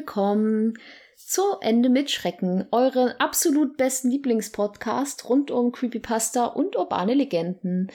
[0.00, 0.78] Willkommen
[1.14, 7.92] zu Ende mit Schrecken, euren absolut besten Lieblingspodcast rund um Creepypasta und urbane Legenden.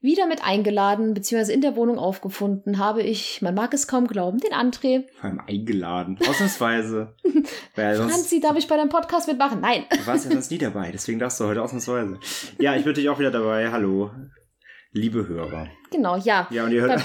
[0.00, 1.52] Wieder mit eingeladen bzw.
[1.52, 5.06] in der Wohnung aufgefunden habe ich, man mag es kaum glauben, den André.
[5.16, 7.16] Vor allem eingeladen, ausnahmsweise.
[7.74, 9.60] Franzi, darf ich bei deinem Podcast mitmachen?
[9.60, 9.84] Nein.
[9.90, 12.20] Du warst ja sonst nie dabei, deswegen darfst du heute ausnahmsweise.
[12.60, 13.72] Ja, ich bin natürlich auch wieder dabei.
[13.72, 14.12] Hallo
[14.98, 15.68] liebe Hörer.
[15.90, 16.46] Genau, ja.
[16.50, 17.02] Ja, und ihr hört,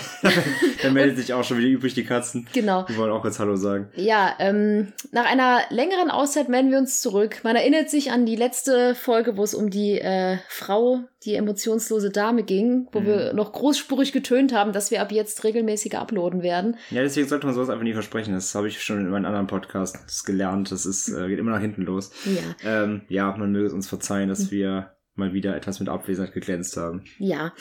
[0.82, 2.48] dann meldet sich auch schon wieder übrig die Katzen.
[2.54, 2.84] Genau.
[2.84, 3.90] Die wollen auch kurz Hallo sagen.
[3.96, 7.38] Ja, ähm, nach einer längeren Auszeit melden wir uns zurück.
[7.44, 12.10] Man erinnert sich an die letzte Folge, wo es um die äh, Frau, die emotionslose
[12.10, 13.06] Dame ging, wo mhm.
[13.06, 16.76] wir noch großspurig getönt haben, dass wir ab jetzt regelmäßiger uploaden werden.
[16.90, 18.34] Ja, deswegen sollte man sowas einfach nie versprechen.
[18.34, 20.72] Das habe ich schon in meinem anderen Podcast gelernt.
[20.72, 22.12] Das ist, äh, geht immer nach hinten los.
[22.26, 22.84] Ja.
[22.84, 24.52] Ähm, ja, man möge es uns verzeihen, dass mhm.
[24.52, 27.04] wir mal wieder etwas mit Abwesenheit geglänzt haben.
[27.18, 27.54] Ja.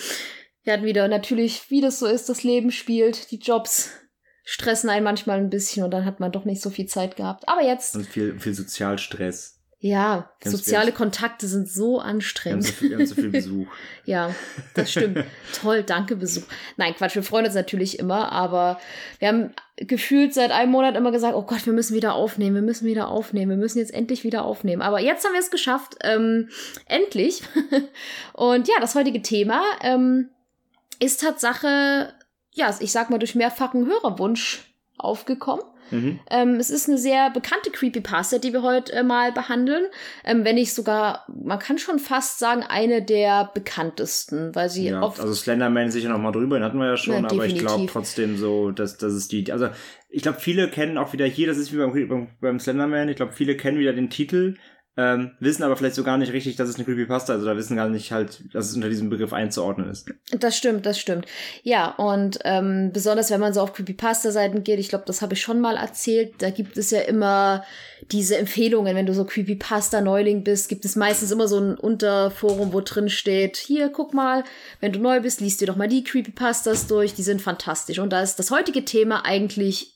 [0.62, 3.90] Wir hatten wieder natürlich, wie das so ist, das Leben spielt, die Jobs
[4.44, 7.48] stressen einen manchmal ein bisschen und dann hat man doch nicht so viel Zeit gehabt.
[7.48, 7.96] Aber jetzt.
[7.96, 9.61] Und viel, viel Sozialstress.
[9.84, 12.66] Ja, Ganz soziale Kontakte sind so anstrengend.
[12.66, 13.66] Haben so viel, haben so viel Besuch.
[14.04, 14.32] ja,
[14.74, 15.24] das stimmt.
[15.60, 16.44] Toll, danke Besuch.
[16.76, 18.78] Nein, Quatsch, wir freuen uns natürlich immer, aber
[19.18, 22.62] wir haben gefühlt seit einem Monat immer gesagt, oh Gott, wir müssen wieder aufnehmen, wir
[22.62, 24.82] müssen wieder aufnehmen, wir müssen jetzt endlich wieder aufnehmen.
[24.82, 26.48] Aber jetzt haben wir es geschafft, ähm,
[26.86, 27.42] endlich.
[28.34, 30.28] Und ja, das heutige Thema ähm,
[31.00, 32.14] ist Tatsache,
[32.52, 34.62] ja, ich sag mal, durch mehrfachen Hörerwunsch
[34.96, 35.64] aufgekommen.
[35.92, 36.18] Mhm.
[36.30, 39.84] Ähm, es ist eine sehr bekannte Creepypasta, die wir heute äh, mal behandeln.
[40.24, 45.02] Ähm, wenn nicht sogar, man kann schon fast sagen, eine der bekanntesten, weil sie ja,
[45.02, 45.20] oft.
[45.20, 47.86] Also Slenderman sicher noch mal drüber, den hatten wir ja schon, ja, aber ich glaube
[47.86, 49.52] trotzdem so, dass, dass es die.
[49.52, 49.68] Also
[50.08, 53.16] ich glaube, viele kennen auch wieder hier, das ist wie beim, beim, beim Slenderman, ich
[53.16, 54.56] glaube, viele kennen wieder den Titel,
[54.96, 57.76] ähm, wissen aber vielleicht so gar nicht richtig, dass es eine Creepypasta ist oder wissen
[57.76, 60.10] gar nicht halt, dass es unter diesem Begriff einzuordnen ist.
[60.32, 61.24] Das stimmt, das stimmt.
[61.62, 65.40] Ja, und ähm, besonders wenn man so auf Creepypasta-Seiten geht, ich glaube, das habe ich
[65.40, 67.64] schon mal erzählt, da gibt es ja immer
[68.10, 72.82] diese Empfehlungen, wenn du so Creepypasta-Neuling bist, gibt es meistens immer so ein Unterforum, wo
[72.82, 74.44] drin steht, hier, guck mal,
[74.80, 77.98] wenn du neu bist, liest dir doch mal die Creepypastas durch, die sind fantastisch.
[77.98, 79.91] Und da ist das heutige Thema eigentlich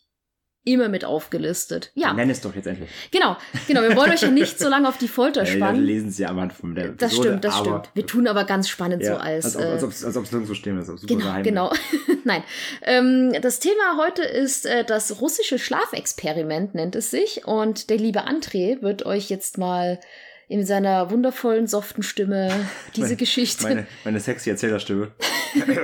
[0.67, 1.93] immer mit aufgelistet.
[1.95, 2.13] Ja.
[2.13, 2.91] Nenn es doch jetzt endlich.
[3.13, 3.37] Genau,
[3.69, 3.83] genau.
[3.83, 5.81] Wir wollen euch ja nicht so lange auf die Folter spannen.
[5.81, 7.91] wir lesen es ja am Anfang der Episode, Das stimmt, das stimmt.
[7.95, 9.57] Wir tun aber ganz spannend ja, so als.
[9.57, 11.07] Als ob es als, als nirgendwo stehen ist.
[11.07, 11.73] Genau, genau.
[12.25, 12.43] Nein.
[12.83, 17.47] Ähm, das Thema heute ist äh, das russische Schlafexperiment, nennt es sich.
[17.47, 20.01] Und der liebe André wird euch jetzt mal
[20.49, 22.51] in seiner wundervollen, soften Stimme
[22.97, 23.63] diese meine, Geschichte.
[23.63, 25.13] Meine, meine sexy Erzählerstimme.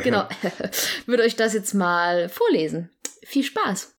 [0.03, 0.27] genau.
[1.07, 2.91] wird euch das jetzt mal vorlesen.
[3.25, 3.95] Viel Spaß.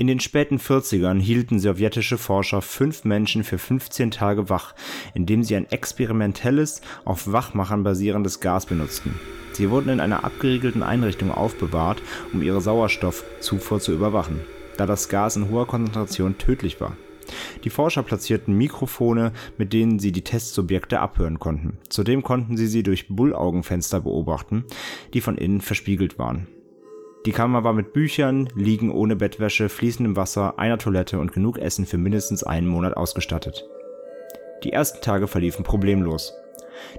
[0.00, 4.74] In den späten 40ern hielten sowjetische Forscher fünf Menschen für 15 Tage wach,
[5.12, 9.20] indem sie ein experimentelles, auf Wachmachern basierendes Gas benutzten.
[9.52, 12.00] Sie wurden in einer abgeriegelten Einrichtung aufbewahrt,
[12.32, 14.40] um ihre Sauerstoffzufuhr zu überwachen,
[14.78, 16.96] da das Gas in hoher Konzentration tödlich war.
[17.64, 21.76] Die Forscher platzierten Mikrofone, mit denen sie die Testsubjekte abhören konnten.
[21.90, 24.64] Zudem konnten sie sie durch Bullaugenfenster beobachten,
[25.12, 26.46] die von innen verspiegelt waren.
[27.26, 31.84] Die Kammer war mit Büchern, Liegen ohne Bettwäsche, fließendem Wasser, einer Toilette und genug Essen
[31.84, 33.66] für mindestens einen Monat ausgestattet.
[34.64, 36.32] Die ersten Tage verliefen problemlos.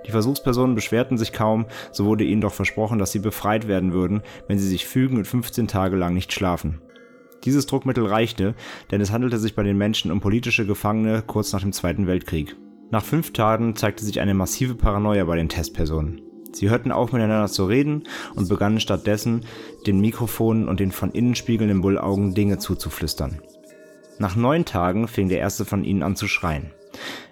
[0.05, 4.21] Die Versuchspersonen beschwerten sich kaum, so wurde ihnen doch versprochen, dass sie befreit werden würden,
[4.47, 6.81] wenn sie sich fügen und 15 Tage lang nicht schlafen.
[7.43, 8.53] Dieses Druckmittel reichte,
[8.91, 12.55] denn es handelte sich bei den Menschen um politische Gefangene kurz nach dem Zweiten Weltkrieg.
[12.91, 16.21] Nach fünf Tagen zeigte sich eine massive Paranoia bei den Testpersonen.
[16.53, 18.03] Sie hörten auf miteinander zu reden
[18.35, 19.45] und begannen stattdessen,
[19.87, 23.41] den Mikrofonen und den von innen spiegelnden Bullaugen Dinge zuzuflüstern.
[24.19, 26.71] Nach neun Tagen fing der erste von ihnen an zu schreien.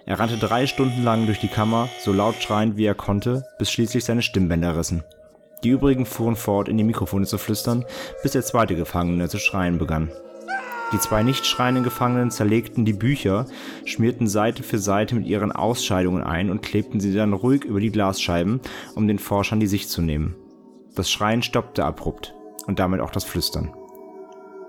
[0.06, 3.70] Er rannte drei Stunden lang durch die Kammer, so laut schreiend wie er konnte, bis
[3.70, 5.04] schließlich seine Stimmbänder rissen.
[5.62, 7.84] Die übrigen fuhren fort, in die Mikrofone zu flüstern,
[8.22, 10.10] bis der zweite Gefangene zu schreien begann.
[10.92, 13.46] Die zwei nicht schreienden Gefangenen zerlegten die Bücher,
[13.84, 17.92] schmierten Seite für Seite mit ihren Ausscheidungen ein und klebten sie dann ruhig über die
[17.92, 18.60] Glasscheiben,
[18.96, 20.34] um den Forschern die Sicht zu nehmen.
[20.96, 22.34] Das Schreien stoppte abrupt
[22.66, 23.72] und damit auch das Flüstern.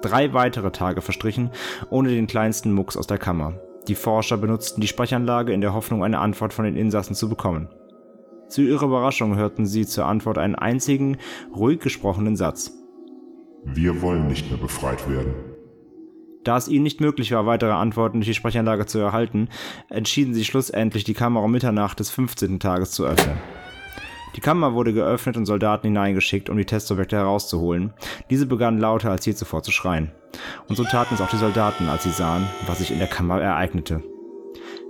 [0.01, 1.49] Drei weitere Tage verstrichen,
[1.89, 3.59] ohne den kleinsten Mucks aus der Kammer.
[3.87, 7.69] Die Forscher benutzten die Sprechanlage in der Hoffnung, eine Antwort von den Insassen zu bekommen.
[8.47, 11.17] Zu ihrer Überraschung hörten sie zur Antwort einen einzigen,
[11.55, 12.71] ruhig gesprochenen Satz.
[13.63, 15.50] Wir wollen nicht mehr befreit werden.
[16.43, 19.49] Da es ihnen nicht möglich war, weitere Antworten durch die Sprechanlage zu erhalten,
[19.89, 22.59] entschieden sie schlussendlich, die Kammer um Mitternacht des 15.
[22.59, 23.37] Tages zu öffnen.
[24.35, 27.93] Die Kammer wurde geöffnet und Soldaten hineingeschickt, um die Testsubjekte herauszuholen.
[28.29, 30.11] Diese begannen lauter als je zuvor zu schreien.
[30.67, 33.41] Und so taten es auch die Soldaten, als sie sahen, was sich in der Kammer
[33.41, 34.01] ereignete.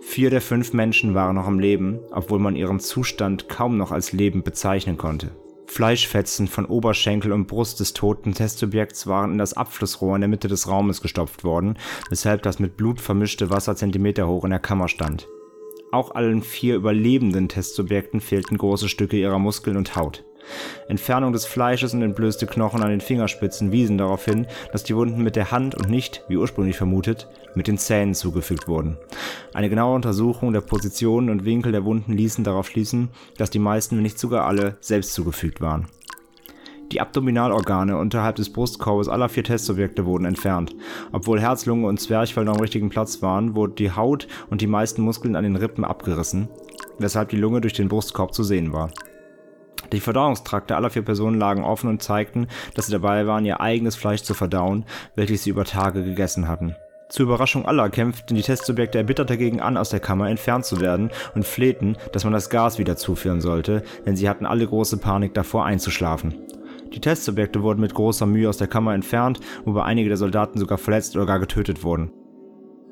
[0.01, 4.11] Vier der fünf Menschen waren noch am Leben, obwohl man ihren Zustand kaum noch als
[4.11, 5.31] lebend bezeichnen konnte.
[5.71, 10.49] Fleischfetzen von Oberschenkel und Brust des toten Testsubjekts waren in das Abflussrohr in der Mitte
[10.49, 11.77] des Raumes gestopft worden,
[12.09, 15.29] weshalb das mit Blut vermischte Wasser Zentimeter hoch in der Kammer stand.
[15.93, 20.25] Auch allen vier überlebenden Testsubjekten fehlten große Stücke ihrer Muskeln und Haut.
[20.89, 25.23] Entfernung des Fleisches und entblößte Knochen an den Fingerspitzen wiesen darauf hin, dass die Wunden
[25.23, 28.97] mit der Hand und nicht, wie ursprünglich vermutet, mit den Zähnen zugefügt wurden.
[29.53, 33.95] Eine genaue Untersuchung der Positionen und Winkel der Wunden ließen darauf schließen, dass die meisten,
[33.95, 35.87] wenn nicht sogar alle, selbst zugefügt waren.
[36.91, 40.75] Die Abdominalorgane unterhalb des Brustkorbes aller vier Testsubjekte wurden entfernt.
[41.13, 44.67] Obwohl Herz, Lunge und Zwerchfell noch am richtigen Platz waren, wurde die Haut und die
[44.67, 46.49] meisten Muskeln an den Rippen abgerissen,
[46.99, 48.91] weshalb die Lunge durch den Brustkorb zu sehen war.
[49.93, 53.95] Die Verdauungstrakte aller vier Personen lagen offen und zeigten, dass sie dabei waren, ihr eigenes
[53.95, 56.75] Fleisch zu verdauen, welches sie über Tage gegessen hatten.
[57.11, 61.11] Zur Überraschung aller kämpften die Testsubjekte erbittert dagegen an, aus der Kammer entfernt zu werden
[61.35, 65.33] und flehten, dass man das Gas wieder zuführen sollte, denn sie hatten alle große Panik
[65.33, 66.35] davor einzuschlafen.
[66.93, 70.77] Die Testsubjekte wurden mit großer Mühe aus der Kammer entfernt, wobei einige der Soldaten sogar
[70.77, 72.13] verletzt oder gar getötet wurden.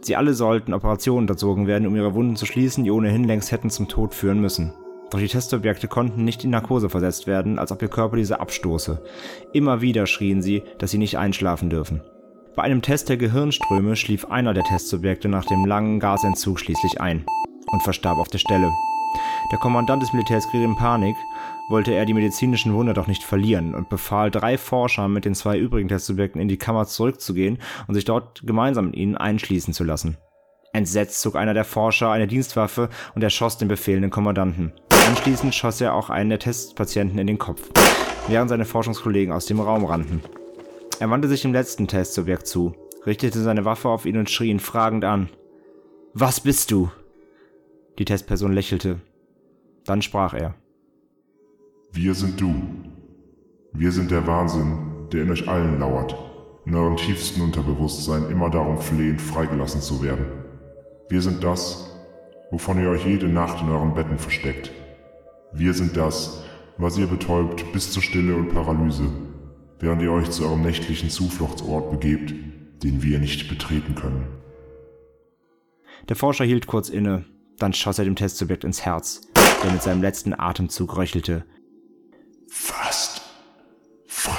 [0.02, 3.70] Sie alle sollten Operationen unterzogen werden, um ihre Wunden zu schließen, die ohnehin längst hätten
[3.70, 4.74] zum Tod führen müssen.
[5.12, 9.02] Doch die Testobjekte konnten nicht in Narkose versetzt werden, als ob ihr Körper diese abstoße.
[9.54, 12.02] Immer wieder schrien sie, dass sie nicht einschlafen dürfen.
[12.56, 17.26] Bei einem Test der Gehirnströme schlief einer der Testsubjekte nach dem langen Gasentzug schließlich ein
[17.72, 18.72] und verstarb auf der Stelle.
[19.52, 21.16] Der Kommandant des Militärs geriet in Panik,
[21.70, 25.58] wollte er die medizinischen Wunder doch nicht verlieren und befahl drei Forschern mit den zwei
[25.58, 30.18] übrigen Testsubjekten in die Kammer zurückzugehen und sich dort gemeinsam mit ihnen einschließen zu lassen.
[30.74, 34.74] Entsetzt zog einer der Forscher eine Dienstwaffe und erschoss den befehlenden Kommandanten.
[35.08, 37.70] Anschließend schoss er auch einen der Testpatienten in den Kopf,
[38.28, 40.22] während seine Forschungskollegen aus dem Raum rannten.
[41.00, 42.76] Er wandte sich dem letzten Testsubjekt zu,
[43.06, 45.30] richtete seine Waffe auf ihn und schrie ihn fragend an.
[46.14, 46.92] Was bist du?
[47.98, 49.00] Die Testperson lächelte.
[49.86, 50.56] Dann sprach er.
[51.94, 52.54] Wir sind du.
[53.72, 56.18] Wir sind der Wahnsinn, der in euch allen lauert,
[56.66, 60.26] in eurem tiefsten Unterbewusstsein immer darum flehen, freigelassen zu werden.
[61.08, 61.98] Wir sind das,
[62.52, 64.72] wovon ihr euch jede Nacht in euren Betten versteckt.
[65.54, 66.44] Wir sind das,
[66.78, 69.06] was ihr betäubt bis zur Stille und Paralyse,
[69.80, 72.34] während ihr euch zu eurem nächtlichen Zufluchtsort begebt,
[72.84, 74.28] den wir nicht betreten können.
[76.08, 77.26] Der Forscher hielt kurz inne,
[77.58, 79.22] dann schoss er dem Testsubjekt ins Herz,
[79.64, 81.46] der mit seinem letzten Atemzug röchelte.
[82.50, 83.22] Fast
[84.08, 84.34] frei.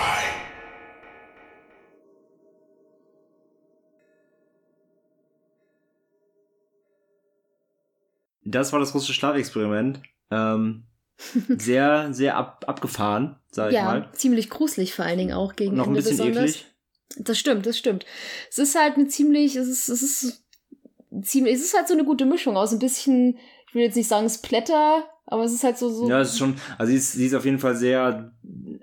[8.44, 10.02] Das war das russische Schlafexperiment.
[10.30, 10.84] Ähm,
[11.58, 14.00] sehr, sehr ab, abgefahren, sag ja, ich mal.
[14.00, 16.50] Ja, ziemlich gruselig vor allen Dingen auch gegen Noch ein bisschen besonders.
[16.50, 16.66] eklig.
[17.16, 18.06] Das stimmt, das stimmt.
[18.50, 20.44] Es ist halt eine ziemlich, es ist, es ist
[21.22, 23.38] ziemlich, es ist halt so eine gute Mischung aus ein bisschen,
[23.68, 26.08] ich will jetzt nicht sagen Splatter, aber es ist halt so, so.
[26.08, 28.32] Ja, es ist schon, also sie ist, sie ist auf jeden Fall sehr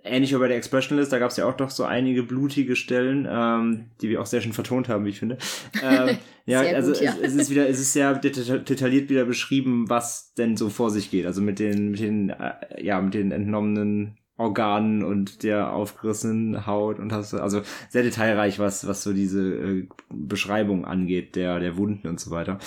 [0.04, 3.28] ähnlich wie bei der Expressionlist, da gab es ja auch doch so einige blutige Stellen,
[3.30, 5.38] ähm, die wir auch sehr schön vertont haben, wie ich finde.
[5.84, 7.14] Ähm, ja, also gut, ja.
[7.22, 11.12] Es, es, ist wieder, es ist sehr detailliert wieder beschrieben, was denn so vor sich
[11.12, 11.26] geht.
[11.26, 17.00] Also mit den, mit den, äh, ja, mit den entnommenen Organen und der aufgerissenen Haut
[17.00, 22.08] und hast also sehr detailreich, was, was so diese äh, Beschreibung angeht, der, der Wunden
[22.08, 22.60] und so weiter.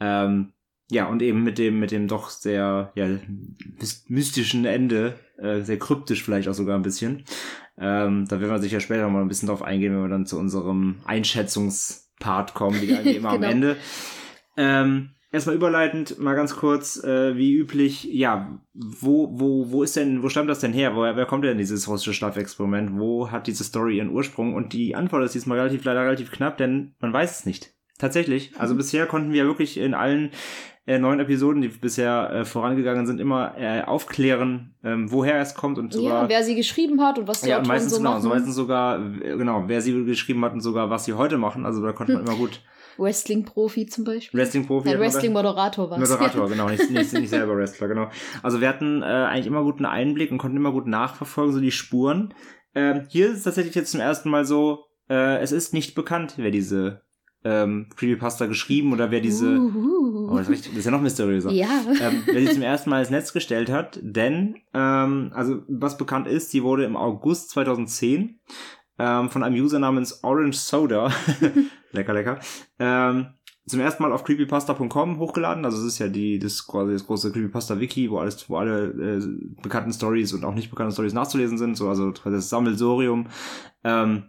[0.00, 0.52] Ähm,
[0.90, 3.06] ja, und eben mit dem, mit dem doch sehr, ja,
[4.08, 7.24] mystischen Ende, äh, sehr kryptisch vielleicht auch sogar ein bisschen.
[7.78, 10.26] Ähm, da werden wir sicher später noch mal ein bisschen drauf eingehen, wenn wir dann
[10.26, 13.34] zu unserem Einschätzungspart kommen, die dann immer genau.
[13.34, 13.76] am Ende.
[14.56, 20.22] Ähm, erstmal überleitend, mal ganz kurz, äh, wie üblich, ja, wo, wo, wo ist denn,
[20.22, 20.96] wo stammt das denn her?
[20.96, 22.98] Woher, wer kommt denn dieses russische Schlafexperiment?
[22.98, 24.54] Wo hat diese Story ihren Ursprung?
[24.54, 27.77] Und die Antwort ist diesmal relativ, leider relativ knapp, denn man weiß es nicht.
[27.98, 28.52] Tatsächlich.
[28.58, 28.78] Also mhm.
[28.78, 30.30] bisher konnten wir wirklich in allen
[30.86, 35.78] äh, neun Episoden, die bisher äh, vorangegangen sind, immer äh, aufklären, ähm, woher es kommt
[35.78, 36.22] und sogar.
[36.22, 38.22] Ja, wer sie geschrieben hat und was die ja, Autoren meistens, so genau, machen.
[38.22, 41.66] So meistens sogar, genau, wer sie geschrieben hat und sogar was sie heute machen.
[41.66, 42.62] Also da konnte man immer gut.
[42.96, 44.40] Wrestling-Profi zum Beispiel.
[44.40, 44.88] Wrestling-Profi.
[44.88, 48.10] Nein, Wrestling-Moderator war Moderator, genau, nicht, nicht, nicht selber Wrestler, genau.
[48.42, 51.70] Also wir hatten äh, eigentlich immer guten Einblick und konnten immer gut nachverfolgen, so die
[51.70, 52.34] Spuren.
[52.74, 56.34] Ähm, hier ist es tatsächlich jetzt zum ersten Mal so, äh, es ist nicht bekannt,
[56.38, 57.02] wer diese
[57.48, 59.58] ähm, Creepypasta geschrieben oder wer diese.
[59.58, 61.50] Uh, oh, das, ist, ja noch mysteriöser.
[61.50, 61.68] Ja.
[62.00, 66.26] Ähm, wer sie zum ersten Mal ins Netz gestellt hat, denn, ähm, also was bekannt
[66.26, 68.38] ist, sie wurde im August 2010
[68.98, 71.10] ähm, von einem User namens Orange Soda,
[71.92, 72.38] lecker, lecker,
[72.78, 73.28] ähm,
[73.66, 75.64] zum ersten Mal auf creepypasta.com hochgeladen.
[75.64, 78.88] Also es ist ja die das quasi das große Creepypasta Wiki, wo alles wo alle
[78.88, 79.22] äh,
[79.62, 83.28] bekannten Stories und auch nicht bekannten Stories nachzulesen sind, so also das Sammelsorium.
[83.84, 84.24] Ähm,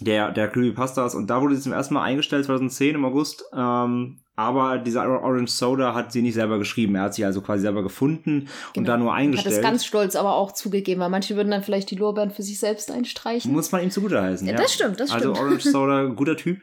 [0.00, 3.44] der, der Creepypastas und da wurde sie zum ersten Mal eingestellt 2010 im August.
[3.56, 6.96] Ähm, aber dieser Orange Soda hat sie nicht selber geschrieben.
[6.96, 8.48] Er hat sie also quasi selber gefunden genau.
[8.76, 9.54] und da nur eingestellt.
[9.54, 12.42] Hat es ganz stolz aber auch zugegeben, weil manche würden dann vielleicht die Lorbeeren für
[12.42, 13.52] sich selbst einstreichen.
[13.52, 14.46] Muss man ihm zugute heißen.
[14.46, 14.60] Ja, ja.
[14.60, 15.36] Das stimmt, das also stimmt.
[15.36, 16.62] Also Orange Soda, guter Typ.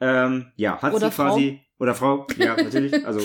[0.00, 1.60] Ähm, ja, hat Oder sie quasi.
[1.60, 1.82] Frau.
[1.82, 2.92] Oder Frau, ja, natürlich.
[3.06, 3.20] Also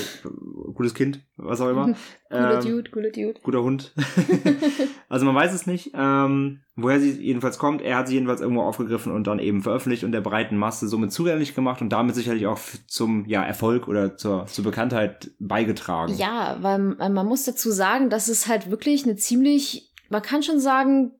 [0.77, 1.93] gutes Kind, was auch immer.
[2.29, 3.39] cooler ähm, Dude, cooler Dude.
[3.43, 3.93] Guter Hund.
[5.10, 7.81] also man weiß es nicht, ähm, woher sie jedenfalls kommt.
[7.81, 11.12] Er hat sie jedenfalls irgendwo aufgegriffen und dann eben veröffentlicht und der breiten Masse somit
[11.12, 16.13] zugänglich gemacht und damit sicherlich auch zum ja, Erfolg oder zur, zur Bekanntheit beigetragen.
[16.15, 20.43] Ja, weil, weil man muss dazu sagen, dass es halt wirklich eine ziemlich, man kann
[20.43, 21.12] schon sagen,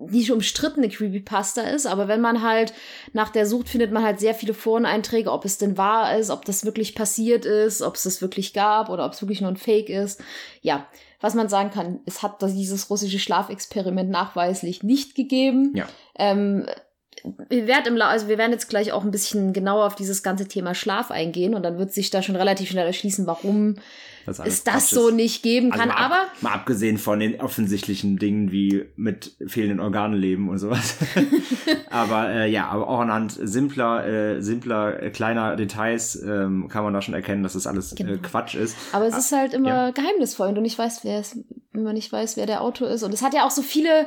[0.00, 2.72] nicht umstrittene Creepypasta ist, aber wenn man halt
[3.12, 6.44] nach der sucht, findet man halt sehr viele Foreneinträge, ob es denn wahr ist, ob
[6.44, 9.56] das wirklich passiert ist, ob es das wirklich gab oder ob es wirklich nur ein
[9.56, 10.22] Fake ist.
[10.62, 10.86] Ja,
[11.20, 15.72] was man sagen kann, es hat dieses russische Schlafexperiment nachweislich nicht gegeben.
[15.74, 15.86] Ja.
[16.18, 16.66] Ähm,
[17.48, 20.48] wir werden, im, also wir werden jetzt gleich auch ein bisschen genauer auf dieses ganze
[20.48, 23.76] Thema Schlaf eingehen und dann wird sich da schon relativ schnell erschließen, warum
[24.26, 25.14] es das Quatsch so ist.
[25.14, 25.90] nicht geben also kann.
[25.90, 30.58] Also ab, aber mal abgesehen von den offensichtlichen Dingen wie mit fehlenden Organen leben und
[30.58, 30.98] sowas.
[31.90, 36.92] aber äh, ja, aber auch anhand simpler, äh, simpler, äh, kleiner Details ähm, kann man
[36.92, 38.18] da schon erkennen, dass das alles äh, genau.
[38.22, 38.76] Quatsch ist.
[38.92, 39.90] Aber es ah, ist halt immer ja.
[39.90, 41.38] geheimnisvoll und ich weiß, wer es,
[41.72, 43.02] wenn man nicht weiß, wer der Autor ist.
[43.02, 44.06] Und es hat ja auch so viele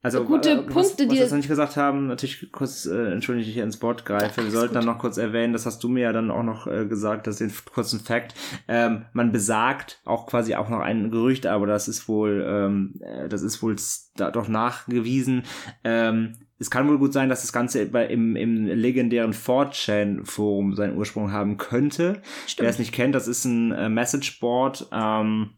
[0.00, 3.12] also gute äh, Punkte, was, die was wir noch nicht gesagt haben, natürlich kurz, äh,
[3.12, 4.76] entschuldige ich hier ins Wort greife, wir sollten gut.
[4.76, 7.40] dann noch kurz erwähnen, das hast du mir ja dann auch noch äh, gesagt, das
[7.40, 8.34] ist den kurzen Fact,
[8.68, 13.28] ähm, man besagt auch quasi auch noch ein Gerücht, aber das ist wohl, ähm, äh,
[13.28, 13.74] das ist wohl
[14.14, 15.42] da doch nachgewiesen,
[15.82, 21.30] ähm, es kann wohl gut sein, dass das Ganze im, im legendären 4chan-Forum seinen Ursprung
[21.30, 22.20] haben könnte.
[22.46, 22.64] Stimmt.
[22.64, 25.50] Wer es nicht kennt, das ist ein äh, Messageboard, ähm,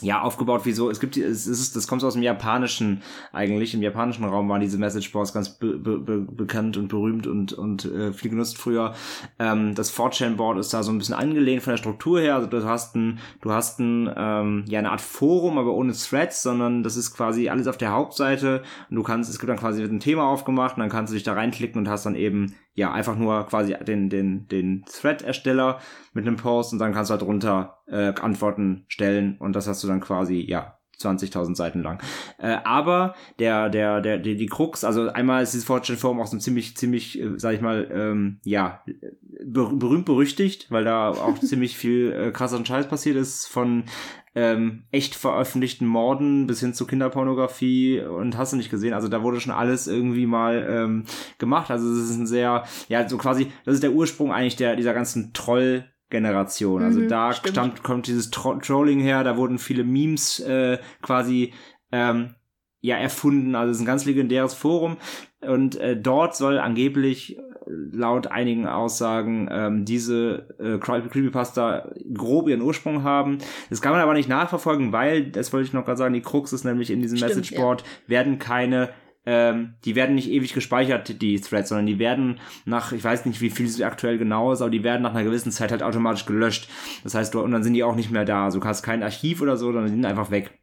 [0.00, 3.02] ja, aufgebaut wie so, es gibt, es ist, das kommt aus dem Japanischen
[3.32, 7.26] eigentlich, im japanischen Raum waren diese Message Boards ganz be, be, be, bekannt und berühmt
[7.26, 8.94] und, und äh, viel genutzt früher.
[9.38, 12.46] Ähm, das 4chan Board ist da so ein bisschen angelehnt von der Struktur her, also
[12.46, 16.82] du hast ein, du hast ein, ähm, ja, eine Art Forum, aber ohne Threads, sondern
[16.82, 18.62] das ist quasi alles auf der Hauptseite.
[18.90, 21.24] Und du kannst, es gibt dann quasi ein Thema aufgemacht und dann kannst du dich
[21.24, 25.80] da reinklicken und hast dann eben ja, einfach nur quasi den, den, den Thread-Ersteller
[26.12, 29.82] mit einem Post und dann kannst du halt runter äh, Antworten stellen und das hast
[29.82, 32.02] du dann quasi, ja, 20.000 Seiten lang.
[32.38, 36.26] Äh, aber der, der, der, die, die Krux, also einmal ist dieses Fortune Forum auch
[36.26, 38.82] so ziemlich, ziemlich, äh, sag ich mal, ähm, ja,
[39.44, 43.84] ber berühmt berüchtigt, weil da auch ziemlich viel äh, krasser Scheiß passiert ist von
[44.34, 48.94] ähm, echt veröffentlichten Morden bis hin zu Kinderpornografie und hast du nicht gesehen.
[48.94, 51.04] Also da wurde schon alles irgendwie mal ähm,
[51.38, 51.70] gemacht.
[51.70, 54.94] Also es ist ein sehr, ja, so quasi, das ist der Ursprung eigentlich der, dieser
[54.94, 56.82] ganzen Troll- Generation.
[56.82, 61.52] Also mhm, da stammt, kommt dieses Tro Trolling her, da wurden viele Memes äh, quasi
[61.92, 62.34] ähm,
[62.80, 63.54] ja erfunden.
[63.54, 64.96] Also es ist ein ganz legendäres Forum
[65.40, 72.62] und äh, dort soll angeblich äh, laut einigen Aussagen ähm, diese äh, Creepypasta grob ihren
[72.62, 73.38] Ursprung haben.
[73.68, 76.52] Das kann man aber nicht nachverfolgen, weil, das wollte ich noch gerade sagen, die Krux
[76.52, 77.88] ist nämlich in diesem Messageboard, ja.
[78.06, 78.90] werden keine
[79.26, 83.40] ähm, die werden nicht ewig gespeichert, die Threads, sondern die werden nach, ich weiß nicht,
[83.40, 86.24] wie viel es aktuell genau ist, aber die werden nach einer gewissen Zeit halt automatisch
[86.24, 86.68] gelöscht.
[87.04, 88.44] Das heißt, und dann sind die auch nicht mehr da.
[88.44, 90.58] Also du hast kein Archiv oder so, die sind einfach weg.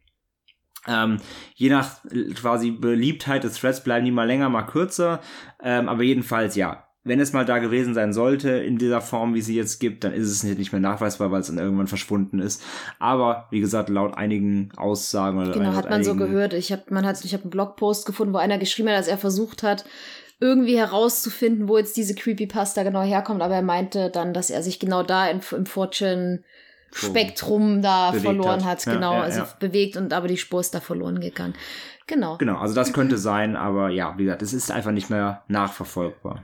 [0.88, 1.18] Ähm,
[1.54, 2.00] je nach
[2.34, 5.20] quasi Beliebtheit des Threads bleiben die mal länger, mal kürzer.
[5.62, 9.40] Ähm, aber jedenfalls, ja, wenn es mal da gewesen sein sollte, in dieser Form, wie
[9.40, 12.62] sie jetzt gibt, dann ist es nicht mehr nachweisbar, weil es dann irgendwann verschwunden ist.
[12.98, 16.52] Aber wie gesagt, laut einigen Aussagen oder genau hat man so gehört.
[16.52, 19.18] Ich habe man hat ich habe einen Blogpost gefunden, wo einer geschrieben hat, dass er
[19.18, 19.84] versucht hat,
[20.40, 24.80] irgendwie herauszufinden, wo jetzt diese Creepypasta genau herkommt, aber er meinte dann, dass er sich
[24.80, 26.42] genau da im, im Fortune
[26.92, 29.48] Spektrum da verloren hat, hat genau, ja, ja, also ja.
[29.60, 31.54] bewegt und aber die Spur ist da verloren gegangen.
[32.06, 32.36] Genau.
[32.38, 36.42] Genau, also das könnte sein, aber ja, wie gesagt, es ist einfach nicht mehr nachverfolgbar.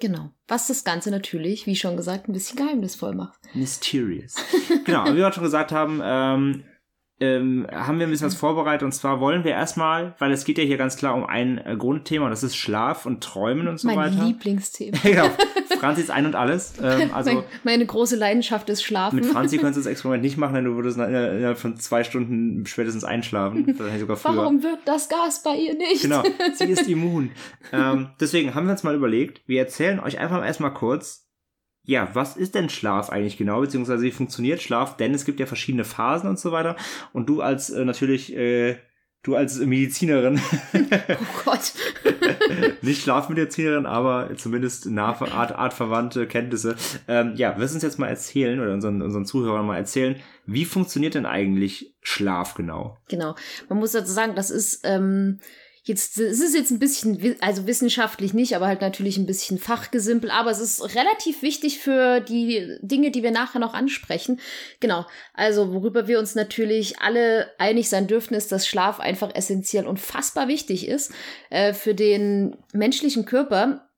[0.00, 0.30] Genau.
[0.48, 3.38] Was das Ganze natürlich, wie schon gesagt, ein bisschen geheimnisvoll macht.
[3.54, 4.36] Mysterious.
[4.84, 6.64] genau, wie wir schon gesagt haben, ähm,
[7.18, 10.58] ähm, haben wir ein bisschen was vorbereitet und zwar wollen wir erstmal, weil es geht
[10.58, 13.80] ja hier ganz klar um ein äh, Grundthema und das ist Schlaf und Träumen und
[13.80, 14.16] so mein weiter.
[14.16, 14.98] Mein Lieblingsthema.
[15.02, 15.30] genau.
[15.78, 16.74] Franzi ist ein und alles.
[16.82, 19.16] Ähm, also mein, meine große Leidenschaft ist Schlafen.
[19.16, 22.66] Mit Franzi könntest du das Experiment nicht machen, denn du würdest innerhalb von zwei Stunden
[22.66, 23.76] spätestens einschlafen.
[23.98, 24.36] sogar früher.
[24.36, 26.02] Warum wirkt das Gas bei ihr nicht?
[26.02, 26.22] Genau,
[26.54, 27.30] sie ist immun.
[27.72, 31.25] ähm, deswegen haben wir uns mal überlegt, wir erzählen euch einfach erstmal kurz,
[31.86, 34.96] ja, was ist denn Schlaf eigentlich genau, beziehungsweise wie funktioniert Schlaf?
[34.96, 36.76] Denn es gibt ja verschiedene Phasen und so weiter.
[37.12, 38.76] Und du als äh, natürlich, äh,
[39.22, 40.40] du als Medizinerin.
[40.74, 41.74] oh Gott.
[42.82, 46.74] nicht Schlafmedizinerin, aber zumindest nah, Art, artverwandte Kenntnisse.
[47.06, 51.14] Ähm, ja, wirst uns jetzt mal erzählen oder unseren, unseren Zuhörern mal erzählen, wie funktioniert
[51.14, 52.98] denn eigentlich Schlaf genau?
[53.08, 53.36] Genau.
[53.68, 55.38] Man muss dazu sagen, das ist, ähm,
[55.86, 60.32] jetzt, es ist jetzt ein bisschen, also wissenschaftlich nicht, aber halt natürlich ein bisschen fachgesimpel,
[60.32, 64.40] aber es ist relativ wichtig für die Dinge, die wir nachher noch ansprechen.
[64.80, 65.06] Genau.
[65.32, 70.48] Also, worüber wir uns natürlich alle einig sein dürfen, ist, dass Schlaf einfach essentiell unfassbar
[70.48, 71.12] wichtig ist
[71.50, 73.88] äh, für den menschlichen Körper.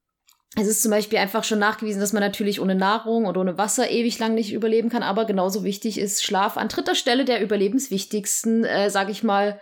[0.57, 3.91] Es ist zum Beispiel einfach schon nachgewiesen, dass man natürlich ohne Nahrung und ohne Wasser
[3.91, 8.65] ewig lang nicht überleben kann, aber genauso wichtig ist Schlaf an dritter Stelle der überlebenswichtigsten,
[8.65, 9.59] äh, sag ich mal,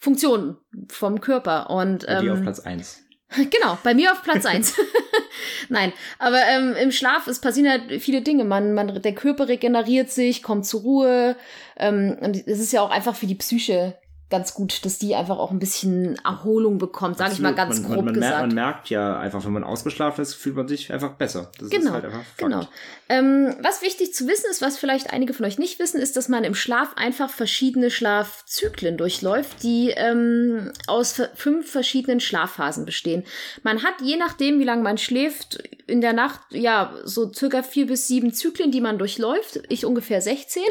[0.00, 0.56] Funktionen
[0.88, 1.70] vom Körper.
[1.70, 3.02] Und, ähm, die auf Platz eins.
[3.36, 4.74] Genau, bei mir auf Platz eins.
[5.68, 8.42] Nein, aber ähm, im Schlaf es passieren halt viele Dinge.
[8.42, 11.36] Man, man, der Körper regeneriert sich, kommt zur Ruhe.
[11.76, 13.99] Ähm, und es ist ja auch einfach für die Psyche
[14.30, 17.92] ganz gut, dass die einfach auch ein bisschen Erholung bekommt, sage ich mal ganz man,
[17.92, 18.40] grob man, gesagt.
[18.40, 21.50] man merkt ja einfach, wenn man ausgeschlafen ist, fühlt man sich einfach besser.
[21.58, 22.06] Das genau, halt
[22.36, 22.66] genau.
[23.08, 26.28] Ähm, was wichtig zu wissen ist, was vielleicht einige von euch nicht wissen, ist, dass
[26.28, 33.24] man im Schlaf einfach verschiedene Schlafzyklen durchläuft, die ähm, aus fünf verschiedenen Schlafphasen bestehen.
[33.64, 35.60] Man hat, je nachdem, wie lange man schläft,
[35.90, 39.60] in der Nacht ja so circa vier bis sieben Zyklen, die man durchläuft.
[39.68, 40.62] Ich ungefähr 16.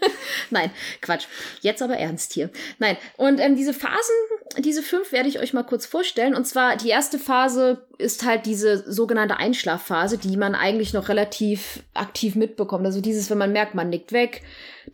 [0.50, 1.26] Nein, Quatsch.
[1.60, 2.50] Jetzt aber ernst hier.
[2.78, 4.14] Nein, und ähm, diese Phasen,
[4.58, 6.34] diese fünf werde ich euch mal kurz vorstellen.
[6.34, 11.82] Und zwar die erste Phase ist halt diese sogenannte Einschlafphase, die man eigentlich noch relativ
[11.94, 12.84] aktiv mitbekommt.
[12.86, 14.42] Also dieses, wenn man merkt, man nickt weg,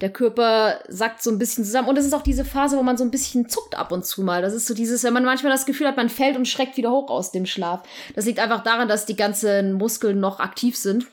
[0.00, 1.88] der Körper sackt so ein bisschen zusammen.
[1.88, 4.22] Und das ist auch diese Phase, wo man so ein bisschen zuckt ab und zu
[4.22, 4.42] mal.
[4.42, 6.90] Das ist so dieses, wenn man manchmal das Gefühl hat, man fällt und schreckt wieder
[6.90, 7.82] hoch aus dem Schlaf.
[8.14, 11.06] Das liegt einfach daran, dass die ganzen Muskeln noch aktiv sind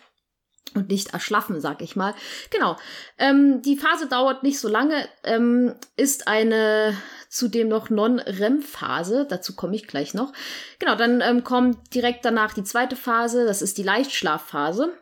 [0.78, 2.14] und nicht erschlaffen, sag ich mal.
[2.52, 2.78] Genau.
[3.18, 6.96] Ähm, die Phase dauert nicht so lange, ähm, ist eine
[7.30, 9.28] zudem noch Non-REM-Phase.
[9.30, 10.32] Dazu komme ich gleich noch.
[10.80, 13.46] Genau, dann ähm, kommt direkt danach die zweite Phase.
[13.46, 14.94] Das ist die Leichtschlafphase.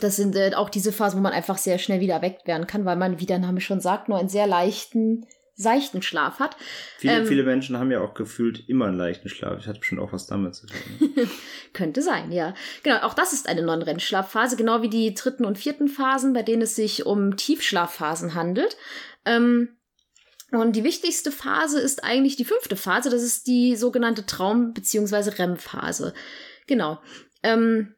[0.00, 2.84] Das sind äh, auch diese Phasen, wo man einfach sehr schnell wieder erweckt werden kann,
[2.84, 5.26] weil man, wie der Name schon sagt, nur einen sehr leichten
[5.60, 6.56] seichten Schlaf hat.
[6.98, 9.58] Viele, ähm, viele Menschen haben ja auch gefühlt immer einen leichten Schlaf.
[9.60, 11.30] Ich hatte bestimmt auch was damit zu tun.
[11.72, 12.54] Könnte sein, ja.
[12.82, 16.62] Genau, auch das ist eine Non-REM-Schlafphase, genau wie die dritten und vierten Phasen, bei denen
[16.62, 18.76] es sich um Tiefschlafphasen handelt.
[19.24, 19.76] Ähm,
[20.52, 25.30] und die wichtigste Phase ist eigentlich die fünfte Phase, das ist die sogenannte Traum- bzw.
[25.30, 26.12] REM-Phase.
[26.66, 27.00] Genau.
[27.42, 27.94] Ähm,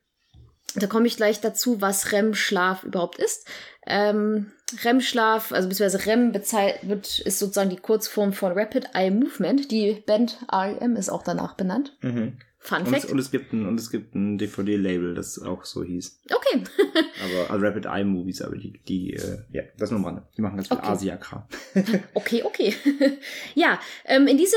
[0.74, 3.46] da komme ich gleich dazu, was REM-Schlaf überhaupt ist.
[3.86, 4.52] Ähm,
[4.84, 9.70] REM-Schlaf, also beziehungsweise REM wird, ist sozusagen die Kurzform von Rapid Eye Movement.
[9.70, 11.96] Die Band REM ist auch danach benannt.
[12.02, 12.38] Mhm.
[12.58, 13.06] Fun Fact.
[13.06, 16.20] Und es, gibt ein, und es gibt ein DVD-Label, das auch so hieß.
[16.26, 16.62] Okay.
[17.24, 20.22] aber also Rapid Eye Movies, aber die, die, äh, ja, das nur mal.
[20.36, 20.86] Die machen ganz viel okay.
[20.86, 21.42] Asia-Kram.
[22.14, 22.74] okay, okay.
[23.56, 24.56] ja, ähm, in dieser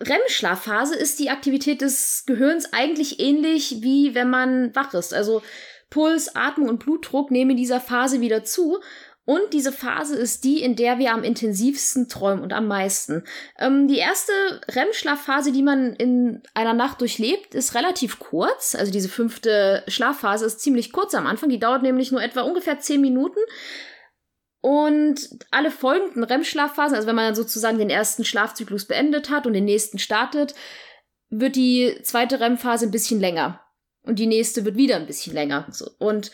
[0.00, 5.12] REM-Schlafphase ist die Aktivität des Gehirns eigentlich ähnlich wie wenn man wach ist.
[5.12, 5.42] Also
[5.90, 8.78] Puls, Atmung und Blutdruck nehmen in dieser Phase wieder zu.
[9.26, 13.24] Und diese Phase ist die, in der wir am intensivsten träumen und am meisten.
[13.58, 14.32] Ähm, die erste
[14.68, 18.76] REM-Schlafphase, die man in einer Nacht durchlebt, ist relativ kurz.
[18.76, 21.48] Also diese fünfte Schlafphase ist ziemlich kurz am Anfang.
[21.48, 23.40] Die dauert nämlich nur etwa ungefähr zehn Minuten.
[24.60, 29.54] Und alle folgenden REM-Schlafphasen, also wenn man dann sozusagen den ersten Schlafzyklus beendet hat und
[29.54, 30.54] den nächsten startet,
[31.30, 33.60] wird die zweite REM-Phase ein bisschen länger.
[34.02, 35.66] Und die nächste wird wieder ein bisschen länger.
[35.98, 36.30] Und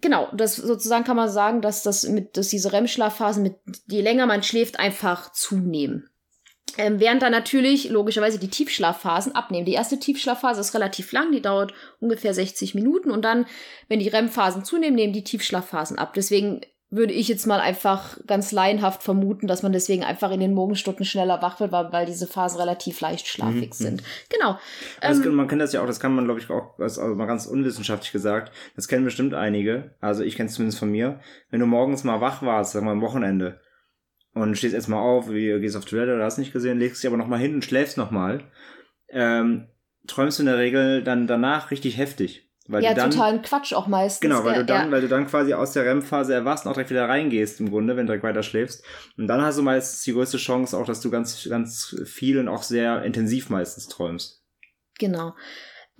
[0.00, 4.26] genau, das sozusagen kann man sagen, dass das mit, dass diese REM-Schlafphasen mit, je länger
[4.26, 6.08] man schläft, einfach zunehmen.
[6.78, 9.66] Ähm, während dann natürlich logischerweise die Tiefschlafphasen abnehmen.
[9.66, 13.46] Die erste Tiefschlafphase ist relativ lang, die dauert ungefähr 60 Minuten und dann,
[13.88, 16.14] wenn die REM-Phasen zunehmen, nehmen die Tiefschlafphasen ab.
[16.14, 20.54] Deswegen würde ich jetzt mal einfach ganz laienhaft vermuten, dass man deswegen einfach in den
[20.54, 23.74] Morgenstunden schneller wach wird, weil, weil diese Phasen relativ leicht schlafig mhm.
[23.74, 24.02] sind.
[24.28, 24.58] Genau.
[25.00, 27.26] Das, ähm, man kennt das ja auch, das kann man, glaube ich, auch, also mal
[27.26, 31.60] ganz unwissenschaftlich gesagt, das kennen bestimmt einige, also ich kenne es zumindest von mir, wenn
[31.60, 33.60] du morgens mal wach warst, sagen wir am Wochenende,
[34.32, 37.08] und stehst jetzt mal auf, wie gehst auf Toilette oder hast nicht gesehen, legst dich
[37.08, 38.44] aber noch mal hin und schläfst noch mal,
[39.08, 39.68] ähm,
[40.06, 42.49] träumst du in der Regel dann danach richtig heftig.
[42.70, 44.20] Weil ja, dann, totalen Quatsch auch meistens.
[44.20, 44.92] Genau, weil, ja, du dann, ja.
[44.92, 47.96] weil du dann quasi aus der REM-Phase erwachst und auch direkt wieder reingehst im Grunde,
[47.96, 48.84] wenn du direkt weiter schläfst.
[49.18, 52.48] Und dann hast du meistens die größte Chance auch, dass du ganz, ganz viel und
[52.48, 54.44] auch sehr intensiv meistens träumst.
[54.98, 55.34] Genau.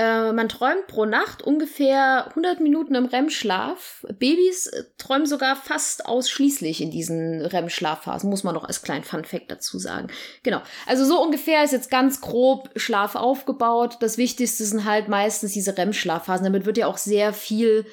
[0.01, 4.07] Äh, man träumt pro Nacht ungefähr 100 Minuten im REM-Schlaf.
[4.19, 9.51] Babys äh, träumen sogar fast ausschließlich in diesen REM-Schlafphasen, muss man noch als kleinen Fun-Fact
[9.51, 10.09] dazu sagen.
[10.43, 10.63] Genau.
[10.87, 13.99] Also so ungefähr ist jetzt ganz grob Schlaf aufgebaut.
[14.01, 16.45] Das Wichtigste sind halt meistens diese REM-Schlafphasen.
[16.45, 17.85] Damit wird ja auch sehr viel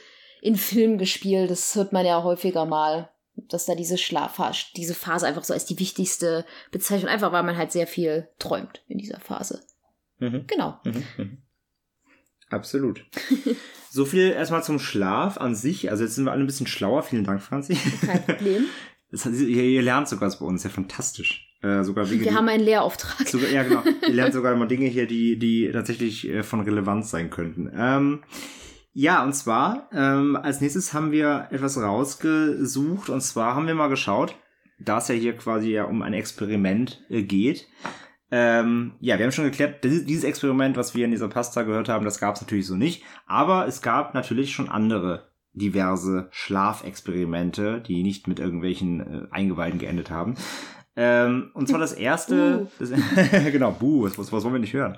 [0.41, 1.51] in Film gespielt.
[1.51, 3.09] Das hört man ja häufiger mal
[3.49, 7.55] dass da diese Schlafphase, diese Phase einfach so als die wichtigste Bezeichnung, einfach weil man
[7.55, 9.61] halt sehr viel träumt in dieser Phase.
[10.17, 10.47] Mhm.
[10.47, 10.79] Genau.
[10.83, 11.43] Mhm.
[12.49, 13.03] Absolut.
[13.89, 15.91] so viel erstmal zum Schlaf an sich.
[15.91, 17.03] Also jetzt sind wir alle ein bisschen schlauer.
[17.03, 17.77] Vielen Dank, Franzi.
[18.05, 18.65] Kein Problem.
[19.09, 21.47] Das, ihr, ihr lernt sogar bei uns, ja fantastisch.
[21.61, 23.27] Äh, sogar Dinge, Wir die, haben einen Lehrauftrag.
[23.27, 23.81] Sogar, ja, genau.
[24.07, 27.71] Ihr lernt sogar immer Dinge hier, die, die tatsächlich äh, von Relevanz sein könnten.
[27.73, 28.19] Ähm,
[28.93, 33.09] ja, und zwar, ähm, als nächstes haben wir etwas rausgesucht.
[33.09, 34.35] Und zwar haben wir mal geschaut,
[34.79, 37.67] da es ja hier quasi ja um ein Experiment äh, geht.
[38.29, 42.05] Ähm, ja, wir haben schon geklärt, dieses Experiment, was wir in dieser Pasta gehört haben,
[42.05, 43.03] das gab es natürlich so nicht.
[43.25, 50.11] Aber es gab natürlich schon andere diverse Schlafexperimente, die nicht mit irgendwelchen äh, Eingeweiden geendet
[50.11, 50.35] haben.
[50.99, 52.89] Ähm, und zwar das erste, das,
[53.51, 54.97] genau, buh, was, was, was wollen wir nicht hören?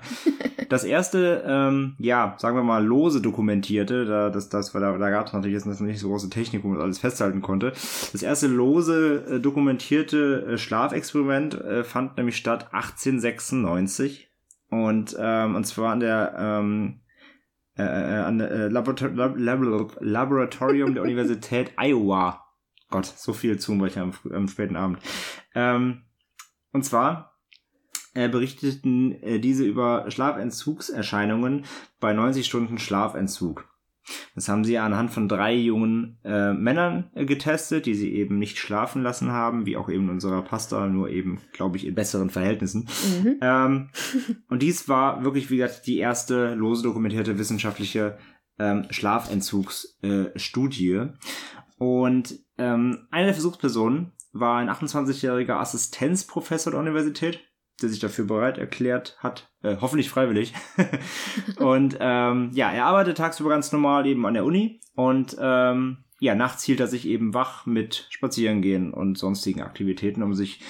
[0.70, 5.26] Das erste, ähm, ja, sagen wir mal, lose dokumentierte, da, das, das, da, da gab
[5.26, 7.72] es natürlich jetzt nicht so große Technik, wo man alles festhalten konnte.
[8.12, 14.30] Das erste lose äh, dokumentierte äh, Schlafexperiment äh, fand nämlich statt 1896
[14.70, 17.00] und, ähm, und zwar an der, ähm,
[17.76, 19.60] äh, äh an der äh, Laborator Lab
[20.00, 22.39] Laboratorium der Universität Iowa
[22.90, 24.98] Gott, so viel zu euch am, am späten Abend.
[25.54, 26.02] Ähm,
[26.72, 27.38] und zwar
[28.14, 31.64] äh, berichteten äh, diese über Schlafentzugserscheinungen
[32.00, 33.70] bei 90 Stunden Schlafentzug.
[34.34, 38.58] Das haben sie anhand von drei jungen äh, Männern äh, getestet, die sie eben nicht
[38.58, 42.30] schlafen lassen haben, wie auch eben in unserer Pasta, nur eben, glaube ich, in besseren
[42.30, 42.88] Verhältnissen.
[43.22, 43.36] Mhm.
[43.40, 43.90] Ähm,
[44.48, 48.18] und dies war wirklich, wie gesagt, die erste lose dokumentierte wissenschaftliche
[48.58, 51.10] ähm, Schlafentzugsstudie.
[51.80, 57.40] Und ähm, eine der Versuchspersonen war ein 28-jähriger Assistenzprofessor der Universität,
[57.80, 60.52] der sich dafür bereit erklärt hat, äh, hoffentlich freiwillig.
[61.56, 66.34] und ähm, ja, er arbeitet tagsüber ganz normal eben an der Uni und ähm, ja,
[66.34, 70.60] nachts hielt er sich eben wach mit Spazierengehen und sonstigen Aktivitäten, um sich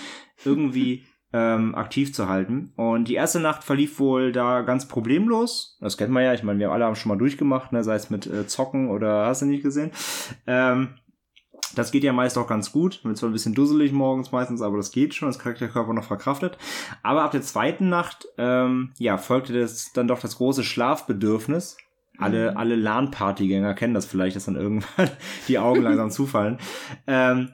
[0.44, 2.72] irgendwie ähm, aktiv zu halten.
[2.76, 5.76] Und die erste Nacht verlief wohl da ganz problemlos.
[5.80, 8.10] Das kennt man ja, ich meine, wir alle haben schon mal durchgemacht, ne, sei es
[8.10, 9.92] mit äh, Zocken oder hast du nicht gesehen.
[10.46, 10.94] Ähm,
[11.74, 13.04] das geht ja meist auch ganz gut.
[13.04, 15.28] Wird zwar ein bisschen dusselig morgens meistens, aber das geht schon.
[15.28, 16.58] Das kriegt der Körper noch verkraftet.
[17.02, 21.76] Aber ab der zweiten Nacht, ähm, ja, folgte das dann doch das große Schlafbedürfnis.
[22.18, 22.56] Alle, mhm.
[22.56, 25.10] alle LAN-Partygänger kennen das vielleicht, dass dann irgendwann
[25.48, 26.58] die Augen langsam zufallen.
[27.06, 27.50] Ähm,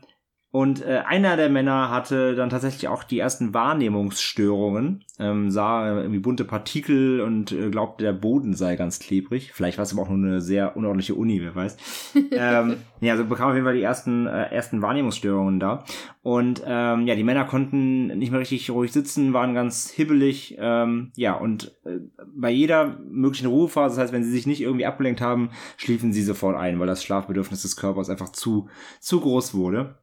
[0.56, 6.18] und äh, einer der Männer hatte dann tatsächlich auch die ersten Wahrnehmungsstörungen, ähm, sah irgendwie
[6.18, 9.52] bunte Partikel und äh, glaubte, der Boden sei ganz klebrig.
[9.52, 11.76] Vielleicht war es aber auch nur eine sehr unordentliche Uni, wer weiß.
[12.30, 15.84] ähm, ja, also bekam auf jeden Fall die ersten, äh, ersten Wahrnehmungsstörungen da.
[16.22, 20.56] Und ähm, ja, die Männer konnten nicht mehr richtig ruhig sitzen, waren ganz hibbelig.
[20.58, 21.98] Ähm, ja, und äh,
[22.34, 26.22] bei jeder möglichen Ruhephase, das heißt, wenn sie sich nicht irgendwie abgelenkt haben, schliefen sie
[26.22, 29.96] sofort ein, weil das Schlafbedürfnis des Körpers einfach zu, zu groß wurde.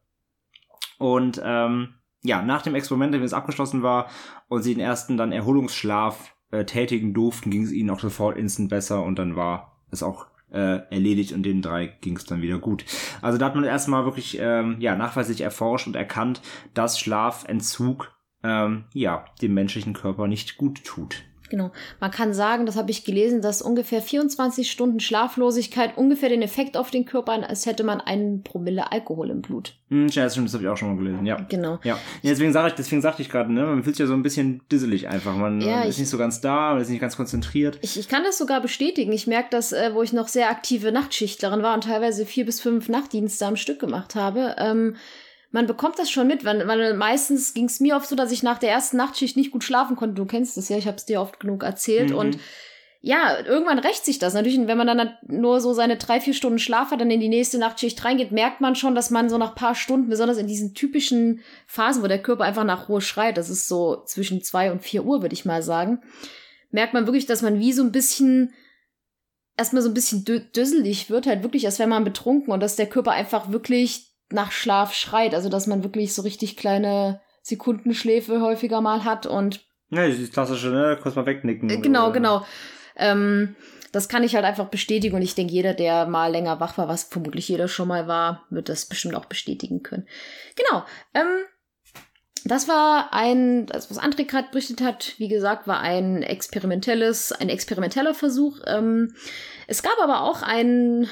[1.03, 4.07] Und ähm, ja, nach dem Experiment, wenn es abgeschlossen war
[4.47, 8.69] und sie den ersten dann Erholungsschlaf äh, tätigen durften, ging es ihnen auch sofort instant
[8.69, 12.57] besser und dann war es auch äh, erledigt und den drei ging es dann wieder
[12.57, 12.85] gut.
[13.21, 16.41] Also da hat man erstmal wirklich ähm, ja, nachweislich erforscht und erkannt,
[16.73, 21.25] dass Schlafentzug ähm, ja, dem menschlichen Körper nicht gut tut.
[21.49, 21.71] Genau.
[21.99, 26.77] Man kann sagen, das habe ich gelesen, dass ungefähr 24 Stunden Schlaflosigkeit ungefähr den Effekt
[26.77, 29.75] auf den Körper hat, als hätte man einen Promille Alkohol im Blut.
[29.89, 31.37] Hm, ja, das, das habe ich auch schon mal gelesen, ja.
[31.49, 31.79] Genau.
[31.83, 31.99] Ja.
[32.21, 34.23] ja deswegen sage ich, deswegen sagte ich gerade, ne, man fühlt sich ja so ein
[34.23, 35.35] bisschen disselig einfach.
[35.35, 37.77] Man, ja, man ist ich, nicht so ganz da, man ist nicht ganz konzentriert.
[37.81, 39.11] Ich, ich kann das sogar bestätigen.
[39.11, 42.61] Ich merke das, äh, wo ich noch sehr aktive Nachtschichtlerin war und teilweise vier bis
[42.61, 44.55] fünf Nachtdienste am Stück gemacht habe.
[44.57, 44.95] Ähm,
[45.53, 48.41] man bekommt das schon mit, weil, weil meistens ging es mir oft so, dass ich
[48.41, 50.15] nach der ersten Nachtschicht nicht gut schlafen konnte.
[50.15, 52.15] Du kennst das ja, ich habe es dir oft genug erzählt mhm.
[52.17, 52.39] und
[53.01, 54.33] ja, irgendwann rächt sich das.
[54.33, 57.29] Natürlich, wenn man dann nur so seine drei, vier Stunden Schlaf hat, dann in die
[57.29, 60.73] nächste Nachtschicht reingeht, merkt man schon, dass man so nach paar Stunden, besonders in diesen
[60.73, 64.81] typischen Phasen, wo der Körper einfach nach Ruhe schreit, das ist so zwischen zwei und
[64.81, 66.01] vier Uhr, würde ich mal sagen,
[66.71, 68.53] merkt man wirklich, dass man wie so ein bisschen
[69.55, 72.87] erstmal so ein bisschen düsselig wird, halt wirklich, als wäre man betrunken und dass der
[72.87, 75.33] Körper einfach wirklich nach Schlaf schreit.
[75.33, 79.65] Also, dass man wirklich so richtig kleine Sekundenschläfe häufiger mal hat und.
[79.89, 80.97] Ja, das klassische, ne?
[81.01, 81.69] Kurz mal wegnicken.
[81.69, 82.13] Äh, genau, oder?
[82.13, 82.45] genau.
[82.95, 83.55] Ähm,
[83.91, 86.87] das kann ich halt einfach bestätigen und ich denke, jeder, der mal länger wach war,
[86.87, 90.07] was vermutlich jeder schon mal war, wird das bestimmt auch bestätigen können.
[90.55, 90.83] Genau.
[91.13, 91.45] Ähm,
[92.45, 97.49] das war ein, das was André gerade berichtet hat, wie gesagt, war ein experimentelles, ein
[97.49, 98.59] experimenteller Versuch.
[98.65, 99.13] Ähm,
[99.67, 101.07] es gab aber auch einen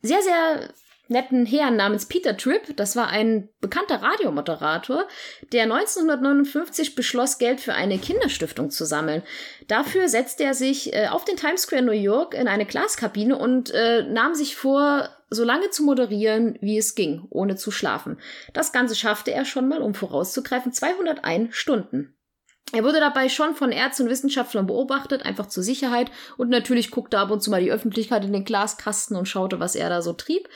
[0.00, 0.68] sehr, sehr
[1.12, 2.76] netten Herrn namens Peter Tripp.
[2.76, 5.06] Das war ein bekannter Radiomoderator,
[5.52, 9.22] der 1959 beschloss, Geld für eine Kinderstiftung zu sammeln.
[9.68, 13.70] Dafür setzte er sich äh, auf den Times Square New York in eine Glaskabine und
[13.70, 18.18] äh, nahm sich vor, so lange zu moderieren, wie es ging, ohne zu schlafen.
[18.52, 22.14] Das Ganze schaffte er schon mal, um vorauszugreifen, 201 Stunden.
[22.72, 26.10] Er wurde dabei schon von Ärzten und Wissenschaftlern beobachtet, einfach zur Sicherheit.
[26.38, 29.74] Und natürlich guckte ab und zu mal die Öffentlichkeit in den Glaskasten und schaute, was
[29.74, 30.48] er da so trieb.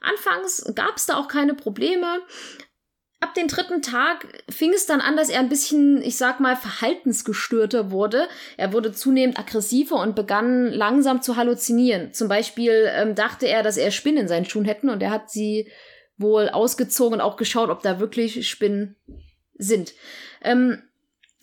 [0.00, 2.20] Anfangs gab es da auch keine Probleme.
[3.22, 6.56] ab dem dritten Tag fing es dann an, dass er ein bisschen, ich sag mal,
[6.56, 8.28] verhaltensgestörter wurde.
[8.56, 12.14] Er wurde zunehmend aggressiver und begann langsam zu halluzinieren.
[12.14, 15.30] Zum Beispiel ähm, dachte er, dass er Spinnen in seinen Schuhen hätten und er hat
[15.30, 15.70] sie
[16.16, 18.96] wohl ausgezogen und auch geschaut, ob da wirklich Spinnen
[19.54, 19.92] sind.
[20.42, 20.82] Ähm,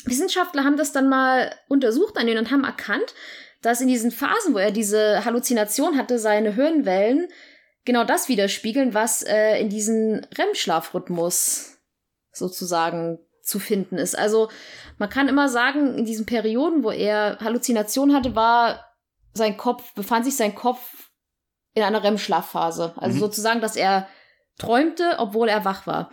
[0.06, 3.14] Wissenschaftler haben das dann mal untersucht an ihn und haben erkannt,
[3.62, 7.28] dass in diesen Phasen, wo er diese Halluzination hatte, seine Hirnwellen
[7.88, 11.80] genau das widerspiegeln, was äh, in diesem REM-Schlafrhythmus
[12.32, 14.16] sozusagen zu finden ist.
[14.16, 14.50] Also
[15.00, 18.86] man kann immer sagen, in diesen Perioden, wo er Halluzinationen hatte, war
[19.34, 21.12] sein Kopf, befand sich sein Kopf
[21.74, 22.94] in einer REM-Schlafphase.
[22.98, 23.20] Also mhm.
[23.20, 24.08] sozusagen, dass er
[24.60, 26.12] träumte, obwohl er wach war.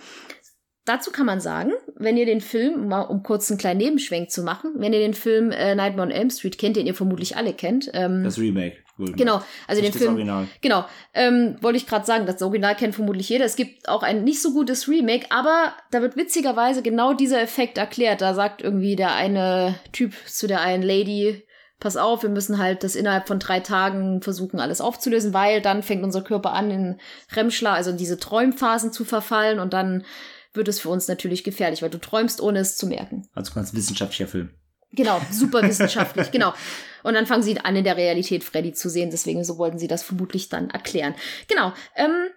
[0.85, 4.43] Dazu kann man sagen, wenn ihr den Film, mal um kurz einen kleinen Nebenschwenk zu
[4.45, 7.55] machen, wenn ihr den Film äh, Nightmare on Elm Street kennt, den ihr vermutlich alle
[7.55, 7.91] kennt.
[7.95, 8.84] Ähm, das Remake.
[8.97, 10.13] Genau, also nicht den Film.
[10.13, 10.47] Original.
[10.61, 13.45] Genau, ähm, wollte ich gerade sagen, das Original kennt vermutlich jeder.
[13.45, 17.77] Es gibt auch ein nicht so gutes Remake, aber da wird witzigerweise genau dieser Effekt
[17.77, 18.21] erklärt.
[18.21, 21.45] Da sagt irgendwie der eine Typ zu der einen Lady,
[21.81, 25.83] pass auf, wir müssen halt das innerhalb von drei Tagen versuchen, alles aufzulösen, weil dann
[25.83, 27.01] fängt unser Körper an, in
[27.35, 30.05] REM-Schlaf, also in diese Träumphasen zu verfallen und dann
[30.55, 33.29] wird es für uns natürlich gefährlich, weil du träumst, ohne es zu merken.
[33.35, 34.51] Also ganz wissenschaftlicher Film.
[34.93, 36.55] Genau, super wissenschaftlich, genau.
[37.05, 39.87] Und dann fangen sie an, in der Realität Freddy zu sehen, deswegen so wollten sie
[39.87, 41.15] das vermutlich dann erklären.
[41.49, 42.31] Genau, ähm,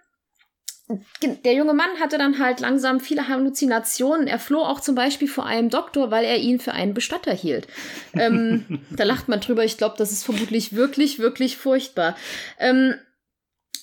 [1.43, 4.27] der junge Mann hatte dann halt langsam viele Halluzinationen.
[4.27, 7.67] Er floh auch zum Beispiel vor einem Doktor, weil er ihn für einen Bestatter hielt.
[8.13, 9.65] ähm, da lacht man drüber.
[9.65, 12.15] Ich glaube, das ist vermutlich wirklich, wirklich furchtbar.
[12.57, 12.95] Ähm,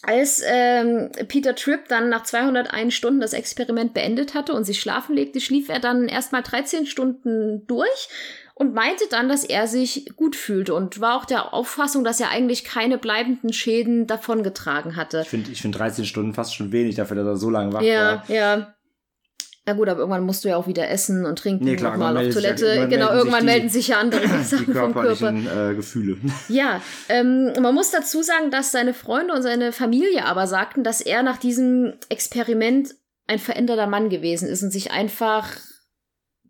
[0.07, 5.15] als ähm, Peter Tripp dann nach 201 Stunden das Experiment beendet hatte und sich schlafen
[5.15, 8.09] legte, schlief er dann erstmal 13 Stunden durch
[8.55, 12.31] und meinte dann, dass er sich gut fühlte und war auch der Auffassung, dass er
[12.31, 15.23] eigentlich keine bleibenden Schäden davongetragen hatte.
[15.23, 17.83] Ich finde ich find 13 Stunden fast schon wenig dafür, dass er so lange wach
[17.83, 18.25] ja, war.
[18.29, 18.75] Ja, ja.
[19.67, 22.17] Na gut, aber irgendwann musst du ja auch wieder essen und trinken nee, klar, mal
[22.17, 22.67] auf Toilette.
[22.67, 25.71] Ja, genau, irgendwann melden sich ja andere Sachen vom Körper.
[25.71, 26.19] Äh, Gefühle.
[26.49, 31.01] Ja, ähm, man muss dazu sagen, dass seine Freunde und seine Familie aber sagten, dass
[31.01, 32.95] er nach diesem Experiment
[33.27, 35.49] ein veränderter Mann gewesen ist und sich einfach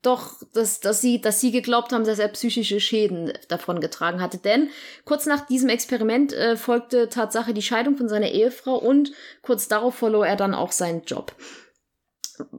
[0.06, 4.38] doch, dass, dass, sie, dass sie geglaubt haben, dass er psychische Schäden davon getragen hatte.
[4.38, 4.70] Denn
[5.04, 9.12] kurz nach diesem Experiment äh, folgte Tatsache die Scheidung von seiner Ehefrau und
[9.42, 11.34] kurz darauf verlor er dann auch seinen Job.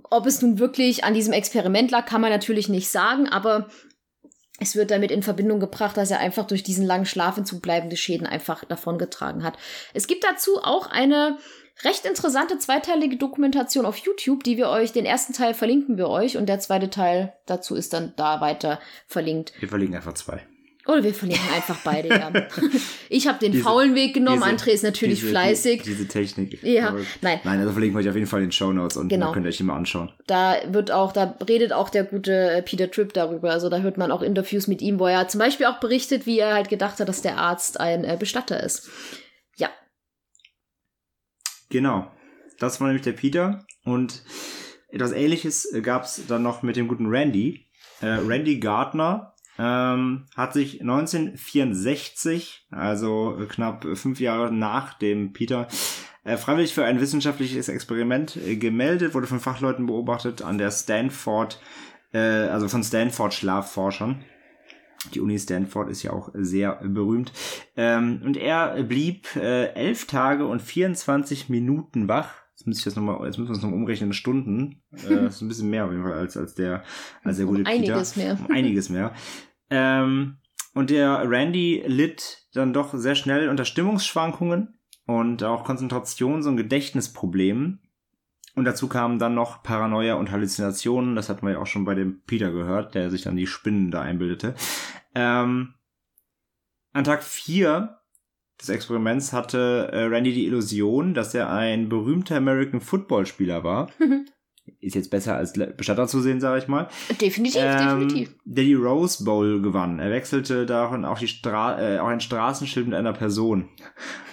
[0.09, 3.67] Ob es nun wirklich an diesem Experiment lag, kann man natürlich nicht sagen, aber
[4.59, 8.25] es wird damit in Verbindung gebracht, dass er einfach durch diesen langen Schlafentzug bleibende Schäden
[8.25, 9.57] einfach davongetragen hat.
[9.93, 11.37] Es gibt dazu auch eine
[11.83, 16.37] recht interessante zweiteilige Dokumentation auf YouTube, die wir euch, den ersten Teil verlinken wir euch
[16.37, 19.53] und der zweite Teil dazu ist dann da weiter verlinkt.
[19.59, 20.41] Wir verlinken einfach zwei.
[20.87, 22.31] Oder wir verlinken einfach beide, ja.
[23.09, 25.81] Ich habe den diese, faulen Weg genommen, diese, André ist natürlich diese, fleißig.
[25.81, 26.61] Die, diese Technik.
[26.61, 27.39] Ja, Aber, nein.
[27.43, 29.27] Nein, also verlinken wir euch auf jeden Fall in den Show Notes und genau.
[29.27, 30.11] dann könnt ihr euch mal anschauen.
[30.27, 33.51] Da wird auch, da redet auch der gute äh, Peter Tripp darüber.
[33.51, 36.37] Also da hört man auch Interviews mit ihm, wo er zum Beispiel auch berichtet, wie
[36.37, 38.87] er halt gedacht hat, dass der Arzt ein äh, Bestatter ist.
[41.75, 42.09] Genau.
[42.57, 43.65] Das war nämlich der Peter.
[43.83, 44.23] Und
[44.91, 47.67] etwas ähnliches äh, gab es dann noch mit dem guten Randy.
[47.99, 55.67] Äh, Randy Gardner ähm, hat sich 1964, also knapp fünf Jahre nach dem Peter,
[56.23, 61.59] äh, freiwillig für ein wissenschaftliches Experiment äh, gemeldet, wurde von Fachleuten beobachtet an der Stanford,
[62.13, 64.23] äh, also von Stanford Schlafforschern.
[65.13, 67.31] Die Uni Stanford ist ja auch sehr berühmt.
[67.75, 72.95] Ähm, und er blieb äh, elf Tage und 24 Minuten wach Jetzt müsste ich das
[72.95, 74.81] nochmal, jetzt müssen wir es nochmal umrechnen in Stunden.
[74.93, 76.83] Äh, das ist ein bisschen mehr auf jeden Fall als, als der,
[77.23, 77.75] als der gute um Peter.
[77.75, 78.39] Einiges mehr.
[78.39, 79.13] Um einiges mehr.
[79.69, 80.37] Ähm,
[80.73, 87.81] und der Randy litt dann doch sehr schnell unter Stimmungsschwankungen und auch Konzentrations- und Gedächtnisproblemen.
[88.55, 91.15] Und dazu kamen dann noch Paranoia und Halluzinationen.
[91.15, 93.91] Das hatten wir ja auch schon bei dem Peter gehört, der sich dann die Spinnen
[93.91, 94.55] da einbildete.
[95.13, 95.73] Ähm,
[96.93, 97.99] an Tag 4
[98.59, 103.89] des Experiments hatte äh, Randy die Illusion, dass er ein berühmter American Football Spieler war.
[104.79, 106.87] Ist jetzt besser als Bestatter zu sehen, sage ich mal.
[107.21, 108.35] Definitiv, ähm, definitiv.
[108.45, 109.99] Der die Rose Bowl gewann.
[109.99, 113.69] Er wechselte darin auch, die Stra äh, auch ein Straßenschild mit einer Person.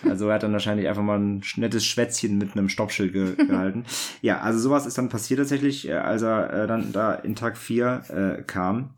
[0.08, 3.84] Also er hat dann wahrscheinlich einfach mal ein nettes Schwätzchen mit einem Stoppschild ge gehalten.
[4.20, 7.56] ja, also sowas ist dann passiert tatsächlich, äh, als er äh, dann da in Tag
[7.56, 8.94] 4 äh, kam.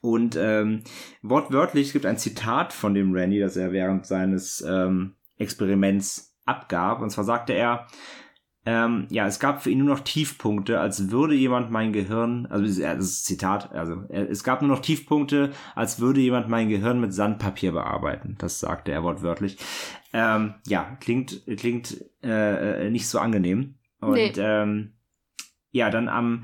[0.00, 0.82] Und ähm,
[1.22, 7.02] wortwörtlich, es gibt ein Zitat von dem Randy, das er während seines ähm, Experiments abgab.
[7.02, 7.86] Und zwar sagte er,
[8.68, 12.64] ähm, ja, es gab für ihn nur noch Tiefpunkte, als würde jemand mein Gehirn, also
[12.66, 17.14] das ist Zitat, also es gab nur noch Tiefpunkte, als würde jemand mein Gehirn mit
[17.14, 18.34] Sandpapier bearbeiten.
[18.38, 19.58] Das sagte er wortwörtlich.
[20.12, 23.76] Ähm, ja, klingt klingt äh, äh nicht so angenehm.
[24.00, 24.32] Und nee.
[24.36, 24.94] ähm,
[25.70, 26.42] ja, dann am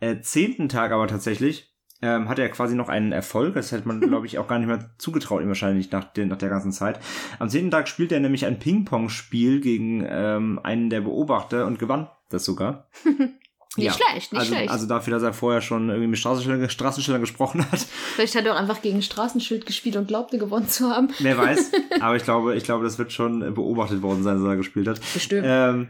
[0.00, 1.69] äh, zehnten Tag aber tatsächlich
[2.02, 3.54] ähm, hat er quasi noch einen Erfolg.
[3.54, 6.38] Das hätte man, glaube ich, auch gar nicht mehr zugetraut, ihm wahrscheinlich nach, den, nach
[6.38, 7.00] der ganzen Zeit.
[7.38, 12.08] Am zehnten Tag spielt er nämlich ein Ping-Pong-Spiel gegen ähm, einen der Beobachter und gewann
[12.28, 12.88] das sogar.
[13.76, 14.70] Nicht ja, schlecht, nicht also, schlecht.
[14.70, 17.78] Also dafür, dass er vorher schon irgendwie mit Straßenschildern, Straßenschildern gesprochen hat.
[17.78, 21.10] Vielleicht hat er auch einfach gegen Straßenschild gespielt und glaubte gewonnen zu haben.
[21.20, 21.70] Wer weiß.
[22.00, 25.00] Aber ich glaube, ich glaube, das wird schon beobachtet worden sein, dass er gespielt hat.
[25.14, 25.46] Bestimmt.
[25.46, 25.88] Ähm,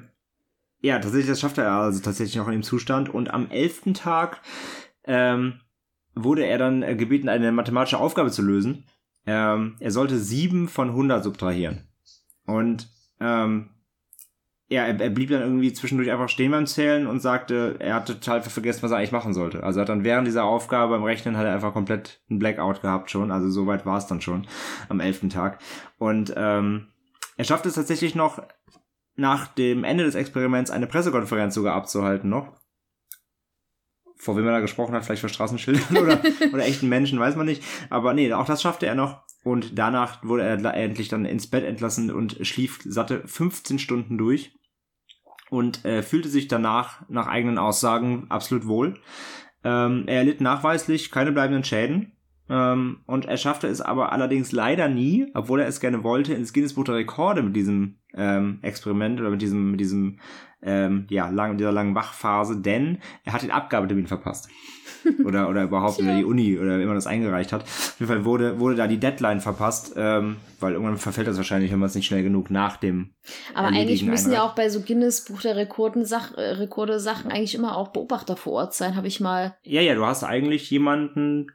[0.82, 3.08] ja, tatsächlich, das schafft er also tatsächlich noch in dem Zustand.
[3.08, 4.42] Und am elften Tag
[5.04, 5.60] ähm,
[6.14, 8.84] wurde er dann äh, gebeten, eine mathematische Aufgabe zu lösen.
[9.26, 11.88] Ähm, er sollte sieben von 100 subtrahieren.
[12.46, 12.88] Und
[13.20, 13.70] ähm,
[14.68, 18.06] ja, er, er, blieb dann irgendwie zwischendurch einfach stehen beim Zählen und sagte, er hat
[18.06, 19.64] total vergessen, was er eigentlich machen sollte.
[19.64, 22.80] Also er hat dann während dieser Aufgabe beim Rechnen hat er einfach komplett einen Blackout
[22.80, 23.32] gehabt schon.
[23.32, 24.46] Also soweit war es dann schon
[24.88, 25.58] am elften Tag.
[25.98, 26.86] Und ähm,
[27.36, 28.42] er schafft es tatsächlich noch
[29.16, 32.59] nach dem Ende des Experiments eine Pressekonferenz sogar abzuhalten noch.
[34.20, 36.20] Vor wem er da gesprochen hat, vielleicht vor Straßenschildern oder,
[36.52, 37.64] oder echten Menschen, weiß man nicht.
[37.88, 39.22] Aber nee, auch das schaffte er noch.
[39.42, 44.52] Und danach wurde er endlich dann ins Bett entlassen und schlief satte 15 Stunden durch
[45.48, 48.98] und äh, fühlte sich danach, nach eigenen Aussagen, absolut wohl.
[49.64, 52.12] Ähm, er erlitt nachweislich keine bleibenden Schäden.
[52.50, 56.52] Ähm, und er schaffte es aber allerdings leider nie, obwohl er es gerne wollte, ins
[56.52, 60.18] Guinness Buch der Rekorde mit diesem ähm, Experiment oder mit diesem, mit diesem
[60.62, 64.48] ähm, ja, lang, dieser langen Wachphase, denn er hat den Abgabetermin verpasst.
[65.24, 67.62] oder, oder überhaupt über die Uni oder wie man das eingereicht hat.
[67.62, 71.72] Auf jeden Fall wurde, wurde da die Deadline verpasst, ähm, weil irgendwann verfällt das wahrscheinlich,
[71.72, 73.14] wenn man es nicht schnell genug nach dem.
[73.54, 77.30] Aber eigentlich müssen ja auch bei so Guinness Buch der Rekorden Sach äh, Rekorde Sachen
[77.30, 79.56] eigentlich immer auch Beobachter vor Ort sein, habe ich mal.
[79.62, 81.46] Ja, ja, du hast eigentlich jemanden,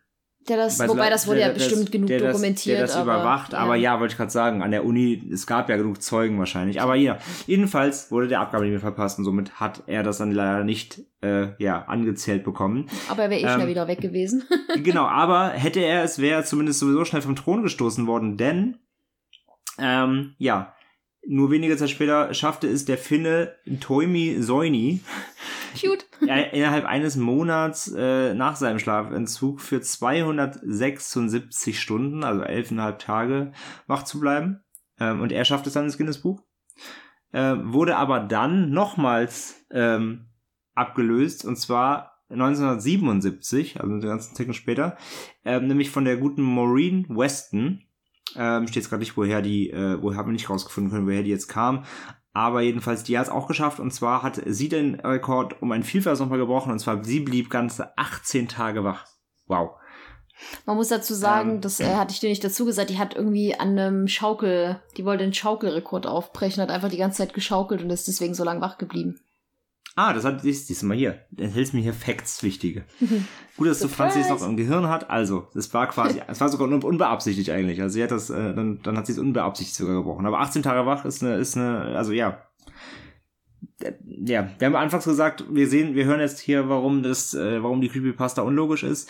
[0.47, 2.79] der das, Weil wobei das wurde der, ja bestimmt das, genug der dokumentiert.
[2.79, 3.60] Das, der das aber, überwacht, ja.
[3.60, 6.81] aber ja, wollte ich gerade sagen, an der Uni, es gab ja genug Zeugen wahrscheinlich.
[6.81, 10.31] Aber ja, jedenfalls wurde der Abgabe nicht mehr verpasst und somit hat er das dann
[10.31, 12.88] leider nicht äh, ja, angezählt bekommen.
[13.10, 14.43] Aber er wäre eh ähm, schnell wieder weg gewesen.
[14.84, 18.77] genau, aber hätte er es, wäre er zumindest sowieso schnell vom Thron gestoßen worden, denn
[19.79, 20.75] ähm, ja,
[21.28, 25.02] nur wenige Zeit später schaffte es der Finne Toimi Soini,
[25.80, 26.06] Cute.
[26.22, 33.52] innerhalb eines Monats äh, nach seinem Schlafentzug für 276 Stunden, also elfeinhalb Tage,
[33.88, 34.64] wach zu bleiben.
[35.00, 36.42] Ähm, und er schafft es dann ins Guinness-Buch.
[37.32, 40.28] Äh, wurde aber dann nochmals ähm,
[40.74, 44.98] abgelöst, und zwar 1977, also einen ganzen Ticken später,
[45.44, 47.85] ähm, nämlich von der guten Maureen Weston,
[48.36, 51.24] ähm, steht jetzt gerade nicht, woher die, äh, woher haben wir nicht rausgefunden können, woher
[51.24, 51.86] die jetzt kam.
[52.34, 53.80] Aber jedenfalls, die hat es auch geschafft.
[53.80, 56.72] Und zwar hat sie den Rekord um ein Vielfaches nochmal gebrochen.
[56.72, 59.06] Und zwar, sie blieb ganze 18 Tage wach.
[59.48, 59.78] Wow.
[60.66, 63.16] Man muss dazu sagen, ähm, das äh, hatte ich dir nicht dazu gesagt, die hat
[63.16, 67.82] irgendwie an einem Schaukel, die wollte den Schaukelrekord aufbrechen, hat einfach die ganze Zeit geschaukelt
[67.82, 69.22] und ist deswegen so lang wach geblieben.
[69.97, 71.21] Ah, das hat dies, diesmal hier.
[71.38, 72.84] Enthältst mir hier Facts, wichtige.
[73.58, 75.10] Gut, dass du Franzis noch im Gehirn hat.
[75.10, 77.81] Also, es war quasi, es war sogar unbeabsichtigt eigentlich.
[77.81, 80.25] Also sie hat das, äh, dann, dann hat sie es unbeabsichtigt sogar gebrochen.
[80.25, 82.41] Aber 18 Tage wach ist eine, ist eine, also ja.
[83.79, 87.63] Äh, ja, wir haben anfangs gesagt, wir sehen, wir hören jetzt hier, warum das, äh,
[87.63, 89.10] warum die Creepypasta unlogisch ist.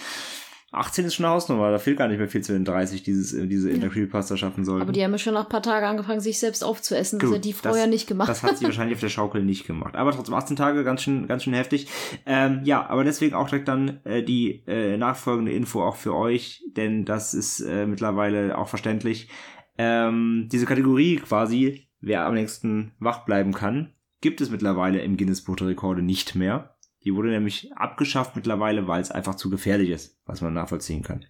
[0.78, 3.34] 18 ist schon eine Hausnummer, da fehlt gar nicht mehr viel zu den 30, dieses,
[3.34, 4.82] äh, diese in der Creepypasta schaffen sollen.
[4.82, 7.20] Aber die haben ja schon nach ein paar Tagen angefangen, sich selbst aufzuessen.
[7.20, 8.30] Gut, das hat die vorher das, nicht gemacht.
[8.30, 9.96] Das hat sie wahrscheinlich auf der Schaukel nicht gemacht.
[9.96, 11.88] Aber trotzdem 18 Tage, ganz schön, ganz schön heftig.
[12.26, 16.64] Ähm, ja, aber deswegen auch direkt dann äh, die äh, nachfolgende Info auch für euch,
[16.76, 19.30] denn das ist äh, mittlerweile auch verständlich.
[19.78, 25.44] Ähm, diese Kategorie quasi, wer am längsten wach bleiben kann, gibt es mittlerweile im Guinness
[25.44, 26.75] Buch der Rekorde nicht mehr.
[27.06, 31.26] Die wurde nämlich abgeschafft mittlerweile, weil es einfach zu gefährlich ist, was man nachvollziehen kann.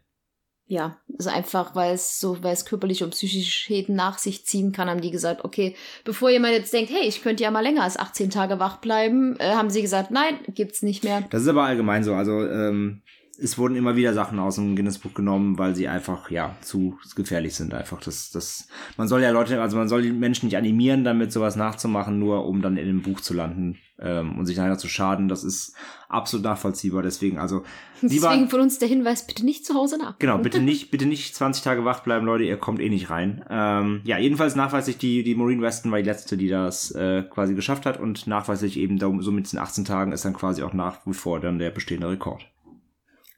[0.67, 4.71] Ja, also einfach, weil es so, weil es körperliche und psychische Schäden nach sich ziehen
[4.71, 7.83] kann, haben die gesagt, okay, bevor jemand jetzt denkt, hey, ich könnte ja mal länger
[7.83, 11.21] als 18 Tage wach bleiben, äh, haben sie gesagt, nein, gibt's nicht mehr.
[11.29, 12.15] Das ist aber allgemein so.
[12.15, 13.03] Also ähm,
[13.37, 17.55] es wurden immer wieder Sachen aus dem Guinness-Buch genommen, weil sie einfach, ja, zu gefährlich
[17.55, 18.01] sind einfach.
[18.01, 18.67] Das, das,
[18.97, 22.45] man soll ja Leute, also man soll die Menschen nicht animieren, damit sowas nachzumachen, nur
[22.45, 25.27] um dann in dem Buch zu landen ähm, und sich leider zu schaden.
[25.27, 25.75] Das ist
[26.07, 27.03] absolut nachvollziehbar.
[27.03, 27.63] Deswegen, also.
[28.01, 30.19] Deswegen von uns der Hinweis, bitte nicht zu Hause nach.
[30.19, 33.43] Genau, bitte nicht, bitte nicht 20 Tage wach bleiben, Leute, ihr kommt eh nicht rein.
[33.49, 37.55] Ähm, ja, jedenfalls nachweislich die, die Maureen Weston war die letzte, die das äh, quasi
[37.55, 40.73] geschafft hat und nachweislich eben da, so mit den 18 Tagen ist dann quasi auch
[40.73, 42.45] nach wie vor dann der bestehende Rekord.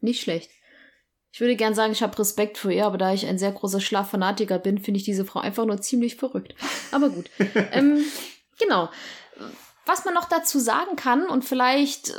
[0.01, 0.51] Nicht schlecht.
[1.31, 3.79] Ich würde gern sagen, ich habe Respekt vor ihr, aber da ich ein sehr großer
[3.79, 6.55] Schlaffanatiker bin, finde ich diese Frau einfach nur ziemlich verrückt.
[6.91, 7.29] Aber gut.
[7.71, 8.03] ähm,
[8.59, 8.89] genau.
[9.85, 12.13] Was man noch dazu sagen kann und vielleicht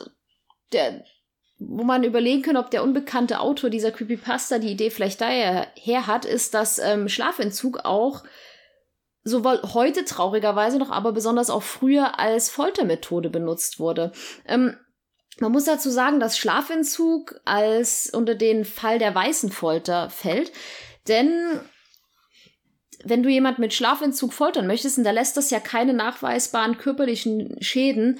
[0.72, 1.04] der,
[1.58, 6.06] wo man überlegen kann, ob der unbekannte Autor dieser Creepypasta die Idee vielleicht daher her
[6.06, 8.22] hat, ist, dass ähm, Schlafentzug auch
[9.24, 14.12] sowohl heute traurigerweise noch, aber besonders auch früher als Foltermethode benutzt wurde.
[14.46, 14.76] Ähm,
[15.40, 20.52] Man muss dazu sagen, dass Schlafentzug als unter den Fall der weißen Folter fällt,
[21.06, 21.60] denn
[23.04, 28.18] wenn du jemand mit Schlafentzug foltern möchtest, hinterlässt das ja keine nachweisbaren körperlichen Schäden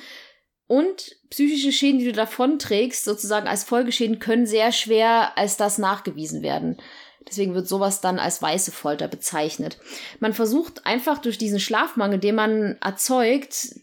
[0.69, 6.43] und psychische Schäden, die du davonträgst, sozusagen als Folgeschäden, können sehr schwer als das nachgewiesen
[6.43, 6.77] werden.
[7.27, 9.79] Deswegen wird sowas dann als weiße Folter bezeichnet.
[10.21, 13.75] Man versucht einfach durch diesen Schlafmangel, den man erzeugt,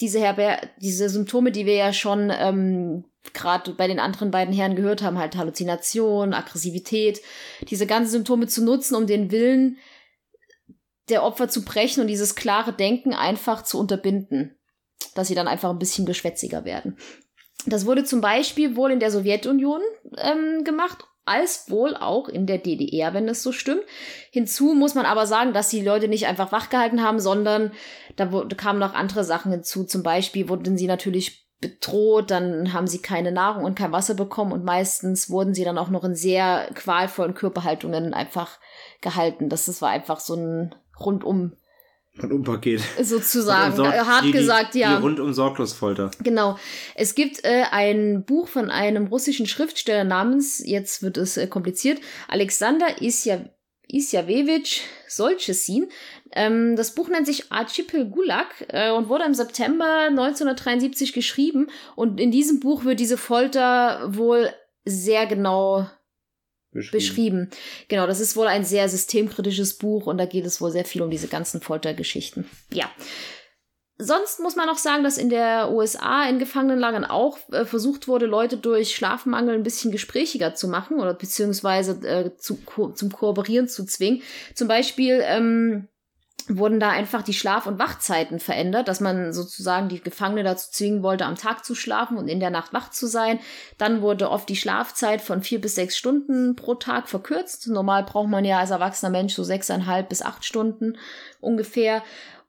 [0.00, 4.76] diese, Herber diese Symptome, die wir ja schon ähm, gerade bei den anderen beiden Herren
[4.76, 7.20] gehört haben, halt Halluzination, Aggressivität,
[7.68, 9.78] diese ganzen Symptome zu nutzen, um den Willen
[11.08, 14.56] der Opfer zu brechen und dieses klare Denken einfach zu unterbinden,
[15.14, 16.96] dass sie dann einfach ein bisschen geschwätziger werden.
[17.66, 19.80] Das wurde zum Beispiel wohl in der Sowjetunion
[20.16, 23.82] ähm, gemacht als wohl auch in der DDR, wenn es so stimmt.
[24.30, 27.72] Hinzu muss man aber sagen, dass die Leute nicht einfach wachgehalten haben, sondern
[28.16, 28.26] da
[28.56, 29.84] kamen noch andere Sachen hinzu.
[29.84, 34.52] Zum Beispiel wurden sie natürlich bedroht, dann haben sie keine Nahrung und kein Wasser bekommen
[34.52, 38.58] und meistens wurden sie dann auch noch in sehr qualvollen Körperhaltungen einfach
[39.00, 39.48] gehalten.
[39.48, 41.54] Das, das war einfach so ein rundum
[42.22, 42.80] Rundum-Paket.
[43.02, 44.96] Sozusagen, Rundum hart die, gesagt, ja.
[44.96, 46.10] Die rundum Sorglosfolter.
[46.22, 46.58] Genau.
[46.94, 52.00] Es gibt äh, ein Buch von einem russischen Schriftsteller namens, jetzt wird es äh, kompliziert,
[52.28, 53.40] Alexander Isja,
[53.88, 55.88] Isjawewitsch Solchesin.
[56.32, 61.68] Ähm, das Buch nennt sich Archipel Gulag äh, und wurde im September 1973 geschrieben.
[61.96, 64.50] Und in diesem Buch wird diese Folter wohl
[64.84, 65.88] sehr genau
[66.72, 66.98] beschrieben.
[66.98, 67.50] beschrieben.
[67.88, 71.02] Genau, das ist wohl ein sehr systemkritisches Buch und da geht es wohl sehr viel
[71.02, 72.46] um diese ganzen Foltergeschichten.
[72.72, 72.90] Ja.
[74.00, 78.26] Sonst muss man auch sagen, dass in der USA in Gefangenenlagern auch äh, versucht wurde,
[78.26, 83.66] Leute durch Schlafmangel ein bisschen gesprächiger zu machen oder beziehungsweise äh, zu, ko zum Kooperieren
[83.66, 84.22] zu zwingen.
[84.54, 85.88] Zum Beispiel ähm,
[86.48, 91.02] wurden da einfach die Schlaf- und Wachzeiten verändert, dass man sozusagen die Gefangene dazu zwingen
[91.02, 93.38] wollte, am Tag zu schlafen und in der Nacht wach zu sein.
[93.76, 97.68] Dann wurde oft die Schlafzeit von vier bis sechs Stunden pro Tag verkürzt.
[97.68, 100.96] Normal braucht man ja als erwachsener Mensch so sechseinhalb bis acht Stunden
[101.40, 102.02] ungefähr.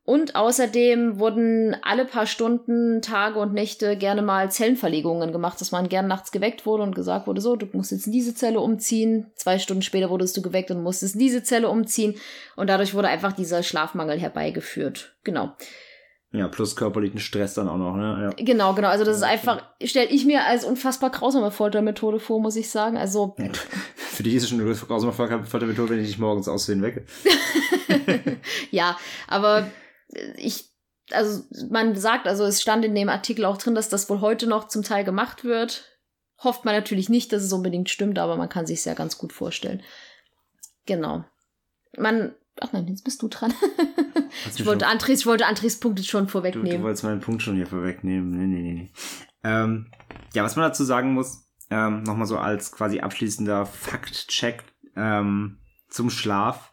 [0.10, 5.88] Und außerdem wurden alle paar Stunden, Tage und Nächte gerne mal Zellenverlegungen gemacht, dass man
[5.88, 9.28] gern nachts geweckt wurde und gesagt wurde, so, du musst jetzt in diese Zelle umziehen.
[9.36, 12.16] Zwei Stunden später wurdest du geweckt und musstest in diese Zelle umziehen.
[12.56, 15.16] Und dadurch wurde einfach dieser Schlafmangel herbeigeführt.
[15.24, 15.54] Genau.
[16.32, 18.34] Ja, plus körperlichen Stress dann auch noch, ne?
[18.36, 18.44] Ja.
[18.44, 18.88] Genau, genau.
[18.88, 22.98] Also das ist einfach, stelle ich mir als unfassbar grausame Foltermethode vor, muss ich sagen.
[22.98, 23.36] Also.
[23.96, 27.06] Für dich ist es schon eine grausame Foltermethode, wenn ich dich morgens aussehen wecke.
[28.72, 28.98] ja,
[29.28, 29.70] aber
[30.38, 30.70] ich,
[31.12, 34.48] also man sagt, also es stand in dem Artikel auch drin, dass das wohl heute
[34.48, 35.86] noch zum Teil gemacht wird.
[36.42, 39.34] Hofft man natürlich nicht, dass es unbedingt stimmt, aber man kann sich ja ganz gut
[39.34, 39.84] vorstellen.
[40.86, 41.26] Genau.
[41.98, 43.54] Man, ach nein, jetzt bist du dran.
[44.56, 46.70] ich wollte Andres, ich wollte Andres Punkt schon vorwegnehmen.
[46.70, 48.32] Du, du wolltest meinen Punkt schon hier vorwegnehmen.
[48.32, 48.92] Nee, nee, nee, nee.
[49.44, 49.92] Ähm,
[50.34, 54.64] ja, was man dazu sagen muss, ähm, nochmal so als quasi abschließender Faktcheck
[54.96, 56.72] ähm, zum Schlaf.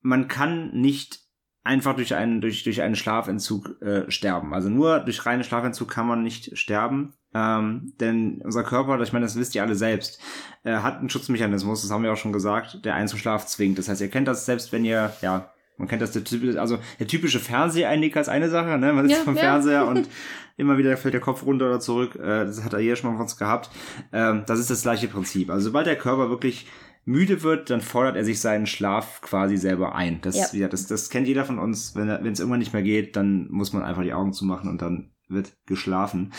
[0.00, 1.20] Man kann nicht
[1.62, 4.54] einfach durch einen, durch, durch einen Schlafentzug äh, sterben.
[4.54, 7.14] Also nur durch reinen Schlafentzug kann man nicht sterben.
[7.32, 10.20] Ähm, denn unser Körper, ich meine, das wisst ihr alle selbst,
[10.64, 13.78] äh, hat einen Schutzmechanismus, das haben wir auch schon gesagt, der einen zum Schlaf zwingt.
[13.78, 16.78] Das heißt, ihr kennt das selbst, wenn ihr, ja, man kennt das, der typische, also
[16.98, 18.92] der typische Fernseheinnicker ist eine Sache, ne?
[18.92, 19.42] Man sitzt ja, vom ja.
[19.42, 20.08] Fernseher und
[20.56, 22.16] immer wieder fällt der Kopf runter oder zurück.
[22.16, 23.70] Äh, das hat er hier schon mal von uns gehabt.
[24.12, 25.50] Ähm, das ist das gleiche Prinzip.
[25.50, 26.66] Also sobald der Körper wirklich
[27.04, 30.20] müde wird, dann fordert er sich seinen Schlaf quasi selber ein.
[30.20, 30.60] Das, ja.
[30.60, 31.94] ja das, das kennt jeder von uns.
[31.94, 35.10] Wenn es irgendwann nicht mehr geht, dann muss man einfach die Augen zumachen und dann
[35.28, 36.32] wird geschlafen.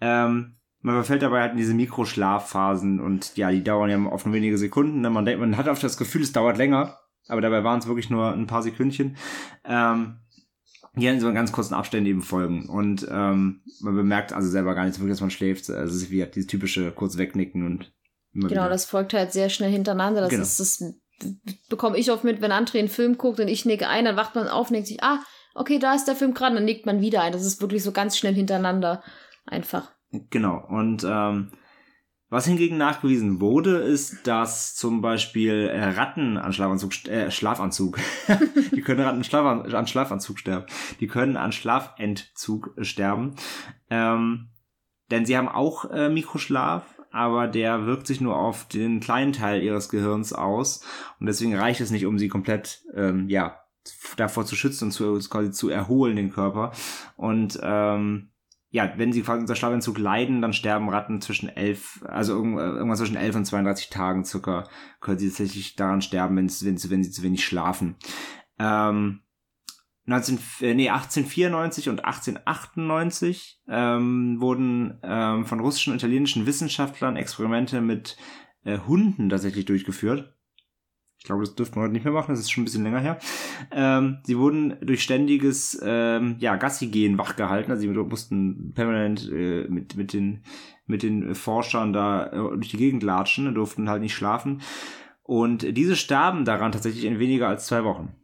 [0.00, 4.34] Ähm, man verfällt dabei halt in diese Mikroschlafphasen und ja, die dauern ja oft nur
[4.34, 5.00] wenige Sekunden.
[5.00, 5.08] Ne?
[5.08, 8.10] Man, denkt, man hat oft das Gefühl, es dauert länger, aber dabei waren es wirklich
[8.10, 9.16] nur ein paar Sekündchen.
[9.64, 10.18] Ähm,
[10.94, 12.68] hier in so ganz kurzen Abständen eben folgen.
[12.68, 15.70] Und ähm, man bemerkt also selber gar nicht so wirklich, dass man schläft.
[15.70, 17.93] Also es ist wie dieses typische kurz wegnicken und
[18.34, 18.70] Immer genau, wieder.
[18.70, 20.20] das folgt halt sehr schnell hintereinander.
[20.20, 20.42] Das genau.
[20.42, 20.94] ist das
[21.68, 24.34] bekomme ich oft mit, wenn André einen Film guckt und ich nicke ein, dann wacht
[24.34, 25.20] man auf und denkt sich, ah,
[25.54, 27.32] okay, da ist der Film gerade, dann nickt man wieder ein.
[27.32, 29.02] Das ist wirklich so ganz schnell hintereinander
[29.46, 29.92] einfach.
[30.30, 30.64] Genau.
[30.68, 31.52] Und ähm,
[32.28, 37.98] was hingegen nachgewiesen wurde, ist, dass zum Beispiel äh, Ratten an Schlafanzug, äh, Schlafanzug,
[38.72, 40.66] die können Ratten Schlaf, an Schlafanzug sterben.
[41.00, 43.36] Die können an Schlafentzug sterben.
[43.90, 44.48] Ähm,
[45.10, 49.62] denn sie haben auch äh, Mikroschlaf aber der wirkt sich nur auf den kleinen Teil
[49.62, 50.84] ihres Gehirns aus
[51.20, 53.60] und deswegen reicht es nicht, um sie komplett, ähm, ja,
[54.16, 56.72] davor zu schützen und zu, quasi zu erholen, den Körper.
[57.16, 58.30] Und ähm,
[58.70, 63.16] ja, wenn sie quasi unter Schlafentzug leiden, dann sterben Ratten zwischen elf, also irgendwas zwischen
[63.16, 64.64] elf und 32 Tagen circa,
[65.00, 67.94] können sie tatsächlich daran sterben, wenn sie, wenn wenn sie zu wenig schlafen.
[68.58, 69.20] Ähm,
[70.06, 77.80] 19, äh, nee, 1894 und 1898 ähm, wurden ähm, von russischen und italienischen Wissenschaftlern Experimente
[77.80, 78.16] mit
[78.64, 80.34] äh, Hunden tatsächlich durchgeführt.
[81.18, 83.00] Ich glaube, das dürften wir heute nicht mehr machen, das ist schon ein bisschen länger
[83.00, 83.18] her.
[83.72, 89.96] Ähm, sie wurden durch ständiges ähm, ja, Gassi-Gehen wachgehalten, also sie mussten permanent äh, mit,
[89.96, 90.42] mit, den,
[90.84, 94.60] mit den Forschern da äh, durch die Gegend latschen, durften halt nicht schlafen.
[95.22, 98.14] Und diese starben daran tatsächlich in weniger als zwei Wochen.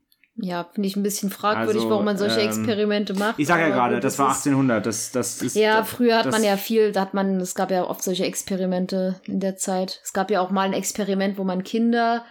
[0.43, 3.39] Ja, finde ich ein bisschen fragwürdig, also, warum man solche ähm, Experimente macht.
[3.39, 4.85] Ich sage ja gerade, das, das war 1800.
[4.85, 7.85] Das, das ist, ja, früher hat man ja viel, da hat man, es gab ja
[7.85, 10.01] oft solche Experimente in der Zeit.
[10.03, 12.25] Es gab ja auch mal ein Experiment, wo man Kinder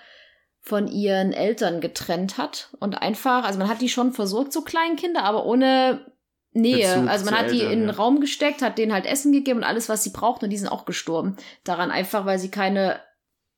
[0.61, 4.97] von ihren Eltern getrennt hat und einfach, also man hat die schon versorgt, so kleinen
[4.97, 6.05] Kinder, aber ohne
[6.51, 6.93] Nähe.
[6.93, 7.95] Bezug also man hat die Eltern, in den ja.
[7.95, 10.69] Raum gesteckt, hat denen halt Essen gegeben und alles, was sie brauchten und die sind
[10.69, 11.37] auch gestorben.
[11.63, 12.99] Daran einfach, weil sie keine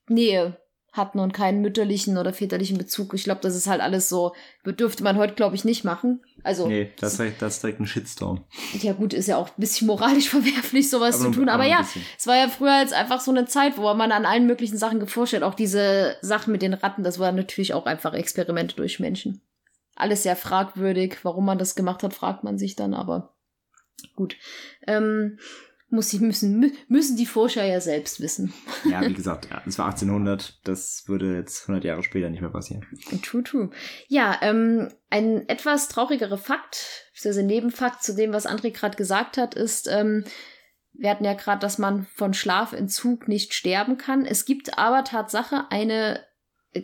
[0.08, 0.58] Nähe
[0.92, 3.14] hatten und keinen mütterlichen oder väterlichen Bezug.
[3.14, 4.34] Ich glaube, das ist halt alles so,
[4.66, 6.22] dürfte man heute, glaube ich, nicht machen.
[6.44, 6.68] Also.
[6.68, 8.44] Nee, das ist, das ist direkt ein Shitstorm.
[8.82, 11.50] Ja, gut, ist ja auch ein bisschen moralisch verwerflich, sowas aber zu tun.
[11.50, 11.88] Aber, aber ja,
[12.18, 15.00] es war ja früher jetzt einfach so eine Zeit, wo man an allen möglichen Sachen
[15.00, 15.44] geforscht hat.
[15.44, 19.42] Auch diese Sachen mit den Ratten, das waren natürlich auch einfach Experimente durch Menschen.
[19.96, 21.20] Alles sehr fragwürdig.
[21.24, 23.34] Warum man das gemacht hat, fragt man sich dann, aber
[24.16, 24.36] gut.
[24.88, 25.38] Ähm,
[25.92, 28.54] muss sie müssen, müssen die Forscher ja selbst wissen.
[28.86, 32.50] Ja, wie gesagt, ja, es war 1800, das würde jetzt 100 Jahre später nicht mehr
[32.50, 32.86] passieren.
[33.22, 33.70] True, true.
[34.08, 39.54] Ja, ähm, ein etwas traurigerer Fakt, also Nebenfakt zu dem, was André gerade gesagt hat,
[39.54, 40.24] ist, ähm,
[40.94, 44.26] wir hatten ja gerade, dass man von Schlafentzug nicht sterben kann.
[44.26, 46.20] Es gibt aber Tatsache eine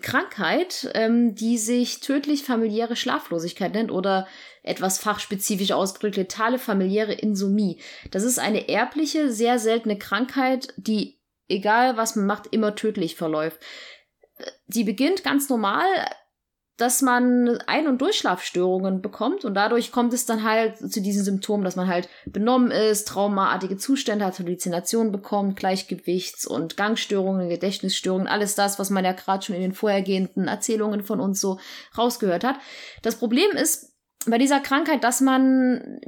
[0.01, 4.27] Krankheit, ähm, die sich tödlich familiäre Schlaflosigkeit nennt oder
[4.63, 7.81] etwas fachspezifisch ausgedrückt letale familiäre Insomnie.
[8.11, 13.61] Das ist eine erbliche, sehr seltene Krankheit, die, egal was man macht, immer tödlich verläuft.
[14.67, 15.85] Die beginnt ganz normal
[16.77, 21.63] dass man Ein- und Durchschlafstörungen bekommt und dadurch kommt es dann halt zu diesen Symptomen,
[21.63, 28.53] dass man halt benommen ist, traumaartige Zustände hat, Halluzinationen bekommt, Gleichgewichts- und Gangstörungen, Gedächtnisstörungen, alles
[28.53, 31.59] das, was man ja gerade schon in den vorhergehenden Erzählungen von uns so
[31.97, 32.57] rausgehört hat.
[33.01, 33.95] Das Problem ist
[34.27, 35.99] bei dieser Krankheit, dass man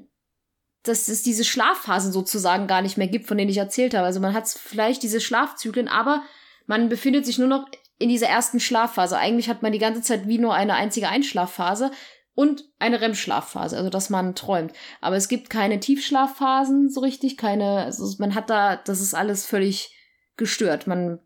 [0.84, 4.06] dass es diese Schlafphasen sozusagen gar nicht mehr gibt, von denen ich erzählt habe.
[4.06, 6.24] Also man hat vielleicht diese Schlafzyklen, aber
[6.68, 7.68] man befindet sich nur noch
[8.00, 9.18] in dieser ersten Schlafphase.
[9.18, 11.92] Eigentlich hat man die ganze Zeit wie nur eine einzige Einschlafphase
[12.34, 14.74] und eine REM-Schlafphase, also dass man träumt.
[15.02, 19.46] Aber es gibt keine Tiefschlafphasen so richtig, keine, also man hat da, das ist alles
[19.46, 19.94] völlig
[20.38, 20.88] gestört.
[20.88, 21.20] Man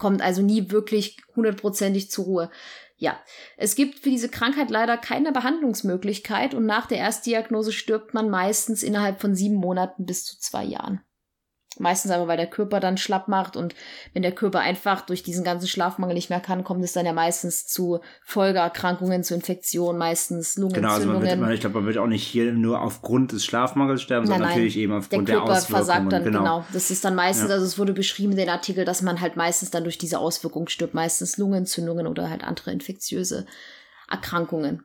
[0.00, 2.50] kommt also nie wirklich hundertprozentig zur Ruhe.
[2.96, 3.20] Ja,
[3.56, 8.82] es gibt für diese Krankheit leider keine Behandlungsmöglichkeit und nach der Erstdiagnose stirbt man meistens
[8.82, 11.00] innerhalb von sieben Monaten bis zu zwei Jahren.
[11.78, 13.74] Meistens aber, weil der Körper dann schlapp macht und
[14.12, 17.14] wenn der Körper einfach durch diesen ganzen Schlafmangel nicht mehr kann, kommt es dann ja
[17.14, 21.20] meistens zu Folgeerkrankungen, zu Infektionen, meistens Lungenentzündungen.
[21.20, 24.02] Genau, also man wird, ich glaube, man wird auch nicht hier nur aufgrund des Schlafmangels
[24.02, 25.86] sterben, nein, sondern nein, natürlich eben aufgrund der, Körper der Auswirkungen.
[25.86, 26.38] versagt dann, genau.
[26.40, 26.64] genau.
[26.74, 27.54] Das ist dann meistens, ja.
[27.54, 30.68] also es wurde beschrieben in den Artikel, dass man halt meistens dann durch diese Auswirkungen
[30.68, 33.46] stirbt, meistens Lungenentzündungen oder halt andere infektiöse
[34.10, 34.84] Erkrankungen.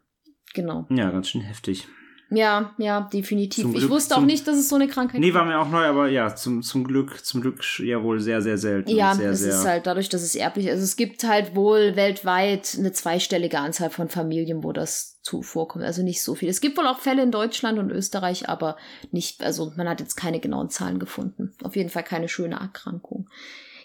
[0.53, 0.85] Genau.
[0.89, 1.87] Ja, ganz schön heftig.
[2.29, 3.63] Ja, ja, definitiv.
[3.63, 5.69] Zum ich Glück, wusste auch nicht, dass es so eine Krankheit Nee, war mir auch
[5.69, 8.89] neu, aber ja, zum, zum Glück, zum Glück ja wohl sehr, sehr selten.
[8.89, 10.71] Ja, sehr, es sehr ist halt dadurch, dass es erblich ist.
[10.71, 15.85] Also es gibt halt wohl weltweit eine zweistellige Anzahl von Familien, wo das zu vorkommt.
[15.85, 16.49] Also nicht so viel.
[16.49, 18.75] Es gibt wohl auch Fälle in Deutschland und Österreich, aber
[19.11, 21.53] nicht, also man hat jetzt keine genauen Zahlen gefunden.
[21.63, 23.29] Auf jeden Fall keine schöne Erkrankung.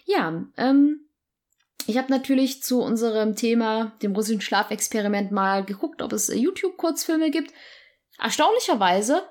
[0.05, 0.99] Ja, ähm,
[1.85, 7.53] ich habe natürlich zu unserem Thema, dem russischen Schlafexperiment, mal geguckt, ob es YouTube-Kurzfilme gibt.
[8.19, 9.23] Erstaunlicherweise,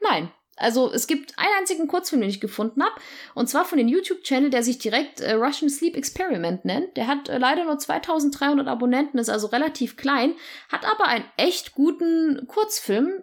[0.00, 0.32] nein.
[0.58, 2.94] Also es gibt einen einzigen Kurzfilm, den ich gefunden habe,
[3.34, 6.96] und zwar von dem YouTube-Channel, der sich direkt äh, Russian Sleep Experiment nennt.
[6.96, 10.34] Der hat äh, leider nur 2300 Abonnenten, ist also relativ klein,
[10.70, 13.22] hat aber einen echt guten Kurzfilm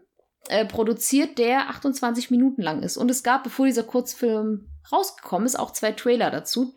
[0.49, 2.97] äh, produziert, der 28 Minuten lang ist.
[2.97, 6.75] Und es gab, bevor dieser Kurzfilm rausgekommen ist, auch zwei Trailer dazu,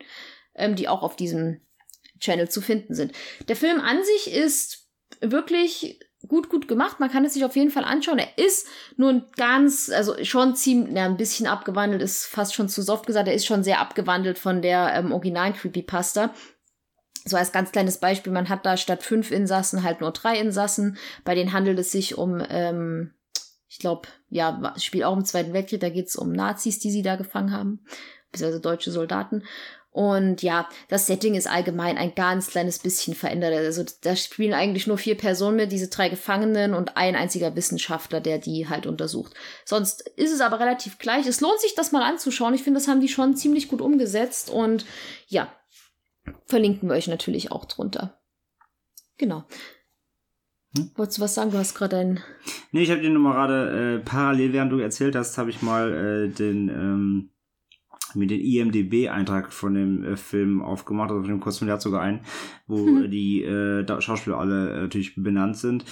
[0.55, 1.61] ähm, die auch auf diesem
[2.19, 3.11] Channel zu finden sind.
[3.47, 4.89] Der Film an sich ist
[5.21, 6.99] wirklich gut, gut gemacht.
[6.99, 8.19] Man kann es sich auf jeden Fall anschauen.
[8.19, 12.69] Er ist nur ein ganz, also schon ziemlich, na, ein bisschen abgewandelt, ist fast schon
[12.69, 13.27] zu soft gesagt.
[13.27, 16.33] Er ist schon sehr abgewandelt von der ähm, originalen Creepypasta.
[17.25, 20.97] So als ganz kleines Beispiel, man hat da statt fünf Insassen halt nur drei Insassen.
[21.25, 23.13] Bei denen handelt es sich um, ähm,
[23.67, 27.01] ich glaube, ja, spielt auch im Zweiten Weltkrieg, da geht es um Nazis, die sie
[27.01, 27.85] da gefangen haben,
[28.31, 29.43] beziehungsweise deutsche Soldaten.
[29.97, 33.51] Und ja, das Setting ist allgemein ein ganz kleines bisschen verändert.
[33.55, 38.21] Also da spielen eigentlich nur vier Personen mit, diese drei Gefangenen und ein einziger Wissenschaftler,
[38.21, 39.33] der die halt untersucht.
[39.65, 41.25] Sonst ist es aber relativ gleich.
[41.25, 42.53] Es lohnt sich, das mal anzuschauen.
[42.53, 44.51] Ich finde, das haben die schon ziemlich gut umgesetzt.
[44.51, 44.85] Und
[45.29, 45.51] ja,
[46.45, 48.19] verlinken wir euch natürlich auch drunter.
[49.17, 49.45] Genau.
[50.77, 50.91] Hm?
[50.93, 51.49] Wolltest du was sagen?
[51.49, 52.23] Du hast gerade ein.
[52.71, 55.63] Nee, ich habe dir nur mal gerade äh, parallel, während du erzählt hast, habe ich
[55.63, 57.29] mal äh, den ähm,
[58.15, 62.01] mir den IMDB-Eintrag von dem äh, Film aufgemacht, also von dem Kurzfilm, der hat sogar
[62.01, 62.21] einen,
[62.67, 63.11] wo hm.
[63.11, 65.85] die äh, Schauspieler alle äh, natürlich benannt sind.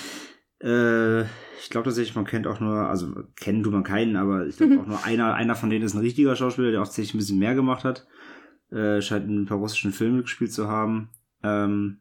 [0.61, 4.57] Äh, ich glaube tatsächlich, man kennt auch nur, also kennen tut man keinen, aber ich
[4.57, 7.20] glaube auch nur einer, einer von denen ist ein richtiger Schauspieler, der auch tatsächlich ein
[7.20, 8.07] bisschen mehr gemacht hat.
[8.72, 11.09] Äh, scheint in ein paar russischen Filmen gespielt zu haben.
[11.43, 11.99] Ähm,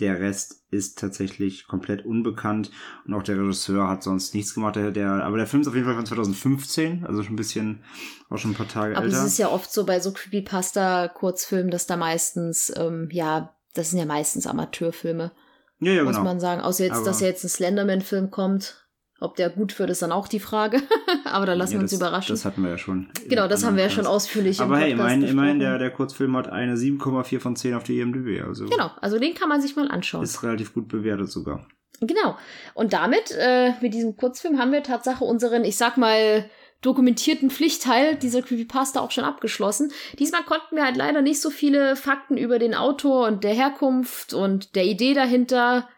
[0.00, 2.70] der Rest ist tatsächlich komplett unbekannt
[3.06, 4.76] und auch der Regisseur hat sonst nichts gemacht.
[4.76, 7.84] Der, der, aber der Film ist auf jeden Fall von 2015, also schon ein bisschen,
[8.28, 9.18] auch schon ein paar Tage aber älter.
[9.18, 13.90] Aber es ist ja oft so bei so Creepypasta-Kurzfilmen, dass da meistens, ähm, ja, das
[13.90, 15.32] sind ja meistens Amateurfilme.
[15.80, 16.24] Ja, ja, muss genau.
[16.24, 16.60] man sagen.
[16.60, 18.79] Außer jetzt, aber dass ja jetzt ein Slenderman-Film kommt.
[19.22, 20.80] Ob der gut wird, ist dann auch die Frage.
[21.24, 22.32] aber da lassen ja, wir uns das, überraschen.
[22.32, 23.10] Das hatten wir ja schon.
[23.28, 26.48] Genau, das haben wir ja schon ausführlich Aber hey, immerhin, immerhin der, der Kurzfilm hat
[26.48, 28.42] eine 7,4 von 10 auf die IMDb.
[28.42, 30.22] Also genau, also den kann man sich mal anschauen.
[30.22, 31.66] Ist relativ gut bewertet sogar.
[32.00, 32.38] Genau.
[32.72, 36.48] Und damit, äh, mit diesem Kurzfilm, haben wir Tatsache unseren, ich sag mal,
[36.80, 39.92] dokumentierten Pflichtteil dieser Creepypasta auch schon abgeschlossen.
[40.18, 44.32] Diesmal konnten wir halt leider nicht so viele Fakten über den Autor und der Herkunft
[44.32, 45.88] und der Idee dahinter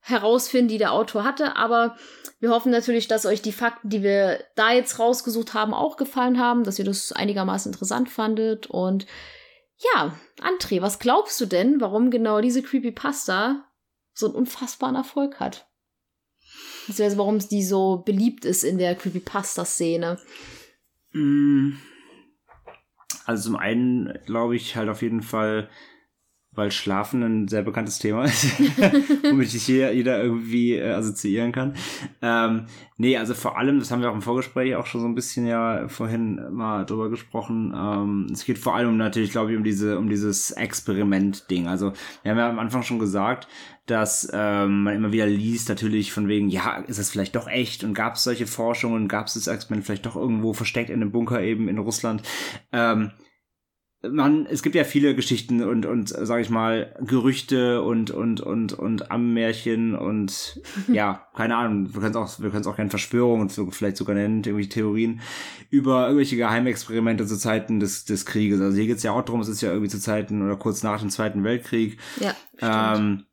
[0.00, 1.96] herausfinden, die der Autor hatte, aber
[2.42, 6.40] wir hoffen natürlich, dass euch die Fakten, die wir da jetzt rausgesucht haben, auch gefallen
[6.40, 9.06] haben, dass ihr das einigermaßen interessant fandet und
[9.94, 13.64] ja, André, was glaubst du denn, warum genau diese Creepypasta
[14.12, 15.68] so einen unfassbaren Erfolg hat?
[16.88, 20.18] Beziehungsweise warum die so beliebt ist in der Creepypasta-Szene?
[21.12, 21.74] Mm.
[23.24, 25.70] Also zum einen glaube ich halt auf jeden Fall,
[26.54, 28.58] weil Schlafen ein sehr bekanntes Thema ist,
[29.22, 31.74] womit sich jeder, jeder irgendwie äh, assoziieren kann.
[32.20, 32.66] Ähm,
[32.98, 35.46] nee, also vor allem, das haben wir auch im Vorgespräch auch schon so ein bisschen
[35.46, 37.72] ja vorhin mal drüber gesprochen.
[37.74, 41.68] Ähm, es geht vor allem natürlich, glaube ich, um diese, um dieses Experiment-Ding.
[41.68, 41.92] Also
[42.22, 43.48] wir haben ja am Anfang schon gesagt,
[43.86, 47.82] dass ähm, man immer wieder liest, natürlich von wegen, ja, ist es vielleicht doch echt
[47.82, 51.12] und gab es solche Forschungen, gab es das Experiment vielleicht doch irgendwo versteckt in einem
[51.12, 52.22] Bunker eben in Russland.
[52.72, 53.10] Ähm,
[54.10, 58.72] man, es gibt ja viele Geschichten und, und sag ich mal, Gerüchte und, und, und,
[58.72, 62.90] und Ammärchen und ja, keine Ahnung, wir können es auch, wir können es auch gerne
[62.90, 65.20] Verschwörungen und so, vielleicht sogar nennen, irgendwelche Theorien
[65.70, 68.60] über irgendwelche Geheimexperimente zu Zeiten des, des Krieges.
[68.60, 71.00] Also hier geht's ja auch darum, es ist ja irgendwie zu Zeiten oder kurz nach
[71.00, 71.98] dem Zweiten Weltkrieg.
[72.18, 72.34] Ja.
[72.96, 73.24] Ähm,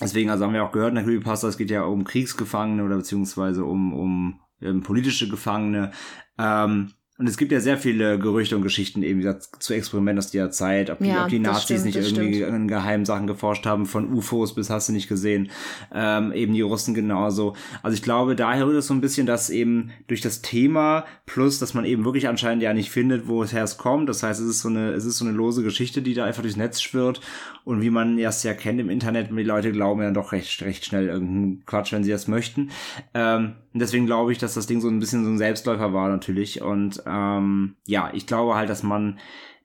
[0.00, 2.96] deswegen, also haben wir auch gehört in der Creepypasta, es geht ja um Kriegsgefangene oder
[2.96, 5.92] beziehungsweise um, um ähm, politische Gefangene.
[6.36, 9.22] Ähm, und es gibt ja sehr viele Gerüchte und Geschichten eben
[9.60, 12.56] zu Experimenten aus der Zeit, ob die, ja, ob die Nazis stimmt, nicht irgendwie stimmt.
[12.56, 15.48] in geheimen Sachen geforscht haben, von UFOs bis hast du nicht gesehen,
[15.94, 17.54] ähm, eben die Russen genauso.
[17.84, 21.60] Also ich glaube, daher rührt es so ein bisschen, dass eben durch das Thema plus,
[21.60, 24.08] dass man eben wirklich anscheinend ja nicht findet, woher es kommt.
[24.08, 26.42] Das heißt, es ist so eine, es ist so eine lose Geschichte, die da einfach
[26.42, 27.20] durchs Netz schwirrt.
[27.64, 30.84] Und wie man es ja kennt im Internet, die Leute glauben ja doch recht, recht
[30.84, 32.70] schnell irgendeinen Quatsch, wenn sie das möchten.
[33.14, 36.08] Ähm, und deswegen glaube ich, dass das Ding so ein bisschen so ein Selbstläufer war
[36.08, 36.60] natürlich.
[36.60, 39.18] Und ähm, ja, ich glaube halt, dass man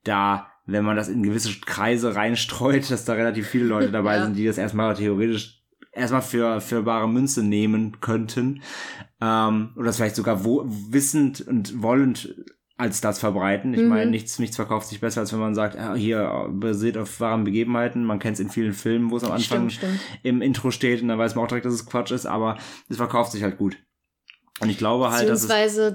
[0.03, 4.23] da, wenn man das in gewisse Kreise reinstreut, dass da relativ viele Leute dabei ja.
[4.23, 5.59] sind, die das erstmal theoretisch
[5.91, 8.61] erstmal für, für bare Münze nehmen könnten.
[9.21, 12.35] Ähm, oder das vielleicht sogar wo, wissend und wollend
[12.77, 13.73] als das verbreiten.
[13.73, 13.89] Ich mhm.
[13.89, 17.43] meine, nichts, nichts verkauft sich besser, als wenn man sagt, ah, hier basiert auf wahren
[17.43, 18.05] Begebenheiten.
[18.05, 20.19] Man kennt es in vielen Filmen, wo es am Anfang stimmt, stimmt.
[20.23, 22.95] im Intro steht und dann weiß man auch direkt, dass es Quatsch ist, aber es
[22.95, 23.77] verkauft sich halt gut.
[24.59, 25.93] Und ich glaube halt, dass äh,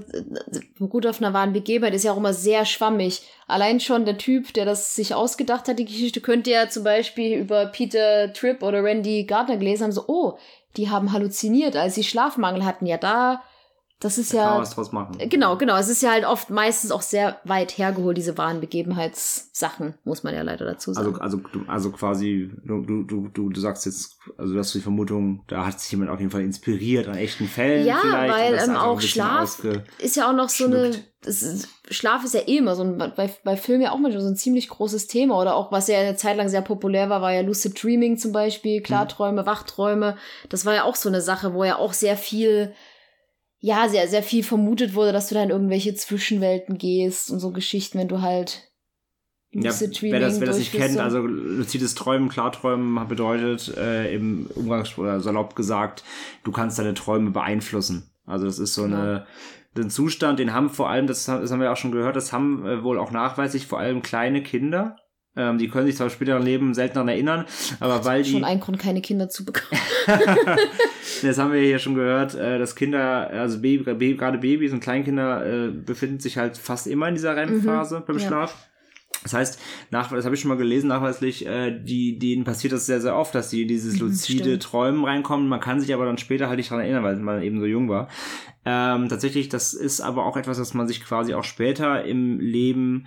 [0.88, 3.22] gut auf einer wahren Begebenheit ist ja auch immer sehr schwammig.
[3.46, 7.36] Allein schon der Typ, der das sich ausgedacht hat, die Geschichte, könnte ja zum Beispiel
[7.38, 10.38] über Peter Tripp oder Randy Gardner gelesen haben, so, oh,
[10.76, 12.86] die haben halluziniert, als sie Schlafmangel hatten.
[12.86, 13.42] Ja, da
[14.04, 14.48] das ist da ja.
[14.50, 15.16] Kann was draus machen.
[15.30, 15.78] Genau, genau.
[15.78, 20.34] Es ist ja halt oft meistens auch sehr weit hergeholt, diese wahren Begebenheitssachen, muss man
[20.34, 21.18] ja leider dazu sagen.
[21.18, 25.42] Also, also, also quasi, du, du, du, du sagst jetzt, also du hast die Vermutung,
[25.46, 27.86] da hat sich jemand auf jeden Fall inspiriert an echten Fällen.
[27.86, 29.64] Ja, weil ähm, auch Schlaf
[29.98, 30.90] ist ja auch noch so eine.
[31.24, 34.28] Ist, Schlaf ist ja eh immer so ein, bei, bei Filmen ja auch manchmal so
[34.28, 35.40] ein ziemlich großes Thema.
[35.40, 38.32] Oder auch, was ja eine Zeit lang sehr populär war, war ja Lucid Dreaming zum
[38.32, 39.46] Beispiel, Klarträume, mhm.
[39.46, 40.18] Wachträume.
[40.50, 42.74] Das war ja auch so eine Sache, wo ja auch sehr viel
[43.64, 47.50] ja, sehr, sehr viel vermutet wurde, dass du da in irgendwelche Zwischenwelten gehst und so
[47.50, 48.70] Geschichten, wenn du halt
[49.52, 54.98] ja, wer das, wer das nicht kennt, also luzides Träumen, Klarträumen bedeutet äh, im Umgangs-
[54.98, 56.04] oder salopp gesagt,
[56.42, 58.10] du kannst deine Träume beeinflussen.
[58.26, 59.26] Also das ist so eine,
[59.78, 62.66] den Zustand, den haben vor allem, das, das haben wir auch schon gehört, das haben
[62.66, 64.96] äh, wohl auch nachweislich vor allem kleine Kinder.
[65.36, 67.44] Ähm, die können sich zwar später im Leben selten daran erinnern,
[67.80, 68.32] aber das weil ist die.
[68.32, 69.80] Schon ein Grund, keine Kinder zu bekommen.
[71.22, 75.44] das haben wir hier schon gehört, äh, dass Kinder, also Baby, gerade Babys und Kleinkinder
[75.44, 78.26] äh, befinden sich halt fast immer in dieser REM-Phase mhm, beim ja.
[78.26, 78.68] Schlaf.
[79.24, 79.60] Das heißt,
[79.90, 83.16] nach, das habe ich schon mal gelesen, nachweislich, äh, die, denen passiert das sehr, sehr
[83.16, 84.62] oft, dass sie in dieses mhm, luzide Stimmt.
[84.62, 85.48] Träumen reinkommen.
[85.48, 87.88] Man kann sich aber dann später halt nicht dran erinnern, weil man eben so jung
[87.88, 88.08] war.
[88.66, 93.06] Ähm, tatsächlich, das ist aber auch etwas, was man sich quasi auch später im Leben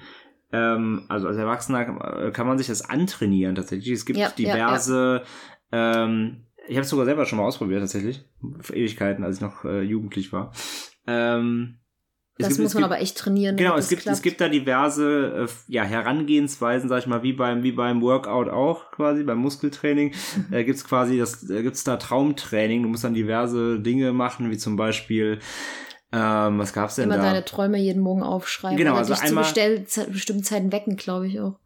[0.52, 3.92] ähm, also als Erwachsener äh, kann man sich das antrainieren tatsächlich.
[3.92, 5.24] Es gibt ja, diverse,
[5.72, 6.04] ja, ja.
[6.04, 8.26] Ähm, ich habe es sogar selber schon mal ausprobiert tatsächlich,
[8.62, 10.54] für Ewigkeiten, als ich noch äh, jugendlich war.
[11.06, 11.80] Ähm,
[12.38, 13.58] das gibt, muss man gibt, aber echt trainieren.
[13.58, 17.64] Genau, es gibt, es gibt da diverse äh, ja, Herangehensweisen, sag ich mal, wie beim,
[17.64, 20.14] wie beim Workout auch quasi, beim Muskeltraining.
[20.50, 20.54] Mhm.
[20.54, 22.84] Äh, gibt's quasi, das äh, gibt's da Traumtraining.
[22.84, 25.40] Du musst dann diverse Dinge machen, wie zum Beispiel
[26.12, 27.24] ähm, was gab's denn Immer da?
[27.24, 28.78] deine Träume jeden Morgen aufschreiben.
[28.78, 29.46] Genau, also dich einmal
[29.86, 31.60] zu bestimmten Zeiten wecken, glaube ich auch.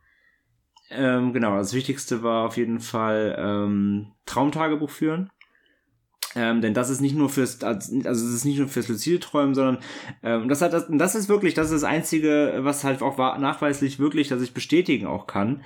[0.89, 5.29] Ähm, genau, das Wichtigste war auf jeden Fall ähm, Traumtagebuch führen.
[6.35, 9.53] Ähm, denn das ist nicht nur fürs, also es ist nicht nur fürs luzide Träumen,
[9.53, 9.79] sondern
[10.23, 13.99] ähm, das hat das, das ist wirklich, das ist das einzige, was halt auch nachweislich
[13.99, 15.61] wirklich, dass ich bestätigen auch kann.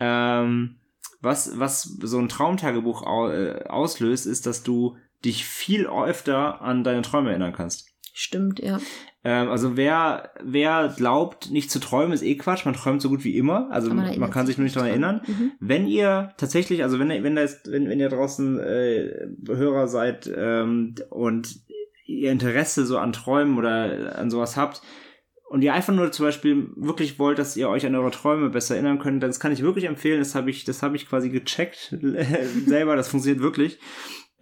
[0.00, 0.76] Ähm,
[1.20, 7.02] was was so ein Traumtagebuch äh, auslöst, ist, dass du dich viel öfter an deine
[7.02, 7.91] Träume erinnern kannst.
[8.14, 8.78] Stimmt, ja.
[9.24, 12.66] Ähm, also wer, wer glaubt, nicht zu träumen, ist eh Quatsch.
[12.66, 13.70] Man träumt so gut wie immer.
[13.70, 15.22] Also man, man kann sich nur nicht daran erinnern.
[15.26, 15.52] Mhm.
[15.60, 20.30] Wenn ihr tatsächlich, also wenn, wenn, da ist, wenn, wenn ihr draußen äh, Hörer seid
[20.34, 21.60] ähm, und
[22.04, 24.82] ihr Interesse so an Träumen oder an sowas habt,
[25.52, 28.74] und ihr einfach nur zum Beispiel wirklich wollt, dass ihr euch an eure Träume besser
[28.74, 30.18] erinnern könnt, dann das kann ich wirklich empfehlen.
[30.18, 31.94] Das habe ich, das habe ich quasi gecheckt
[32.66, 32.96] selber.
[32.96, 33.78] Das funktioniert wirklich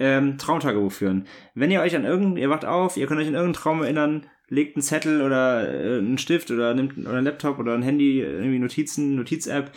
[0.00, 1.26] ähm, Traumtagebuch führen.
[1.54, 4.26] Wenn ihr euch an irgendein, ihr wacht auf, ihr könnt euch an irgendeinen Traum erinnern,
[4.48, 8.20] legt einen Zettel oder äh, einen Stift oder nimmt oder einen Laptop oder ein Handy,
[8.20, 9.70] irgendwie Notizen, Notiz-App,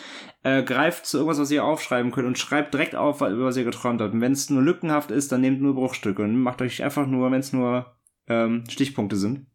[0.44, 3.66] äh, greift zu irgendwas, was ihr aufschreiben könnt und schreibt direkt auf, über was ihr
[3.66, 4.14] geträumt habt.
[4.14, 7.30] Und wenn es nur lückenhaft ist, dann nehmt nur Bruchstücke und macht euch einfach nur,
[7.30, 7.98] wenn es nur
[8.28, 9.46] ähm, Stichpunkte sind.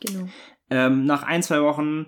[0.00, 0.28] Genau.
[0.70, 2.06] Ähm, nach ein, zwei Wochen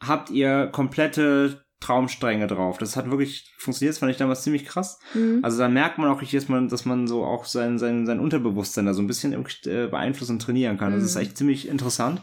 [0.00, 2.78] habt ihr komplette Traumstränge drauf.
[2.78, 4.98] Das hat wirklich funktioniert, das fand ich damals ziemlich krass.
[5.14, 5.40] Mhm.
[5.42, 8.86] Also da merkt man auch dass man, dass man so auch sein, sein, sein Unterbewusstsein
[8.86, 10.92] da so ein bisschen äh, beeinflussen und trainieren kann.
[10.92, 10.96] Mhm.
[10.96, 11.22] Das ist mhm.
[11.22, 12.22] echt ziemlich interessant.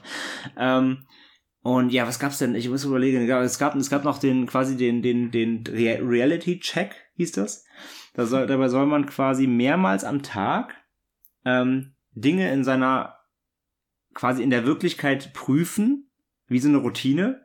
[0.57, 1.05] Ähm,
[1.61, 2.55] und ja, was gab's denn?
[2.55, 3.29] Ich muss überlegen.
[3.29, 7.65] Es gab, es gab noch den, quasi den, den, den Reality-Check, hieß das.
[8.15, 10.75] da soll, dabei soll man quasi mehrmals am Tag
[11.45, 13.17] ähm, Dinge in seiner,
[14.13, 16.09] quasi in der Wirklichkeit prüfen,
[16.47, 17.42] wie so eine Routine.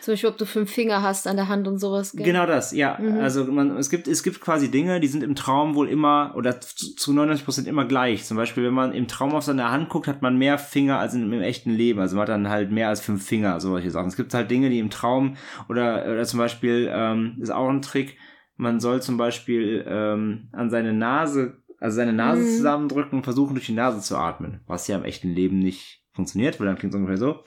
[0.00, 2.12] Zum Beispiel, ob du fünf Finger hast an der Hand und sowas.
[2.12, 2.24] Gell?
[2.24, 2.96] Genau das, ja.
[2.98, 3.18] Mhm.
[3.18, 6.60] Also man, es gibt, es gibt quasi Dinge, die sind im Traum wohl immer oder
[6.60, 8.24] zu 99 Prozent immer gleich.
[8.24, 11.14] Zum Beispiel, wenn man im Traum auf seine Hand guckt, hat man mehr Finger als
[11.14, 12.00] im, im echten Leben.
[12.00, 14.08] Also man hat dann halt mehr als fünf Finger, solche Sachen.
[14.08, 15.36] Es gibt halt Dinge, die im Traum
[15.68, 18.16] oder, oder zum Beispiel, ähm, ist auch ein Trick,
[18.56, 22.56] man soll zum Beispiel ähm, an seine Nase, also seine Nase mhm.
[22.56, 24.60] zusammendrücken und versuchen durch die Nase zu atmen.
[24.66, 27.44] Was ja im echten Leben nicht funktioniert, weil dann klingt es ungefähr so.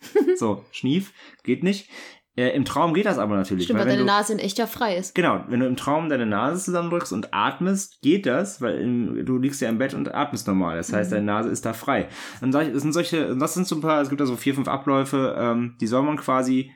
[0.36, 1.88] so, Schnief, geht nicht.
[2.36, 3.64] Äh, Im Traum geht das aber natürlich.
[3.64, 5.14] Stimmt, weil, weil deine du, Nase in echt ja frei ist.
[5.14, 9.36] Genau, wenn du im Traum deine Nase zusammendrückst und atmest, geht das, weil im, du
[9.36, 10.76] liegst ja im Bett und atmest normal.
[10.76, 11.16] Das heißt, mhm.
[11.16, 12.08] deine Nase ist da frei.
[12.40, 14.68] Und das sind solche, das sind so ein paar, es gibt da so vier, fünf
[14.68, 16.72] Abläufe, ähm, die soll man quasi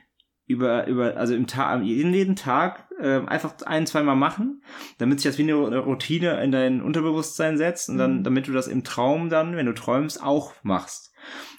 [0.47, 4.61] über, über, also im Tag, jeden Tag äh, einfach ein, zweimal machen,
[4.99, 8.23] damit sich das wie eine Routine in dein Unterbewusstsein setzt und dann, mhm.
[8.23, 11.13] damit du das im Traum dann, wenn du träumst, auch machst.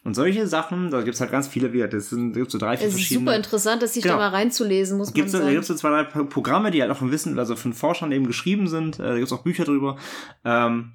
[0.04, 2.76] Und solche Sachen, da gibt's halt ganz viele, wie das sind da gibt's so drei,
[2.76, 3.02] vier verschiedene.
[3.02, 4.14] Es ist super interessant, das sich genau.
[4.14, 5.50] da mal reinzulesen, muss gibt's man sagen.
[5.50, 8.28] Da gibt's so zwei, drei Programme, die halt auch von Wissen, also von Forschern eben
[8.28, 9.00] geschrieben sind.
[9.00, 9.96] Äh, da gibt's auch Bücher drüber.
[10.44, 10.92] Ähm,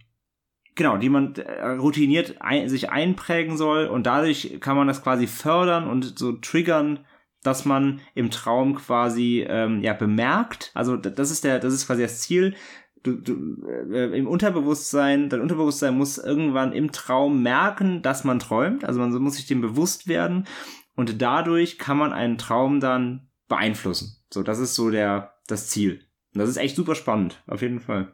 [0.75, 5.27] genau, die man äh, routiniert ein, sich einprägen soll und dadurch kann man das quasi
[5.27, 6.99] fördern und so triggern,
[7.43, 10.71] dass man im Traum quasi ähm, ja bemerkt.
[10.73, 12.55] Also das ist der, das ist quasi das Ziel,
[13.03, 18.85] du, du äh, im Unterbewusstsein, dein Unterbewusstsein muss irgendwann im Traum merken, dass man träumt.
[18.85, 20.47] Also man muss sich dem bewusst werden
[20.95, 24.17] und dadurch kann man einen Traum dann beeinflussen.
[24.29, 26.05] So, das ist so der das Ziel.
[26.33, 28.13] Und das ist echt super spannend, auf jeden Fall.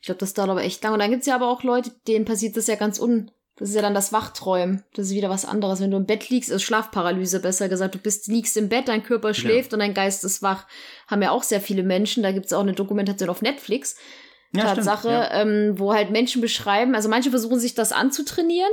[0.00, 0.92] Ich glaube, das dauert aber echt lang.
[0.92, 3.30] Und dann gibt's ja aber auch Leute, denen passiert das ja ganz un.
[3.58, 4.84] Das ist ja dann das Wachträumen.
[4.94, 5.80] Das ist wieder was anderes.
[5.80, 7.94] Wenn du im Bett liegst, ist Schlafparalyse besser gesagt.
[7.94, 9.76] Du bist, liegst im Bett, dein Körper schläft ja.
[9.76, 10.66] und dein Geist ist wach.
[11.08, 12.22] Haben ja auch sehr viele Menschen.
[12.22, 13.96] Da gibt's auch eine Dokumentation auf Netflix.
[14.54, 15.42] Ja, Tatsache, stimmt, ja.
[15.42, 18.72] ähm, wo halt Menschen beschreiben, also manche versuchen sich das anzutrainieren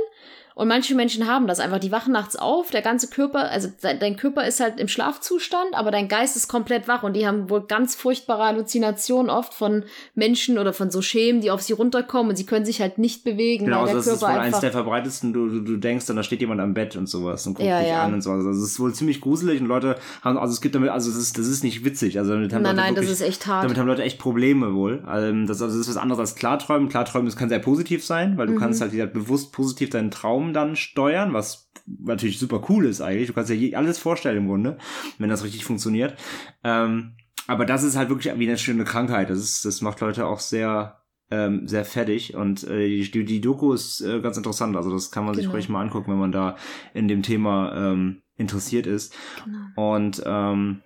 [0.56, 1.78] und manche Menschen haben das einfach.
[1.78, 5.90] Die wachen nachts auf, der ganze Körper, also dein Körper ist halt im Schlafzustand, aber
[5.90, 9.84] dein Geist ist komplett wach und die haben wohl ganz furchtbare Halluzinationen oft von
[10.14, 13.22] Menschen oder von so Schemen, die auf sie runterkommen und sie können sich halt nicht
[13.22, 13.66] bewegen.
[13.66, 15.34] Genau, weil der das Körper ist wohl eins der verbreitetsten.
[15.34, 17.80] Du, du, du denkst dann, da steht jemand am Bett und sowas und guckt ja,
[17.80, 18.04] dich ja.
[18.04, 18.46] an und sowas.
[18.46, 21.18] Also es ist wohl ziemlich gruselig und Leute haben, also es gibt damit, also das
[21.18, 22.18] ist, das ist nicht witzig.
[22.18, 23.64] Also damit haben nein, Leute nein, wirklich, das ist echt hart.
[23.64, 25.02] Damit haben Leute echt Probleme wohl.
[25.04, 26.88] Also das, also das ist was anderes als Klarträumen.
[26.88, 28.58] Klarträumen, das kann sehr positiv sein, weil du mhm.
[28.58, 33.00] kannst halt wieder bewusst positiv deinen Traum Raum dann steuern, was natürlich super cool ist
[33.00, 33.28] eigentlich.
[33.28, 34.78] Du kannst ja alles vorstellen im Grunde,
[35.18, 36.16] wenn das richtig funktioniert.
[36.64, 37.12] Ähm,
[37.46, 39.30] aber das ist halt wirklich wie eine schöne Krankheit.
[39.30, 43.72] Das ist, das macht Leute auch sehr, ähm, sehr fertig und äh, die, die Doku
[43.72, 44.76] ist äh, ganz interessant.
[44.76, 45.44] Also das kann man genau.
[45.44, 46.56] sich ruhig mal angucken, wenn man da
[46.92, 49.14] in dem Thema ähm, interessiert ist.
[49.44, 49.94] Genau.
[49.94, 50.82] Und ähm,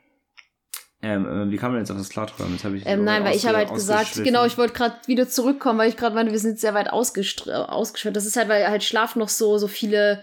[1.03, 2.53] ähm, äh, wie kam man jetzt auf das Klarträumen?
[2.53, 5.29] Jetzt hab ich ähm, nein, weil ich habe halt gesagt, genau, ich wollte gerade wieder
[5.29, 8.17] zurückkommen, weil ich gerade meine, wir sind sehr weit ausgeschwört.
[8.17, 10.23] Das ist halt, weil halt Schlaf noch so so viele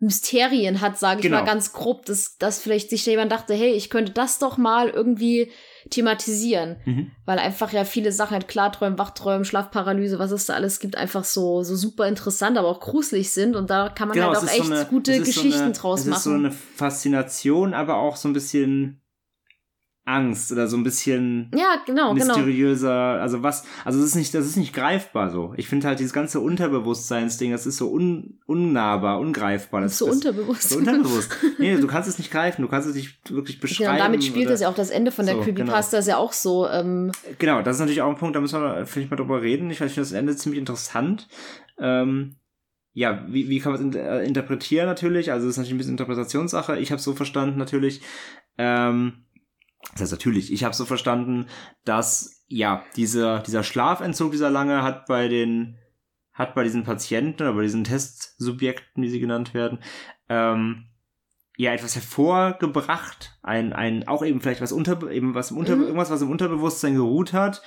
[0.00, 1.38] Mysterien hat, sage ich genau.
[1.38, 4.90] mal ganz grob, dass, dass vielleicht sich jemand dachte, hey, ich könnte das doch mal
[4.90, 5.50] irgendwie
[5.90, 6.76] thematisieren.
[6.84, 7.10] Mhm.
[7.24, 11.24] Weil einfach ja viele Sachen halt Klarträumen, Wachträumen, Schlafparalyse, was es da alles gibt, einfach
[11.24, 13.56] so, so super interessant, aber auch gruselig sind.
[13.56, 16.04] Und da kann man genau, halt auch echt so eine, gute Geschichten so eine, draus
[16.04, 16.12] machen.
[16.12, 19.00] Es ist so eine Faszination, aber auch so ein bisschen
[20.08, 22.14] Angst oder so ein bisschen ja, genau, genau.
[22.14, 23.12] mysteriöser.
[23.12, 23.22] Genau.
[23.22, 25.52] Also was, also das ist nicht, das ist nicht greifbar so.
[25.56, 29.82] Ich finde halt dieses ganze Unterbewusstseinsding, das ist so un, unnahbar, ungreifbar.
[29.82, 30.70] Das ist so das, unterbewusst.
[30.70, 31.36] So unterbewusst.
[31.58, 33.92] nee, du kannst es nicht greifen, du kannst es nicht wirklich beschreiben.
[33.92, 36.00] Genau, damit spielt das ja auch das Ende von der so, Creepypasta genau.
[36.00, 36.66] ist ja auch so.
[36.68, 39.70] Ähm genau, das ist natürlich auch ein Punkt, da müssen wir vielleicht mal drüber reden.
[39.70, 41.28] Ich finde das Ende ziemlich interessant.
[41.78, 42.36] Ähm,
[42.94, 45.30] ja, wie, wie kann man es in, interpretieren natürlich?
[45.30, 46.78] Also es ist natürlich ein bisschen Interpretationssache.
[46.78, 48.00] Ich habe so verstanden natürlich.
[48.56, 49.24] Ähm,
[49.92, 51.46] das heißt natürlich, ich habe so verstanden,
[51.84, 55.76] dass ja, dieser, dieser Schlafentzug, dieser lange, hat bei den,
[56.32, 59.78] hat bei diesen Patienten oder bei diesen Testsubjekten, wie sie genannt werden,
[60.28, 60.86] ähm,
[61.56, 65.82] ja etwas hervorgebracht, ein, ein, auch eben vielleicht was unter, eben was im Unter, mhm.
[65.82, 67.62] irgendwas, was im Unterbewusstsein geruht hat,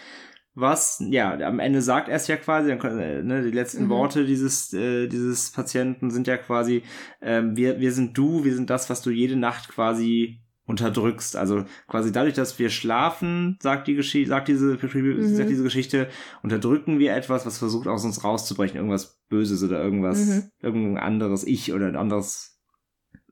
[0.53, 3.89] was, ja, am Ende sagt er es ja quasi, ne, die letzten mhm.
[3.89, 6.83] Worte dieses, äh, dieses Patienten sind ja quasi,
[7.21, 10.41] ähm, wir, wir sind du, wir sind das, was du jede Nacht quasi
[10.71, 11.35] unterdrückst.
[11.35, 15.35] Also quasi dadurch, dass wir schlafen, sagt die Geschichte, sagt diese, mhm.
[15.35, 16.09] sagt diese Geschichte,
[16.41, 20.43] unterdrücken wir etwas, was versucht aus uns rauszubrechen, irgendwas Böses oder irgendwas, mhm.
[20.61, 22.59] irgendein anderes Ich oder ein anderes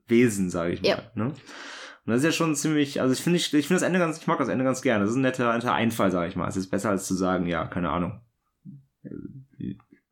[0.06, 0.88] Wesen, sage ich mal.
[0.88, 1.02] Ja.
[1.14, 1.24] Ne?
[1.24, 4.18] Und das ist ja schon ziemlich, also ich finde ich, ich finde das Ende ganz,
[4.18, 5.04] ich mag das Ende ganz gerne.
[5.04, 6.48] Das ist ein netter, netter Einfall, sage ich mal.
[6.48, 8.20] Es ist besser als zu sagen, ja, keine Ahnung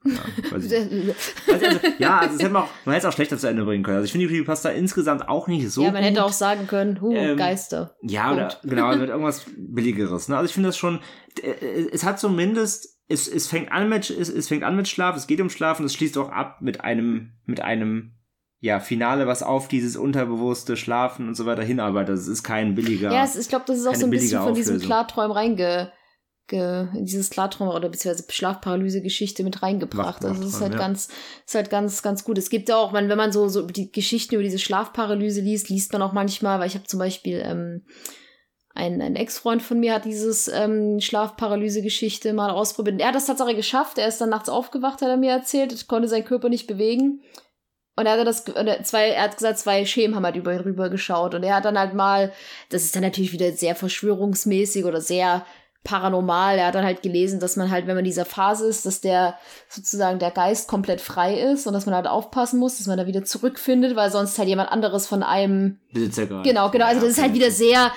[0.04, 0.12] ja,
[0.52, 0.76] also,
[1.52, 1.66] also,
[1.98, 3.96] ja, also hätte man, auch, man hätte es auch schlechter zu Ende bringen können.
[3.96, 5.82] Also ich finde die Creepypasta insgesamt auch nicht so.
[5.82, 6.10] Ja, man gut.
[6.10, 7.96] hätte auch sagen können, hu, ähm, Geister.
[8.02, 10.28] Ja, oder genau, also mit irgendwas Billigeres.
[10.28, 10.36] Ne?
[10.36, 11.00] Also ich finde das schon,
[11.42, 15.16] äh, es hat zumindest, es, es fängt an mit, es, es fängt an mit Schlaf,
[15.16, 18.14] es geht um Schlaf und es schließt auch ab mit einem, mit einem
[18.60, 22.16] ja, Finale, was auf dieses unterbewusste Schlafen und so weiter hinarbeitet.
[22.16, 23.12] Das ist kein billiger.
[23.12, 25.92] Ja, es, ich glaube, das ist auch so ein bisschen von diesem Klarträumen reinge
[26.56, 30.24] in dieses Klartrauma oder beziehungsweise Schlafparalyse-Geschichte mit reingebracht.
[30.24, 30.78] Also es ist halt ja.
[30.78, 31.08] ganz,
[31.46, 32.38] ist halt ganz, ganz gut.
[32.38, 35.68] Es gibt ja auch, man, wenn man so, so die Geschichten über diese Schlafparalyse liest,
[35.68, 37.84] liest man auch manchmal, weil ich habe zum Beispiel ähm,
[38.74, 43.00] ein, ein Ex-Freund von mir hat dieses ähm, Schlafparalyse-Geschichte mal ausprobiert.
[43.00, 43.98] Er hat das tatsächlich geschafft.
[43.98, 47.22] Er ist dann nachts aufgewacht, hat er mir erzählt, konnte seinen Körper nicht bewegen.
[47.96, 50.88] Und er hat das, zwei, er hat gesagt, zwei Schemen haben halt über ihn rüber
[50.88, 51.34] geschaut.
[51.34, 52.32] Und er hat dann halt mal,
[52.70, 55.44] das ist dann natürlich wieder sehr verschwörungsmäßig oder sehr
[55.88, 56.58] paranormal.
[56.58, 59.00] Er hat dann halt gelesen, dass man halt, wenn man in dieser Phase ist, dass
[59.00, 62.98] der sozusagen der Geist komplett frei ist und dass man halt aufpassen muss, dass man
[62.98, 66.84] da wieder zurückfindet, weil sonst halt jemand anderes von einem Besitzer Genau, genau.
[66.84, 67.90] Also das ist halt wieder sehr,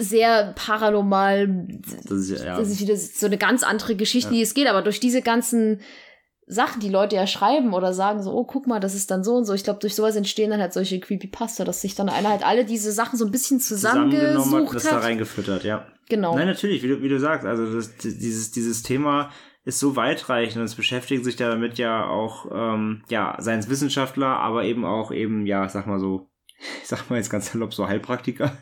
[0.00, 1.48] sehr paranormal.
[2.04, 4.36] Das ist, ja, das ist wieder so eine ganz andere Geschichte, ja.
[4.36, 4.66] die es geht.
[4.66, 5.80] Aber durch diese ganzen
[6.46, 9.34] Sachen, die Leute ja schreiben oder sagen so, oh, guck mal, das ist dann so
[9.34, 9.52] und so.
[9.52, 12.64] Ich glaube, durch sowas entstehen dann halt solche Creepypasta, dass sich dann einer halt alle
[12.64, 14.74] diese Sachen so ein bisschen zusammengesucht hat.
[14.74, 15.86] Das da reingefüttert, ja.
[16.08, 16.36] Genau.
[16.36, 19.30] Nein, natürlich, wie du, wie du sagst, also das, dieses, dieses Thema
[19.64, 24.84] ist so weitreichend und es beschäftigen sich damit ja auch, ähm, ja, Science-Wissenschaftler, aber eben
[24.84, 26.28] auch eben, ja, sag mal so,
[26.58, 28.56] ich sag mal jetzt ganz salopp, so Heilpraktiker.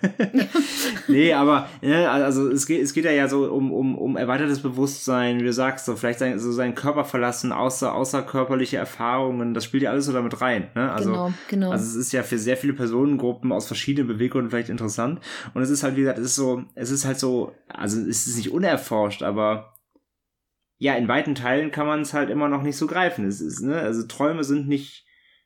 [1.08, 4.62] nee, aber ne, also es geht, es geht ja, ja so um, um, um erweitertes
[4.62, 9.64] Bewusstsein, wie du sagst, so vielleicht sein, so seinen Körper verlassen, außer, außerkörperliche Erfahrungen, das
[9.64, 10.70] spielt ja alles so damit rein.
[10.74, 10.90] Ne?
[10.92, 11.70] Also, genau, genau.
[11.70, 15.20] Also es ist ja für sehr viele Personengruppen aus verschiedenen Beweggründen vielleicht interessant.
[15.54, 18.26] Und es ist halt, wie gesagt, es ist so, es ist halt so, also es
[18.26, 19.74] ist nicht unerforscht, aber
[20.78, 23.26] ja, in weiten Teilen kann man es halt immer noch nicht so greifen.
[23.26, 25.03] Es ist, ne, also Träume sind nicht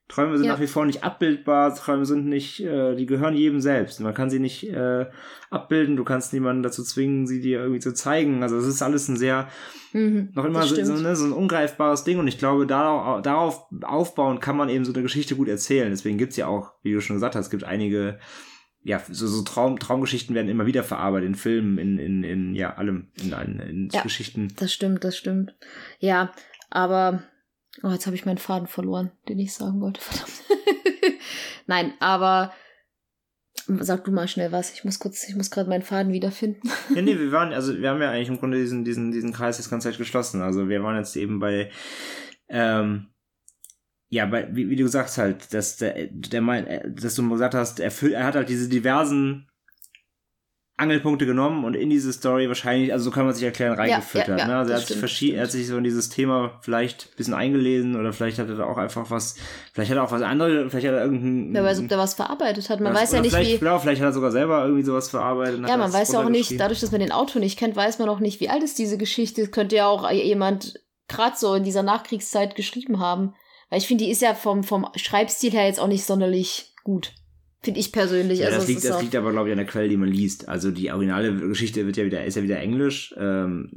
[0.09, 0.55] Träume sind ja.
[0.55, 4.01] nach wie vor nicht abbildbar, Träume sind nicht, äh, die gehören jedem selbst.
[4.01, 5.07] Man kann sie nicht äh,
[5.51, 8.43] abbilden, du kannst niemanden dazu zwingen, sie dir irgendwie zu zeigen.
[8.43, 9.49] Also es ist alles ein sehr,
[9.93, 13.67] mhm, noch immer so, so, ne, so ein ungreifbares Ding und ich glaube, darauf, darauf
[13.83, 15.91] aufbauen kann man eben so eine Geschichte gut erzählen.
[15.91, 18.19] Deswegen gibt's ja auch, wie du schon gesagt hast, es gibt einige,
[18.83, 22.75] ja, so, so Traum, Traumgeschichten werden immer wieder verarbeitet in Filmen, in, in, in ja,
[22.77, 24.49] allem, in, in, in ja, Geschichten.
[24.57, 25.55] Das stimmt, das stimmt.
[25.99, 26.33] Ja,
[26.71, 27.25] aber
[27.83, 30.01] Oh, jetzt habe ich meinen Faden verloren, den ich sagen wollte.
[30.01, 30.33] Verdammt.
[31.67, 32.53] Nein, aber
[33.81, 34.73] sag du mal schnell was.
[34.73, 36.69] Ich muss kurz, ich muss gerade meinen Faden wiederfinden.
[36.95, 39.59] ja, nee, wir waren, also wir haben ja eigentlich im Grunde diesen, diesen, diesen Kreis
[39.59, 40.43] jetzt ganz Zeit geschlossen.
[40.43, 41.71] Also wir waren jetzt eben bei,
[42.49, 43.09] ähm,
[44.09, 47.55] ja, weil, wie, wie du sagst halt, dass der, der mein, äh, dass du gesagt
[47.55, 49.48] hast, er, er hat halt diese diversen
[50.79, 54.29] Angelpunkte genommen und in diese Story wahrscheinlich, also so kann man sich erklären, reingefüttert.
[54.29, 54.57] Ja, ja, ja, ne?
[54.59, 57.35] Also er hat, stimmt, sich er hat sich so in dieses Thema vielleicht ein bisschen
[57.35, 59.35] eingelesen oder vielleicht hat er da auch einfach was,
[59.73, 61.53] vielleicht hat er auch was anderes, vielleicht hat er irgendein.
[61.53, 62.81] Wer weiß, ob der was verarbeitet hat.
[62.81, 63.59] Man weiß ja nicht, vielleicht, wie.
[63.59, 65.69] Genau, vielleicht hat er sogar selber irgendwie sowas verarbeitet.
[65.69, 68.09] Ja, man weiß ja auch nicht, dadurch, dass man den Autor nicht kennt, weiß man
[68.09, 69.41] auch nicht, wie alt ist diese Geschichte.
[69.41, 73.35] Das könnte ja auch jemand gerade so in dieser Nachkriegszeit geschrieben haben.
[73.71, 77.13] Weil ich finde, die ist ja vom, vom Schreibstil her jetzt auch nicht sonderlich gut.
[77.61, 78.39] Finde ich persönlich.
[78.39, 80.49] Ja, also das, liegt, das liegt aber, glaube ich, an der Quelle, die man liest.
[80.49, 83.13] Also die originale Geschichte wird ja wieder, ist ja wieder Englisch.
[83.19, 83.71] Ähm,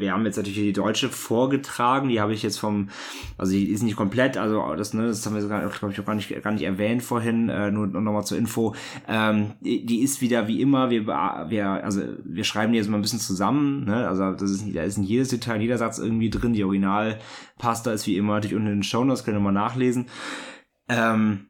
[0.00, 2.88] wir haben jetzt natürlich die deutsche vorgetragen, die habe ich jetzt vom,
[3.36, 6.14] also die ist nicht komplett, also das, ne, das haben wir glaube ich, auch gar
[6.14, 8.76] nicht, gar nicht erwähnt vorhin, äh, nur, nur nochmal zur Info.
[9.08, 12.98] Ähm, die, die ist wieder wie immer, wir, wir, also wir schreiben die jetzt mal
[12.98, 14.06] ein bisschen zusammen, ne?
[14.08, 16.52] Also das ist, da ist in jedes Detail, jeder Satz irgendwie drin.
[16.52, 20.06] Die Originalpasta ist wie immer natürlich unten in den Show Notes, könnt ihr mal nachlesen.
[20.88, 21.49] Ähm,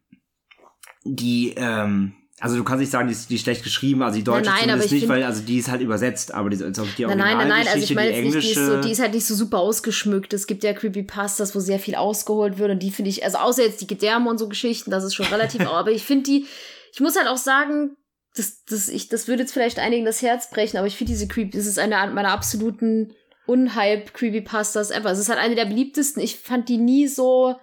[1.04, 4.24] die, ähm, also du kannst nicht sagen, die ist, die ist schlecht geschrieben, also die
[4.24, 7.04] deutsche nein, nein, zumindest nicht, weil also die ist halt übersetzt, aber die, also die
[7.04, 8.40] nein, nein, nein, nein, also ich meine die, englische...
[8.40, 10.32] die, ist so, die ist halt nicht so super ausgeschmückt.
[10.32, 13.62] Es gibt ja Creepypastas, wo sehr viel ausgeholt wird und die finde ich, also außer
[13.62, 16.46] jetzt die Gedärme und so Geschichten, das ist schon relativ, aber ich finde die,
[16.92, 17.96] ich muss halt auch sagen,
[18.34, 21.28] das, das, ich, das würde jetzt vielleicht einigen das Herz brechen, aber ich finde diese
[21.28, 23.12] Creep, das ist eine meiner absoluten
[23.46, 25.10] Unhype Creepypastas ever.
[25.10, 26.22] Es ist halt eine der beliebtesten.
[26.22, 27.56] Ich fand die nie so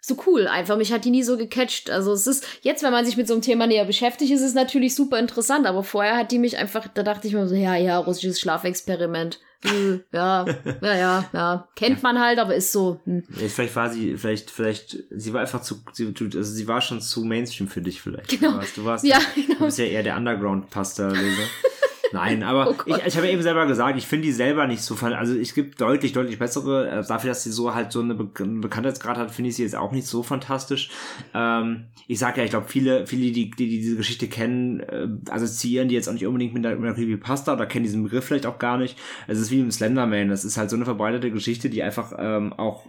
[0.00, 0.76] so cool einfach.
[0.76, 1.90] Mich hat die nie so gecatcht.
[1.90, 4.54] Also es ist, jetzt, wenn man sich mit so einem Thema näher beschäftigt, ist es
[4.54, 7.76] natürlich super interessant, aber vorher hat die mich einfach, da dachte ich mir so, ja,
[7.76, 9.40] ja, russisches Schlafexperiment.
[9.62, 10.46] Hm, ja,
[10.82, 11.68] ja, ja, ja.
[11.76, 12.98] Kennt man halt, aber ist so.
[13.04, 13.24] Hm.
[13.30, 17.24] Vielleicht war sie, vielleicht, vielleicht, sie war einfach zu, sie, also sie war schon zu
[17.24, 18.30] Mainstream für dich vielleicht.
[18.30, 18.52] Genau.
[18.52, 19.58] Du warst, du, warst, ja, genau.
[19.58, 21.42] du bist ja eher der Underground-Pasta-Leser.
[22.12, 24.82] Nein, aber oh ich, ich habe ja eben selber gesagt, ich finde die selber nicht
[24.82, 28.14] so, also es gibt deutlich, deutlich bessere, äh, dafür, dass sie so halt so eine
[28.14, 30.90] Be Bekanntheitsgrad hat, finde ich sie jetzt auch nicht so fantastisch.
[31.34, 35.08] Ähm, ich sage ja, ich glaube, viele, viele, die, die, die diese Geschichte kennen, äh,
[35.30, 38.24] assoziieren die jetzt auch nicht unbedingt mit einer, mit einer Creepypasta oder kennen diesen Begriff
[38.24, 38.98] vielleicht auch gar nicht.
[39.26, 42.52] Es ist wie im Slenderman, das ist halt so eine verbreitete Geschichte, die einfach ähm,
[42.52, 42.86] auch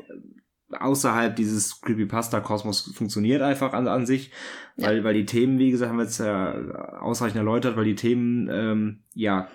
[0.79, 4.31] außerhalb dieses Creepypasta-Kosmos funktioniert einfach an, an sich,
[4.77, 5.03] weil, ja.
[5.03, 6.53] weil die Themen, wie gesagt, haben wir jetzt ja
[6.99, 9.49] ausreichend erläutert, weil die Themen, ähm, ja,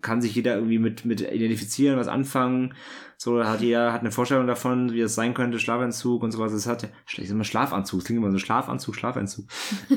[0.00, 2.74] kann sich jeder irgendwie mit, mit identifizieren, was anfangen.
[3.18, 6.52] So hat jeder hat eine Vorstellung davon, wie das sein könnte, Schlafentzug und sowas.
[6.52, 9.46] Es hat, ich immer Schlafanzug, klingt immer so Schlafanzug, Schlafentzug.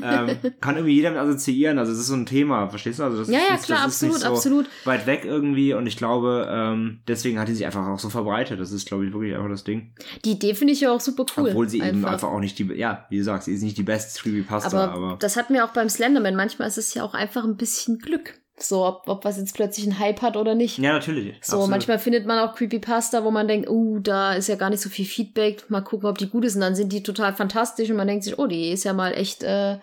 [0.02, 1.78] ähm, kann irgendwie jeder mit assoziieren.
[1.78, 3.04] Also es ist so ein Thema, verstehst du?
[3.04, 4.66] Also das ja, ist, ja, klar, das absolut, ist so absolut.
[4.84, 8.58] Weit weg irgendwie und ich glaube, ähm, deswegen hat die sich einfach auch so verbreitet.
[8.58, 9.94] Das ist, glaube ich, wirklich einfach das Ding.
[10.24, 11.50] Die Idee finde ich ja auch super cool.
[11.50, 11.96] Obwohl sie einfach.
[11.96, 14.84] eben einfach auch nicht die, ja, wie du sagst, sie ist nicht die beste Creepypasta,
[14.84, 15.16] aber, aber.
[15.20, 16.36] Das hatten wir auch beim Slenderman.
[16.36, 18.40] Manchmal ist es ja auch einfach ein bisschen Glück.
[18.62, 20.78] So, ob, ob was jetzt plötzlich einen Hype hat oder nicht.
[20.78, 21.36] Ja, natürlich.
[21.42, 21.70] So, absolut.
[21.70, 24.80] manchmal findet man auch Creepypasta, wo man denkt, oh, uh, da ist ja gar nicht
[24.80, 25.70] so viel Feedback.
[25.70, 26.56] Mal gucken, ob die gut ist.
[26.56, 29.12] Und dann sind die total fantastisch und man denkt sich, oh, die ist ja mal
[29.12, 29.78] echt äh,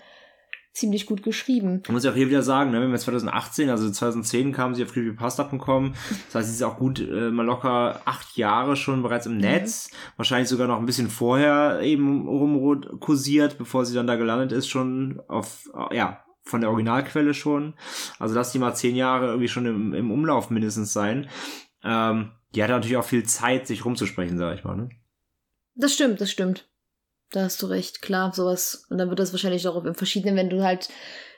[0.74, 1.82] ziemlich gut geschrieben.
[1.88, 4.84] Man muss ja auch hier wieder sagen, ne, wenn wir 2018, also 2010 kamen sie
[4.84, 5.94] auf creepypasta.com.
[6.28, 9.90] Das heißt, sie ist auch gut äh, mal locker acht Jahre schon bereits im Netz.
[9.90, 9.98] Mhm.
[10.18, 14.68] Wahrscheinlich sogar noch ein bisschen vorher eben rum kursiert, bevor sie dann da gelandet ist,
[14.68, 17.74] schon auf, ja, von der Originalquelle schon.
[18.20, 21.30] Also lass die mal zehn Jahre irgendwie schon im, im Umlauf mindestens sein.
[21.84, 24.76] Ähm, die hat natürlich auch viel Zeit, sich rumzusprechen, sag ich mal.
[24.76, 24.90] Ne?
[25.76, 26.68] Das stimmt, das stimmt.
[27.32, 28.86] Da hast du recht, klar, sowas.
[28.90, 30.90] Und dann wird das wahrscheinlich auch im verschiedenen, wenn du halt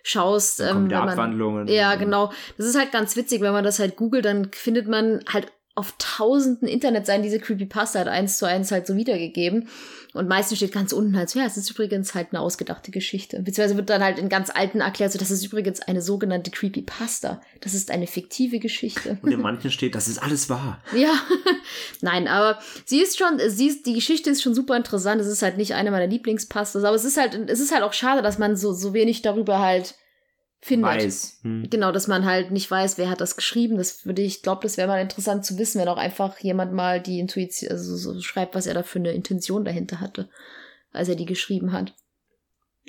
[0.03, 0.59] schaust.
[0.61, 1.67] Ähm, wenn Abwandlungen.
[1.67, 2.31] ja, genau.
[2.57, 5.95] Das ist halt ganz witzig, wenn man das halt googelt, dann findet man halt auf
[5.97, 9.69] tausenden Internetseiten diese Creepypasta halt eins zu eins halt so wiedergegeben.
[10.13, 13.41] Und meistens steht ganz unten halt so, ja, es ist übrigens halt eine ausgedachte Geschichte.
[13.41, 17.41] Beziehungsweise wird dann halt in ganz alten erklärt, so, das ist übrigens eine sogenannte Creepypasta.
[17.61, 19.19] Das ist eine fiktive Geschichte.
[19.21, 20.83] Und in manchen steht, das ist alles wahr.
[20.99, 21.13] Ja,
[22.01, 25.21] nein, aber sie ist schon, sie ist, die Geschichte ist schon super interessant.
[25.21, 27.93] Es ist halt nicht eine meiner Lieblingspastas, aber es ist halt, es ist halt auch
[27.93, 29.95] schade, dass man so, so wenig darüber halt
[30.61, 31.03] findet.
[31.03, 31.39] Weiß.
[31.43, 31.69] Hm.
[31.69, 33.77] Genau, dass man halt nicht weiß, wer hat das geschrieben.
[33.77, 37.01] Das würde ich, glaube, das wäre mal interessant zu wissen, wenn auch einfach jemand mal
[37.01, 40.29] die Intuition, also so schreibt, was er da für eine Intention dahinter hatte,
[40.91, 41.93] als er die geschrieben hat.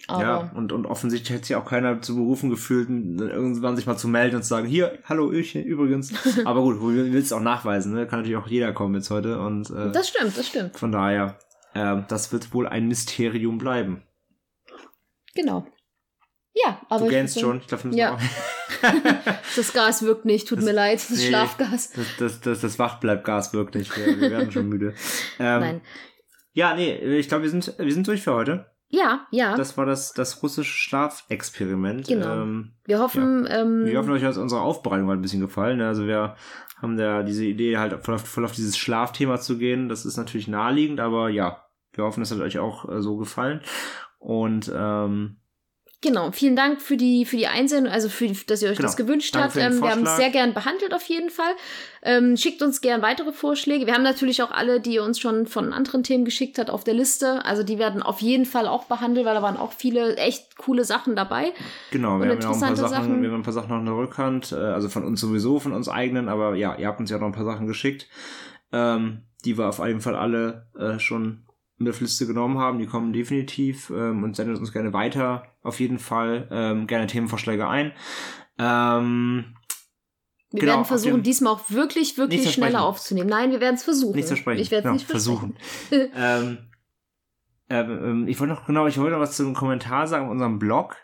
[0.07, 3.99] Aber ja, und, und offensichtlich hätte sich auch keiner zu berufen gefühlt, irgendwann sich mal
[3.99, 6.13] zu melden und zu sagen, hier, hallo, ich übrigens.
[6.47, 8.07] Aber gut, du willst auch nachweisen, ne?
[8.07, 9.41] Kann natürlich auch jeder kommen jetzt heute.
[9.41, 10.79] Und, äh, das stimmt, das stimmt.
[10.79, 11.39] Von daher,
[11.75, 14.03] äh, das wird wohl ein Mysterium bleiben.
[15.35, 15.67] Genau.
[16.55, 17.05] Ja, aber.
[17.05, 18.19] Du gähnst schon, ich glaube, ja.
[19.57, 21.93] Das Gas wirkt nicht, tut das, mir leid, das nee, Schlafgas.
[21.93, 24.95] Das, das, das, das Wachbleibgas wirkt nicht, wir, wir werden schon müde.
[25.39, 25.81] Ähm, Nein.
[26.53, 28.67] Ja, nee, ich glaube, wir sind, wir sind durch für heute.
[28.89, 29.57] Ja, ja.
[29.57, 32.09] Das war das, das russische Schlafexperiment.
[32.09, 32.43] Genau.
[32.43, 33.61] Ähm, wir hoffen, ja.
[33.61, 35.79] ähm, wir hoffen, euch hat unsere Aufbereitung halt ein bisschen gefallen.
[35.79, 35.87] Ne?
[35.87, 36.35] Also wir
[36.83, 39.89] haben da diese Idee, halt voll auf, voll auf dieses Schlafthema zu gehen.
[39.89, 43.61] Das ist natürlich naheliegend, aber ja, Wir hoffen, es hat euch auch äh, so gefallen.
[44.19, 45.40] Und ähm,
[46.03, 48.89] Genau, vielen Dank für die, für die Einsendung, also für, dass ihr euch genau.
[48.89, 49.57] das gewünscht habt.
[49.57, 51.53] Ähm, wir haben es sehr gern behandelt auf jeden Fall.
[52.03, 53.85] Ähm, schickt uns gern weitere Vorschläge.
[53.85, 56.85] Wir haben natürlich auch alle, die ihr uns schon von anderen Themen geschickt hat, auf
[56.85, 57.45] der Liste.
[57.45, 60.85] Also die werden auf jeden Fall auch behandelt, weil da waren auch viele echt coole
[60.85, 61.53] Sachen dabei.
[61.91, 63.81] Genau, wir haben ja auch ein paar Sachen, Sachen, wir haben ein paar Sachen noch
[63.81, 67.01] in der Rückhand, äh, also von uns sowieso, von uns eigenen, aber ja, ihr habt
[67.01, 68.09] uns ja noch ein paar Sachen geschickt.
[68.73, 71.43] Ähm, die wir auf jeden Fall alle äh, schon
[71.81, 72.79] Liste genommen haben.
[72.79, 75.45] Die kommen definitiv ähm, und sendet uns gerne weiter.
[75.63, 77.93] Auf jeden Fall ähm, gerne Themenvorschläge ein.
[78.59, 79.57] Ähm,
[80.53, 83.29] wir genau, werden versuchen, diesmal auch wirklich, wirklich schneller aufzunehmen.
[83.29, 84.17] Nein, wir werden es versuchen.
[84.17, 84.61] Nicht versprechen.
[84.61, 85.57] Ich werde es genau, nicht versuchen.
[85.91, 86.59] ähm,
[87.69, 90.97] ähm, ich wollte noch, genau, ich wollte noch was zum Kommentar sagen auf unserem Blog.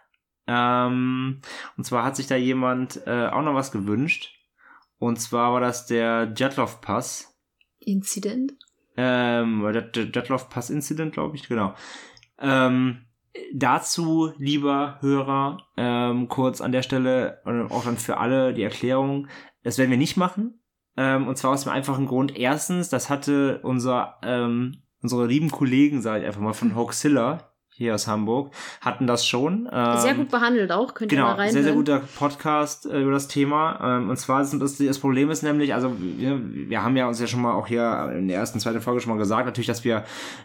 [0.48, 1.40] Ähm,
[1.76, 4.34] und zwar hat sich da jemand äh, auch noch was gewünscht.
[4.98, 7.36] Und zwar war das der Jetlov Pass.
[7.78, 8.54] Incident?
[8.96, 9.62] Ähm,
[9.94, 11.74] Detlef Pass Incident, glaube ich, genau.
[12.38, 13.06] Ähm,
[13.52, 19.28] dazu, lieber Hörer, ähm, kurz an der Stelle und auch dann für alle die Erklärung,
[19.62, 20.60] das werden wir nicht machen.
[20.96, 26.00] Ähm, und zwar aus dem einfachen Grund, erstens, das hatte unser, ähm, unsere lieben Kollegen,
[26.00, 29.68] sage ich einfach mal, von Hoaxilla, hier aus Hamburg, hatten das schon.
[29.70, 31.52] Ähm, sehr gut behandelt auch, könnt genau, ihr mal rein.
[31.52, 33.98] Sehr, sehr guter Podcast äh, über das Thema.
[33.98, 37.20] Ähm, und zwar ist das, das Problem ist nämlich, also wir, wir haben ja uns
[37.20, 39.84] ja schon mal auch hier in der ersten, zweiten Folge schon mal gesagt, natürlich, dass
[39.84, 40.04] wir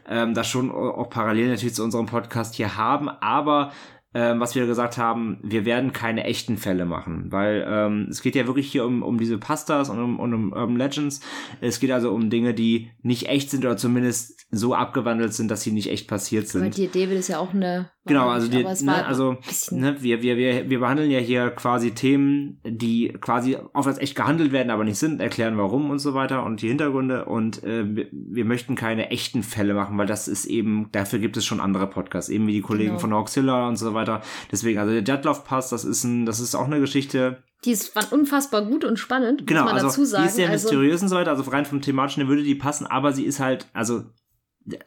[0.09, 3.71] ähm, das schon auch parallel natürlich zu unserem Podcast hier haben, aber
[4.13, 8.35] ähm, was wir gesagt haben, wir werden keine echten Fälle machen, weil ähm, es geht
[8.35, 11.21] ja wirklich hier um, um diese Pastas und um, um, um Urban Legends.
[11.61, 15.61] Es geht also um Dinge, die nicht echt sind oder zumindest so abgewandelt sind, dass
[15.61, 16.61] sie nicht echt passiert sind.
[16.61, 17.89] Aber die David ist ja auch eine.
[18.05, 19.37] Genau, also, die, ne, also
[19.69, 24.15] ne, wir, wir, wir, wir behandeln ja hier quasi Themen, die quasi auf als echt
[24.15, 27.25] gehandelt werden, aber nicht sind, erklären warum und so weiter und die Hintergründe.
[27.25, 31.45] Und äh, wir, möchten keine echten Fälle machen, weil das ist eben, dafür gibt es
[31.45, 32.99] schon andere Podcasts, eben wie die Kollegen genau.
[32.99, 34.21] von Auxilla und so weiter.
[34.51, 37.43] Deswegen, also der Jetloff Pass, das ist ein, das ist auch eine Geschichte.
[37.65, 40.23] Die ist unfassbar gut und spannend, genau, muss man also dazu sagen.
[40.23, 42.87] Die ist sehr also, mysteriös und so weiter, also rein vom thematischen würde die passen,
[42.87, 44.05] aber sie ist halt, also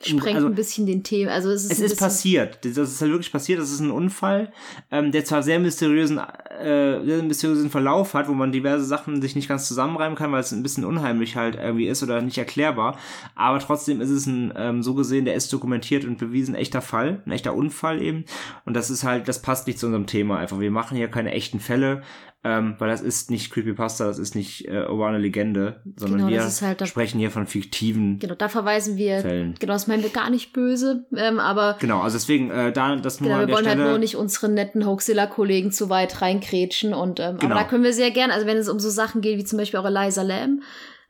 [0.00, 1.30] sprengt also, ein bisschen den Themen.
[1.30, 2.64] Also es ist, es ist passiert.
[2.64, 3.60] Das ist halt wirklich passiert.
[3.60, 4.52] Das ist ein Unfall,
[4.90, 9.34] ähm, der zwar sehr mysteriösen, äh, sehr mysteriösen Verlauf hat, wo man diverse Sachen sich
[9.34, 12.98] nicht ganz zusammenreimen kann, weil es ein bisschen unheimlich halt irgendwie ist oder nicht erklärbar.
[13.34, 17.22] Aber trotzdem ist es ein ähm, so gesehen, der ist dokumentiert und bewiesen echter Fall,
[17.26, 18.24] ein echter Unfall eben.
[18.64, 20.60] Und das ist halt, das passt nicht zu unserem Thema einfach.
[20.60, 22.02] Wir machen hier keine echten Fälle
[22.46, 26.42] ähm, weil das ist nicht Creepypasta, das ist nicht äh, urbane Legende, sondern genau, wir
[26.42, 29.54] halt sprechen hier von fiktiven Genau, da verweisen wir, Fällen.
[29.58, 33.20] genau, das meinen wir gar nicht böse, ähm, aber Genau, also deswegen, äh, da, das
[33.22, 36.92] nur genau, wir wollen halt Stelle, halt nur nicht unsere netten Hoaxilla-Kollegen zu weit reinkrätschen
[36.92, 37.54] und, ähm, genau.
[37.54, 39.58] aber da können wir sehr gern, also wenn es um so Sachen geht, wie zum
[39.58, 40.62] Beispiel auch Eliza Lamb,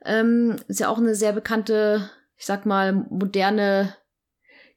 [0.05, 3.93] ähm, ist ja auch eine sehr bekannte, ich sag mal, moderne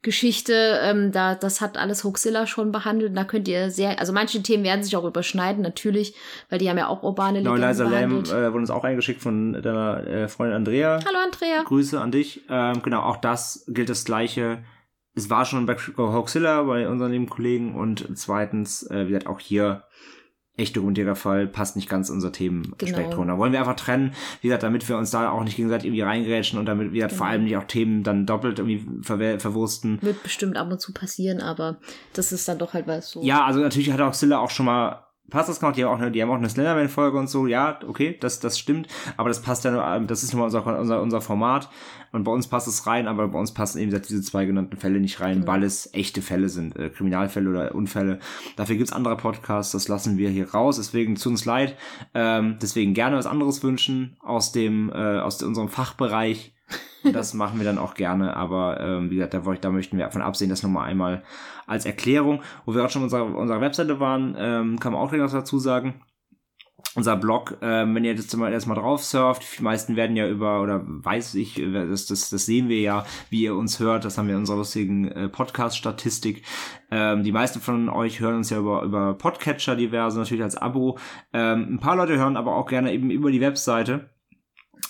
[0.04, 3.18] Geschichte, ähm, da, das hat alles Hoaxilla schon behandelt.
[3.18, 6.16] Da könnt ihr sehr, also manche Themen werden sich auch überschneiden, natürlich,
[6.50, 8.28] weil die haben ja auch urbane Legenden genau, Liza behandelt.
[8.28, 11.00] Lamb äh, wurde uns auch eingeschickt von deiner äh, Freundin Andrea.
[11.06, 11.64] Hallo Andrea.
[11.64, 12.42] Grüße an dich.
[12.50, 14.64] Ähm, genau, auch das gilt das Gleiche.
[15.16, 19.40] Es war schon bei Hoaxilla, bei unseren lieben Kollegen und zweitens, äh, wie gesagt, auch
[19.40, 19.84] hier
[20.58, 23.22] echt dokumentierter Fall, passt nicht ganz unser Themenspektrum.
[23.22, 23.34] Genau.
[23.34, 26.02] Da wollen wir einfach trennen, wie gesagt, damit wir uns da auch nicht gegenseitig irgendwie
[26.02, 27.18] reingerätschen und damit wir genau.
[27.18, 30.00] vor allem nicht auch Themen dann doppelt irgendwie ver verwursten.
[30.02, 31.78] Wird bestimmt ab und zu passieren, aber
[32.14, 33.22] das ist dann doch halt was so.
[33.24, 35.60] Ja, also natürlich hat auch Silla auch schon mal passt das?
[35.60, 38.40] Gemacht, die haben auch eine, die haben auch eine Slenderman-Folge und so, ja, okay, das,
[38.40, 38.88] das stimmt,
[39.18, 41.70] aber das passt ja nur, ähm, das ist nur unser, unser, unser Format.
[42.12, 45.00] Und bei uns passt es rein, aber bei uns passen eben diese zwei genannten Fälle
[45.00, 48.20] nicht rein, weil es echte Fälle sind, äh, Kriminalfälle oder Unfälle.
[48.56, 51.76] Dafür gibt's andere Podcasts, das lassen wir hier raus, deswegen zu uns leid,
[52.14, 56.54] ähm, deswegen gerne was anderes wünschen aus dem, äh, aus unserem Fachbereich,
[57.04, 60.22] das machen wir dann auch gerne, aber ähm, wie gesagt, da, da möchten wir davon
[60.22, 61.24] absehen, das nochmal einmal
[61.66, 62.42] als Erklärung.
[62.66, 66.02] Wo wir auch schon unserer, unserer Webseite waren, ähm, kann man auch was dazu sagen.
[66.96, 70.62] Unser Blog, ähm, wenn ihr das mal erstmal drauf surft, die meisten werden ja über,
[70.62, 74.28] oder weiß ich, das, das, das sehen wir ja, wie ihr uns hört, das haben
[74.28, 76.44] wir in unserer lustigen äh, Podcast-Statistik.
[76.90, 80.98] Ähm, die meisten von euch hören uns ja über, über Podcatcher diverse, natürlich als Abo.
[81.34, 84.10] Ähm, ein paar Leute hören aber auch gerne eben über die Webseite.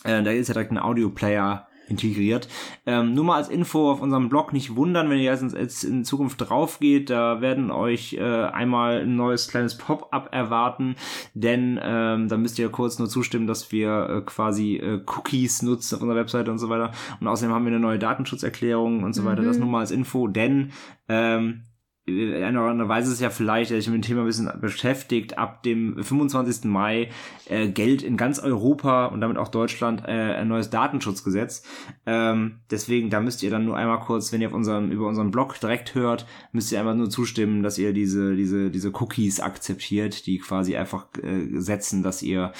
[0.03, 2.47] Äh, da ist ja direkt ein Audio-Player integriert.
[2.85, 6.41] Ähm, nur mal als Info auf unserem Blog nicht wundern, wenn ihr jetzt in Zukunft
[6.41, 10.95] drauf geht, da werden euch äh, einmal ein neues kleines Pop-up erwarten,
[11.33, 15.95] denn ähm, da müsst ihr kurz nur zustimmen, dass wir äh, quasi äh, Cookies nutzen
[15.95, 16.91] auf unserer Webseite und so weiter.
[17.19, 19.43] Und außerdem haben wir eine neue Datenschutzerklärung und so weiter.
[19.43, 19.63] Das mhm.
[19.63, 20.71] nur mal als Info, denn
[21.09, 21.63] ähm,
[22.09, 25.37] eine oder andere weiß es ja vielleicht, der sich mit dem Thema ein bisschen beschäftigt,
[25.37, 26.63] ab dem 25.
[26.63, 27.09] Mai
[27.49, 31.63] äh, Geld in ganz Europa und damit auch Deutschland äh, ein neues Datenschutzgesetz.
[32.05, 35.31] Ähm, deswegen, da müsst ihr dann nur einmal kurz, wenn ihr auf unserem, über unseren
[35.31, 40.27] Blog direkt hört, müsst ihr einfach nur zustimmen, dass ihr diese, diese, diese Cookies akzeptiert,
[40.27, 42.53] die quasi einfach äh, setzen, dass ihr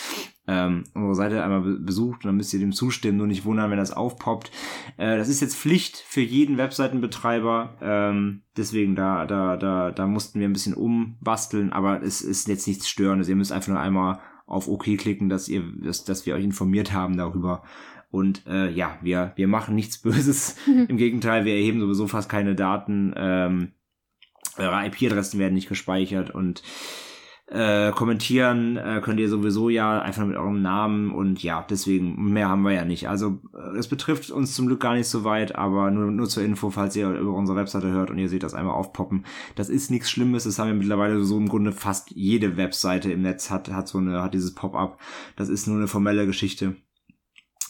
[0.48, 3.78] ähm, unsere Seite einmal besucht und dann müsst ihr dem zustimmen, nur nicht wundern, wenn
[3.78, 4.52] das aufpoppt.
[4.98, 10.40] Äh, das ist jetzt Pflicht für jeden Webseitenbetreiber, ähm, deswegen da, da, da, da mussten
[10.40, 13.30] wir ein bisschen umbasteln, aber es ist jetzt nichts Störendes.
[13.30, 16.94] Ihr müsst einfach nur einmal auf OK klicken, dass ihr, dass, dass wir euch informiert
[16.94, 17.64] haben darüber.
[18.10, 20.56] Und äh, ja, wir, wir machen nichts Böses.
[20.88, 23.14] Im Gegenteil, wir erheben sowieso fast keine Daten.
[23.16, 23.74] Ähm,
[24.58, 26.64] eure IP-Adressen werden nicht gespeichert und
[27.50, 32.50] äh, kommentieren äh, könnt ihr sowieso ja einfach mit eurem Namen und ja, deswegen mehr
[32.50, 33.08] haben wir ja nicht.
[33.08, 36.44] Also äh, es betrifft uns zum Glück gar nicht so weit, aber nur, nur zur
[36.44, 39.26] Info, falls ihr über unsere Webseite hört und ihr seht das einmal aufpoppen.
[39.56, 43.22] Das ist nichts Schlimmes, das haben wir mittlerweile so im Grunde fast jede Webseite im
[43.22, 45.00] Netz hat, hat so eine, hat dieses Pop-up.
[45.38, 46.76] Das ist nur eine formelle Geschichte.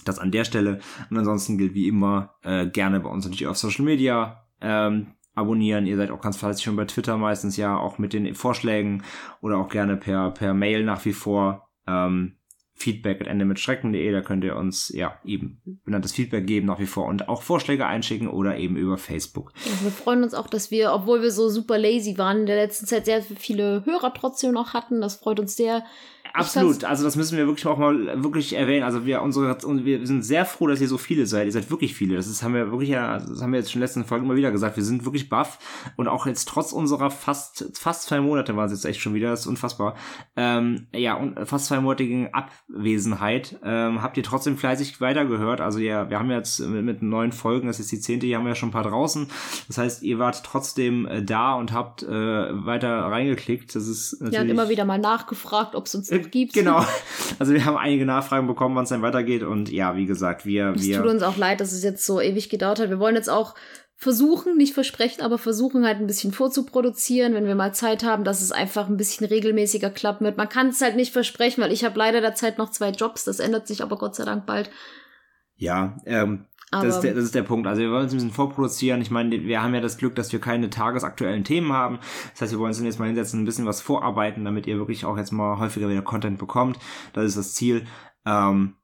[0.05, 0.79] Das an der Stelle.
[1.11, 4.47] Und ansonsten gilt wie immer äh, gerne bei uns natürlich auf Social Media.
[4.59, 5.07] Ähm,
[5.38, 5.85] abonnieren.
[5.85, 9.03] Ihr seid auch ganz fleißig schon bei Twitter meistens ja auch mit den Vorschlägen
[9.41, 11.69] oder auch gerne per, per Mail nach wie vor.
[11.88, 12.34] Ähm,
[12.77, 16.80] Feedback at Ende mit Schrecken.de, da könnt ihr uns ja eben benanntes Feedback geben nach
[16.80, 19.51] wie vor und auch Vorschläge einschicken oder eben über Facebook.
[19.65, 22.55] Ja, wir freuen uns auch, dass wir, obwohl wir so super lazy waren, in der
[22.55, 25.01] letzten Zeit sehr viele Hörer trotzdem noch hatten.
[25.01, 25.85] Das freut uns sehr.
[26.33, 28.83] Absolut, also das müssen wir wirklich auch mal wirklich erwähnen.
[28.83, 31.45] Also wir unsere wir sind sehr froh, dass ihr so viele seid.
[31.45, 32.15] Ihr seid wirklich viele.
[32.15, 34.25] Das ist, haben wir wirklich ja, das haben wir jetzt schon in den letzten Folgen
[34.25, 34.77] immer wieder gesagt.
[34.77, 35.59] Wir sind wirklich baff
[35.95, 39.29] und auch jetzt trotz unserer fast fast zwei Monate war es jetzt echt schon wieder,
[39.29, 39.95] das ist unfassbar.
[40.35, 45.61] Ähm, ja und fast zweimonatigen Abwesenheit ähm, habt ihr trotzdem fleißig weitergehört.
[45.61, 48.43] Also ja, wir haben jetzt mit, mit neun Folgen, das ist die zehnte, hier haben
[48.43, 49.27] wir ja schon ein paar draußen.
[49.67, 52.07] Das heißt, ihr wart trotzdem äh, da und habt äh,
[52.65, 53.75] weiter reingeklickt.
[53.75, 54.33] Das ist natürlich.
[54.33, 56.53] Ja, und immer wieder mal nachgefragt, ob es uns noch gibt.
[56.53, 56.84] Genau.
[57.39, 59.44] Also wir haben einige Nachfragen bekommen, wann es dann weitergeht.
[59.44, 60.73] Und ja, wie gesagt, wir.
[60.76, 62.89] Es wir tut uns auch leid, dass es jetzt so ewig gedauert hat.
[62.89, 63.53] Wir wollen jetzt auch
[63.95, 68.41] versuchen, nicht versprechen, aber versuchen halt ein bisschen vorzuproduzieren, wenn wir mal Zeit haben, dass
[68.41, 70.38] es einfach ein bisschen regelmäßiger klappen wird.
[70.38, 73.26] Man kann es halt nicht versprechen, weil ich habe leider derzeit noch zwei Jobs.
[73.26, 74.69] Das ändert sich aber Gott sei Dank bald.
[75.56, 77.65] Ja, ähm, das ist, der, das ist der Punkt.
[77.65, 79.02] Also wir wollen uns ein bisschen vorproduzieren.
[79.02, 81.99] Ich meine, wir haben ja das Glück, dass wir keine tagesaktuellen Themen haben.
[82.31, 85.06] Das heißt, wir wollen uns jetzt mal hinsetzen, ein bisschen was vorarbeiten, damit ihr wirklich
[85.06, 86.77] auch jetzt mal häufiger wieder Content bekommt.
[87.14, 87.85] Das ist das Ziel.
[88.26, 88.76] Ähm,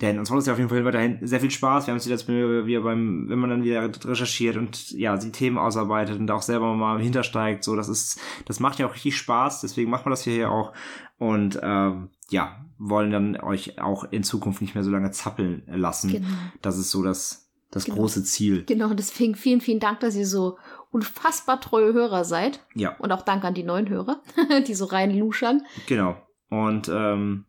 [0.00, 1.86] denn uns macht es ja auf jeden Fall weiterhin sehr viel Spaß.
[1.86, 5.56] Wir haben es jetzt wieder beim, wenn man dann wieder recherchiert und ja, die Themen
[5.56, 9.62] ausarbeitet und auch selber mal hintersteigt, so, das ist, das macht ja auch richtig Spaß.
[9.62, 10.74] Deswegen machen wir das hier auch.
[11.18, 16.12] Und ähm, ja, wollen dann euch auch in Zukunft nicht mehr so lange zappeln lassen.
[16.12, 16.28] Genau.
[16.60, 17.96] Das ist so das, das genau.
[17.96, 18.64] große Ziel.
[18.66, 20.58] Genau, deswegen vielen, vielen Dank, dass ihr so
[20.90, 22.60] unfassbar treue Hörer seid.
[22.74, 22.96] Ja.
[22.98, 24.22] Und auch Dank an die neuen Hörer,
[24.66, 25.62] die so rein luschern.
[25.86, 26.16] Genau.
[26.50, 27.46] Und ähm,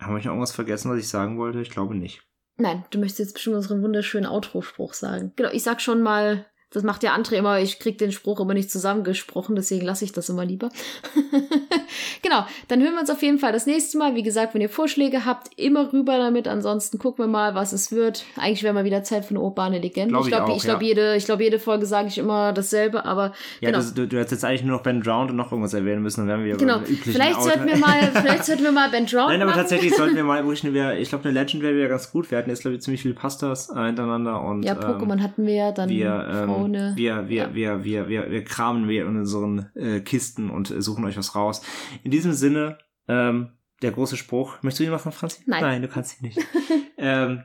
[0.00, 1.60] haben wir noch irgendwas vergessen, was ich sagen wollte?
[1.60, 2.22] Ich glaube nicht.
[2.56, 5.32] Nein, du möchtest jetzt bestimmt unseren wunderschönen Outro-Spruch sagen.
[5.36, 8.54] Genau, ich sag schon mal das macht ja André immer, ich krieg den Spruch immer
[8.54, 10.68] nicht zusammengesprochen, deswegen lasse ich das immer lieber.
[12.22, 14.14] genau, dann hören wir uns auf jeden Fall das nächste Mal.
[14.14, 16.46] Wie gesagt, wenn ihr Vorschläge habt, immer rüber damit.
[16.46, 18.24] Ansonsten gucken wir mal, was es wird.
[18.36, 20.12] Eigentlich wäre mal wieder Zeit für eine urbane Legende.
[20.12, 20.88] Glaub ich glaube, ich, glaub, ja.
[20.88, 23.32] jede, ich glaube, jede Folge sage ich immer dasselbe, aber.
[23.60, 23.78] Ja, genau.
[23.78, 26.20] das, du, du hättest jetzt eigentlich nur noch Ben Drowned und noch irgendwas erwähnen müssen,
[26.20, 26.80] dann wären wir genau.
[26.84, 29.30] Vielleicht sollten wir mal, vielleicht sollten wir mal Ben Drowned.
[29.30, 29.62] Nein, aber machen.
[29.62, 30.60] tatsächlich sollten wir mal, ich
[31.08, 32.30] glaube, eine Legend wäre wieder ganz gut.
[32.30, 34.62] Wir hatten jetzt, glaube ich, ziemlich viele Pastas äh, hintereinander und.
[34.62, 35.88] Ja, Pokémon ähm, hatten wir ja dann.
[35.88, 36.92] Wir, ähm, Fraune.
[36.96, 37.54] Wir, wir, ja.
[37.54, 41.34] wir, wir, wir, wir kramen wir in unseren äh, Kisten und äh, suchen euch was
[41.34, 41.62] raus.
[42.02, 42.78] In diesem Sinne,
[43.08, 43.50] ähm,
[43.82, 44.62] der große Spruch.
[44.62, 45.42] Möchtest du ihn machen, Franzi?
[45.46, 45.62] Nein.
[45.62, 46.38] Nein, du kannst ihn nicht.
[46.98, 47.42] ähm,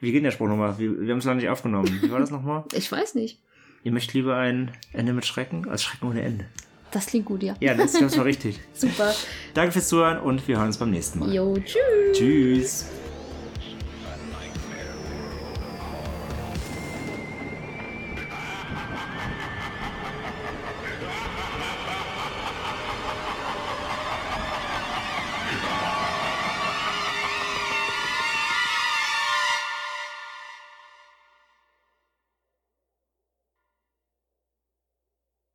[0.00, 0.78] wie geht der Spruch nochmal?
[0.78, 2.00] Wir, wir haben es noch nicht aufgenommen.
[2.02, 2.64] Wie war das nochmal?
[2.72, 3.40] Ich weiß nicht.
[3.84, 6.46] Ihr möchtet lieber ein Ende mit Schrecken als Schrecken ohne Ende.
[6.92, 7.56] Das klingt gut, ja.
[7.60, 8.60] Ja, das, das war richtig.
[8.74, 9.12] Super.
[9.54, 11.32] Danke fürs Zuhören und wir hören uns beim nächsten Mal.
[11.32, 12.18] Jo, tschüss.
[12.18, 13.01] Tschüss.